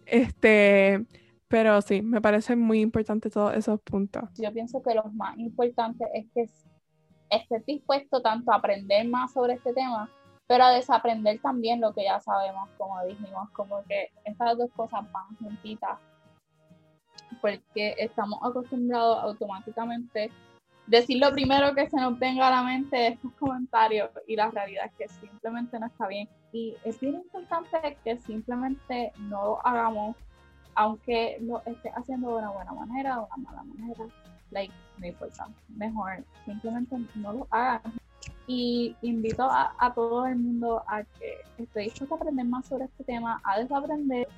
Este, 0.07 1.05
pero 1.49 1.81
sí, 1.83 2.03
me 2.03 2.21
parece 2.21 2.57
muy 2.57 2.81
importante 2.81 3.31
todos 3.31 3.55
esos 3.55 3.81
puntos. 3.81 4.25
Yo 4.37 4.53
pienso 4.53 4.83
que 4.83 4.95
lo 4.95 5.05
más 5.13 5.37
importante 5.39 6.05
es 6.15 6.27
que 6.35 6.47
estés 7.31 7.67
dispuesto 7.67 8.23
tanto 8.23 8.53
a 8.53 8.57
aprender 8.57 9.07
más 9.09 9.33
sobre 9.33 9.55
este 9.55 9.73
tema, 9.73 10.09
pero 10.47 10.65
a 10.65 10.71
desaprender 10.71 11.41
también 11.41 11.81
lo 11.81 11.93
que 11.93 12.05
ya 12.05 12.21
sabemos, 12.21 12.71
como 12.79 13.03
dijimos, 13.05 13.51
como 13.51 13.83
que 13.85 14.11
estas 14.25 14.57
dos 14.57 14.71
cosas 14.75 15.01
van 15.13 15.37
juntitas 15.39 15.99
porque 17.41 17.95
estamos 17.99 18.39
acostumbrados 18.43 19.19
automáticamente 19.23 20.31
decir 20.87 21.19
lo 21.19 21.33
primero 21.33 21.75
que 21.75 21.89
se 21.89 21.97
nos 21.97 22.19
venga 22.19 22.47
a 22.49 22.51
la 22.51 22.63
mente 22.63 22.97
de 22.97 23.09
estos 23.09 23.33
comentarios 23.35 24.11
y 24.27 24.37
la 24.37 24.51
realidad 24.51 24.87
es 24.87 24.93
que 24.93 25.09
simplemente 25.09 25.79
no 25.79 25.87
está 25.87 26.07
bien. 26.07 26.29
Y 26.53 26.75
es 26.85 26.99
bien 27.01 27.17
importante 27.17 27.99
que 28.05 28.17
simplemente 28.19 29.13
no 29.19 29.45
lo 29.45 29.67
hagamos, 29.67 30.17
aunque 30.75 31.39
lo 31.41 31.63
esté 31.67 31.91
haciendo 31.95 32.31
de 32.31 32.37
una 32.37 32.51
buena 32.51 32.73
manera 32.73 33.21
o 33.21 33.27
de 33.27 33.29
una 33.37 33.51
mala 33.51 33.65
manera. 33.65 34.05
Like, 34.51 34.73
no 34.99 35.07
importa. 35.07 35.49
Mejor 35.69 36.25
simplemente 36.45 36.97
no 37.17 37.33
lo 37.33 37.49
hagan. 37.51 37.93
Y 38.47 38.95
invito 39.03 39.43
a, 39.43 39.75
a 39.79 39.93
todo 39.93 40.27
el 40.27 40.37
mundo 40.37 40.85
a 40.87 41.03
que 41.03 41.41
esté 41.59 41.81
dispuesto 41.81 42.15
a 42.15 42.19
aprender 42.19 42.47
más 42.47 42.67
sobre 42.67 42.85
este 42.85 43.03
tema, 43.03 43.41
a 43.43 43.59
desaprender 43.59 44.29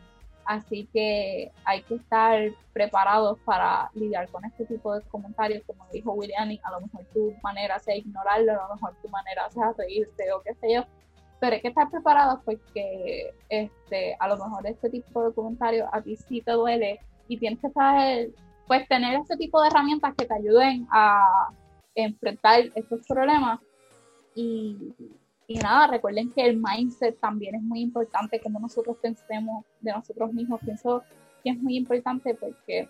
Así 0.48 0.88
que 0.94 1.52
hay 1.66 1.82
que 1.82 1.96
estar 1.96 2.40
preparados 2.72 3.38
para 3.40 3.90
lidiar 3.92 4.30
con 4.30 4.46
este 4.46 4.64
tipo 4.64 4.94
de 4.94 5.02
comentarios, 5.02 5.62
como 5.66 5.86
dijo 5.92 6.12
William, 6.14 6.48
a 6.62 6.70
lo 6.70 6.80
mejor 6.80 7.04
tu 7.12 7.34
manera 7.42 7.78
sea 7.78 7.94
ignorarlo, 7.94 8.52
a 8.52 8.66
lo 8.66 8.74
mejor 8.76 8.94
tu 9.02 9.10
manera 9.10 9.50
sea 9.50 9.74
reírte 9.76 10.32
o 10.32 10.40
qué 10.40 10.54
sé 10.54 10.72
yo, 10.72 10.84
pero 11.38 11.54
hay 11.54 11.60
que 11.60 11.68
estar 11.68 11.90
preparados 11.90 12.40
porque 12.46 13.34
este, 13.50 14.16
a 14.18 14.26
lo 14.26 14.38
mejor 14.38 14.66
este 14.66 14.88
tipo 14.88 15.22
de 15.22 15.34
comentarios 15.34 15.86
a 15.92 16.00
ti 16.00 16.16
sí 16.16 16.40
te 16.40 16.52
duele 16.52 16.98
y 17.28 17.36
tienes 17.36 17.60
que 17.60 17.66
estar, 17.66 18.26
pues 18.66 18.88
tener 18.88 19.20
este 19.20 19.36
tipo 19.36 19.60
de 19.60 19.68
herramientas 19.68 20.14
que 20.16 20.24
te 20.24 20.34
ayuden 20.34 20.88
a 20.90 21.50
enfrentar 21.94 22.60
estos 22.74 23.06
problemas. 23.06 23.60
Y 24.34 24.94
y 25.50 25.56
nada, 25.56 25.86
recuerden 25.86 26.30
que 26.30 26.44
el 26.44 26.58
mindset 26.58 27.18
también 27.20 27.54
es 27.54 27.62
muy 27.62 27.80
importante, 27.80 28.38
como 28.38 28.60
nosotros 28.60 28.98
pensemos 29.00 29.64
de 29.80 29.92
nosotros 29.92 30.30
mismos. 30.34 30.60
Pienso 30.62 31.02
que 31.42 31.50
es 31.50 31.58
muy 31.58 31.78
importante 31.78 32.34
porque 32.34 32.86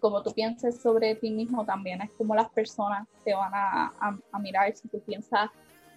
como 0.00 0.20
tú 0.20 0.32
pienses 0.32 0.80
sobre 0.82 1.14
ti 1.14 1.30
mismo 1.30 1.64
también 1.64 2.02
es 2.02 2.10
como 2.18 2.34
las 2.34 2.48
personas 2.50 3.06
te 3.24 3.34
van 3.34 3.52
a, 3.54 3.92
a, 4.32 4.38
mirar 4.40 4.74
si 4.74 4.88
tú 4.88 4.98
piensas 5.00 5.48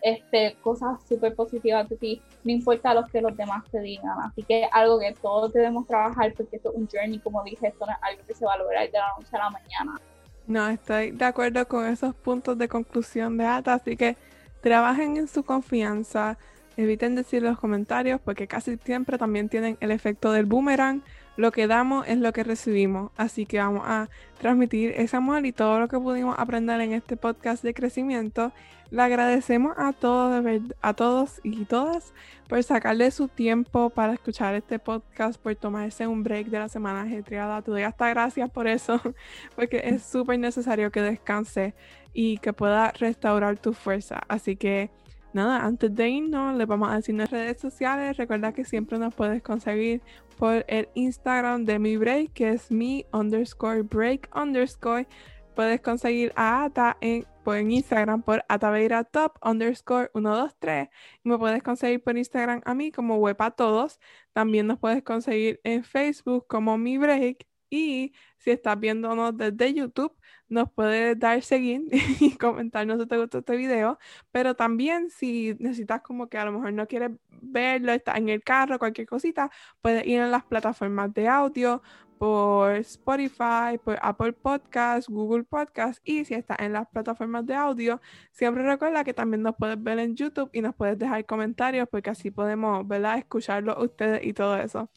este, 0.04 0.56
cosas 0.62 1.02
súper 1.08 1.34
positivas 1.34 1.90
de 1.90 1.98
ti, 1.98 2.22
no 2.44 2.52
importa 2.52 2.94
lo 2.94 3.06
que 3.08 3.20
los 3.20 3.36
demás 3.36 3.64
te 3.72 3.80
digan. 3.80 4.16
Así 4.22 4.44
que 4.44 4.66
es 4.66 4.70
algo 4.72 5.00
que 5.00 5.16
todos 5.20 5.52
debemos 5.52 5.88
trabajar 5.88 6.36
porque 6.38 6.58
esto 6.58 6.70
es 6.70 6.76
un 6.76 6.88
journey, 6.88 7.18
como 7.18 7.44
dije, 7.44 7.68
esto 7.68 7.84
no 7.84 7.94
es 7.94 7.98
algo 8.04 8.22
que 8.28 8.36
se 8.36 8.46
va 8.46 8.54
a 8.54 8.58
lograr 8.60 8.86
de 8.86 8.98
la 9.00 9.08
noche 9.18 9.30
a 9.32 9.40
la 9.40 9.50
mañana. 9.50 10.00
No, 10.46 10.68
estoy 10.68 11.12
de 11.12 11.26
acuerdo 11.26 11.68
con 11.68 11.88
esos 11.88 12.14
puntos 12.14 12.58
de 12.60 12.68
conclusión 12.68 13.38
de 13.38 13.46
Ata, 13.46 13.74
así 13.74 13.98
que 13.98 14.16
Trabajen 14.62 15.18
en 15.18 15.28
su 15.28 15.44
confianza, 15.44 16.38
eviten 16.78 17.16
decir 17.16 17.44
los 17.44 17.60
comentarios 17.60 18.22
porque 18.22 18.48
casi 18.48 18.78
siempre 18.78 19.18
también 19.18 19.50
tienen 19.50 19.78
el 19.80 19.92
efecto 19.92 20.32
del 20.32 20.46
boomerang. 20.46 21.02
lo 21.38 21.54
que 21.54 21.68
damos 21.68 22.06
es 22.06 22.18
lo 22.18 22.34
que 22.34 22.44
recibimos. 22.44 23.12
Así 23.16 23.46
que 23.46 23.60
vamos 23.60 23.84
a 23.86 24.10
transmitir 24.42 24.92
ese 24.98 25.16
amor 25.16 25.46
y 25.46 25.54
todo 25.54 25.80
lo 25.80 25.88
que 25.88 25.98
pudimos 25.98 26.36
aprender 26.38 26.82
en 26.82 26.92
este 26.92 27.16
podcast 27.16 27.64
de 27.64 27.74
crecimiento. 27.74 28.52
Le 28.92 29.02
agradecemos 29.04 29.74
a 29.78 29.94
todos, 29.94 30.44
a 30.82 30.94
todos 30.94 31.40
y 31.44 31.64
todas 31.66 32.14
por 32.50 32.64
sacarle 32.64 33.12
su 33.12 33.28
tiempo 33.28 33.92
para 33.92 34.14
escuchar 34.14 34.56
este 34.56 34.80
podcast, 34.80 35.40
por 35.40 35.56
tomarse 35.56 36.08
un 36.08 36.24
break 36.24 36.48
de 36.48 36.60
la 36.60 36.68
semana 36.68 37.04
ajetreada. 37.04 37.62
Te 37.62 37.70
doy 37.70 37.84
hasta 37.84 38.10
gracias 38.10 38.50
por 38.50 38.68
eso, 38.68 39.00
porque 39.56 39.82
es 39.86 40.04
súper 40.04 40.40
necesario 40.40 40.92
que 40.92 41.02
descanse 41.02 41.76
y 42.14 42.38
que 42.38 42.54
pueda 42.54 42.92
restaurar 42.92 43.58
tu 43.60 43.74
fuerza. 43.74 44.22
Así 44.28 44.56
que 44.56 44.90
nada, 45.34 45.66
antes 45.66 45.94
de 45.96 46.10
irnos, 46.10 46.56
les 46.56 46.68
vamos 46.68 46.90
a 46.90 46.96
decir 46.96 47.16
nuestras 47.16 47.42
redes 47.42 47.62
sociales. 47.62 48.18
Recuerda 48.18 48.54
que 48.54 48.66
siempre 48.66 48.98
nos 48.98 49.14
puedes 49.14 49.42
conseguir 49.42 50.02
por 50.38 50.66
el 50.68 50.88
Instagram 50.94 51.66
de 51.66 51.80
mi 51.80 51.98
break, 51.98 52.34
que 52.34 52.50
es 52.50 52.72
mi 52.72 53.06
underscore 53.12 53.84
break 53.84 54.30
underscore. 54.36 55.08
Puedes 55.56 55.82
conseguir 55.82 56.32
a 56.38 56.64
Ata 56.64 56.96
en, 57.02 57.26
en 57.46 57.72
Instagram 57.72 58.22
por 58.22 58.46
Ataveira 58.48 59.04
top 59.04 59.34
underscore 59.44 60.10
123. 60.14 60.88
Y 61.26 61.30
me 61.30 61.38
puedes 61.38 61.62
conseguir 61.62 62.02
por 62.02 62.18
Instagram 62.18 62.62
a 62.64 62.74
mí 62.74 62.92
como 62.92 63.18
Huepa 63.18 63.52
Todos. 63.52 64.00
También 64.32 64.68
nos 64.68 64.80
puedes 64.80 65.04
conseguir 65.04 65.60
en 65.66 65.84
Facebook 65.84 66.48
como 66.48 66.78
mi 66.78 66.98
break. 66.98 67.49
Y 67.70 68.14
si 68.38 68.52
estás 68.52 68.80
viéndonos 68.80 69.38
desde 69.38 69.74
YouTube, 69.74 70.14
nos 70.48 70.72
puedes 70.72 71.18
dar 71.20 71.42
seguir 71.42 71.84
y 72.20 72.36
comentarnos 72.38 73.00
si 73.00 73.08
te 73.08 73.18
gustó 73.18 73.40
este 73.40 73.56
video. 73.56 74.00
Pero 74.32 74.56
también 74.56 75.10
si 75.10 75.56
necesitas 75.60 76.02
como 76.02 76.28
que 76.28 76.38
a 76.38 76.46
lo 76.46 76.54
mejor 76.54 76.74
no 76.74 76.88
quieres 76.88 77.12
verlo, 77.42 77.92
está 77.92 78.18
en 78.18 78.30
el 78.30 78.44
carro, 78.44 78.80
cualquier 78.80 79.08
cosita, 79.08 79.52
puedes 79.82 80.06
ir 80.08 80.20
a 80.22 80.28
las 80.28 80.44
plataformas 80.44 81.14
de 81.14 81.28
audio 81.28 81.82
por 82.20 82.76
Spotify, 82.76 83.78
por 83.82 83.98
Apple 84.02 84.34
Podcasts, 84.34 85.10
Google 85.10 85.46
Podcasts 85.46 86.02
y 86.04 86.26
si 86.26 86.34
estás 86.34 86.60
en 86.60 86.74
las 86.74 86.86
plataformas 86.90 87.46
de 87.46 87.56
audio, 87.56 88.02
siempre 88.32 88.62
recuerda 88.64 89.06
que 89.06 89.14
también 89.14 89.42
nos 89.42 89.56
puedes 89.56 89.82
ver 89.82 90.00
en 90.00 90.16
YouTube 90.16 90.50
y 90.52 90.62
nos 90.62 90.76
puedes 90.76 91.00
dejar 91.00 91.26
comentarios 91.26 91.88
porque 91.90 92.10
así 92.10 92.30
podemos, 92.30 92.86
¿verdad? 92.86 93.18
Escucharlo 93.18 93.82
ustedes 93.82 94.26
y 94.26 94.34
todo 94.34 94.58
eso. 94.58 94.90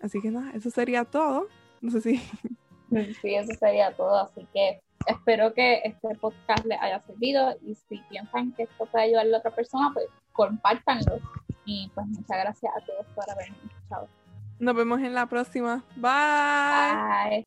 Así 0.00 0.20
que 0.22 0.30
nada, 0.30 0.50
eso 0.54 0.70
sería 0.70 1.04
todo. 1.04 1.48
No 1.82 1.90
sé 1.90 2.00
si... 2.00 2.16
Sí, 3.20 3.34
eso 3.34 3.52
sería 3.58 3.92
todo. 3.92 4.16
Así 4.16 4.46
que 4.52 4.80
espero 5.06 5.52
que 5.52 5.82
este 5.84 6.14
podcast 6.16 6.64
les 6.64 6.80
haya 6.80 7.00
servido 7.00 7.54
y 7.62 7.74
si 7.74 7.98
piensan 8.08 8.52
que 8.52 8.64
esto 8.64 8.86
puede 8.86 9.04
ayudar 9.04 9.26
a 9.32 9.38
otra 9.38 9.50
persona, 9.50 9.90
pues 9.92 10.06
compártanlo. 10.32 11.18
Y 11.64 11.90
pues 11.94 12.06
muchas 12.06 12.38
gracias 12.38 12.72
a 12.76 12.84
todos 12.84 13.06
por 13.14 13.30
haberme 13.30 13.56
escuchado. 13.66 14.08
Nos 14.58 14.74
vemos 14.74 15.00
en 15.00 15.14
la 15.14 15.26
próxima. 15.26 15.84
Bye. 15.96 17.36
Bye. 17.36 17.46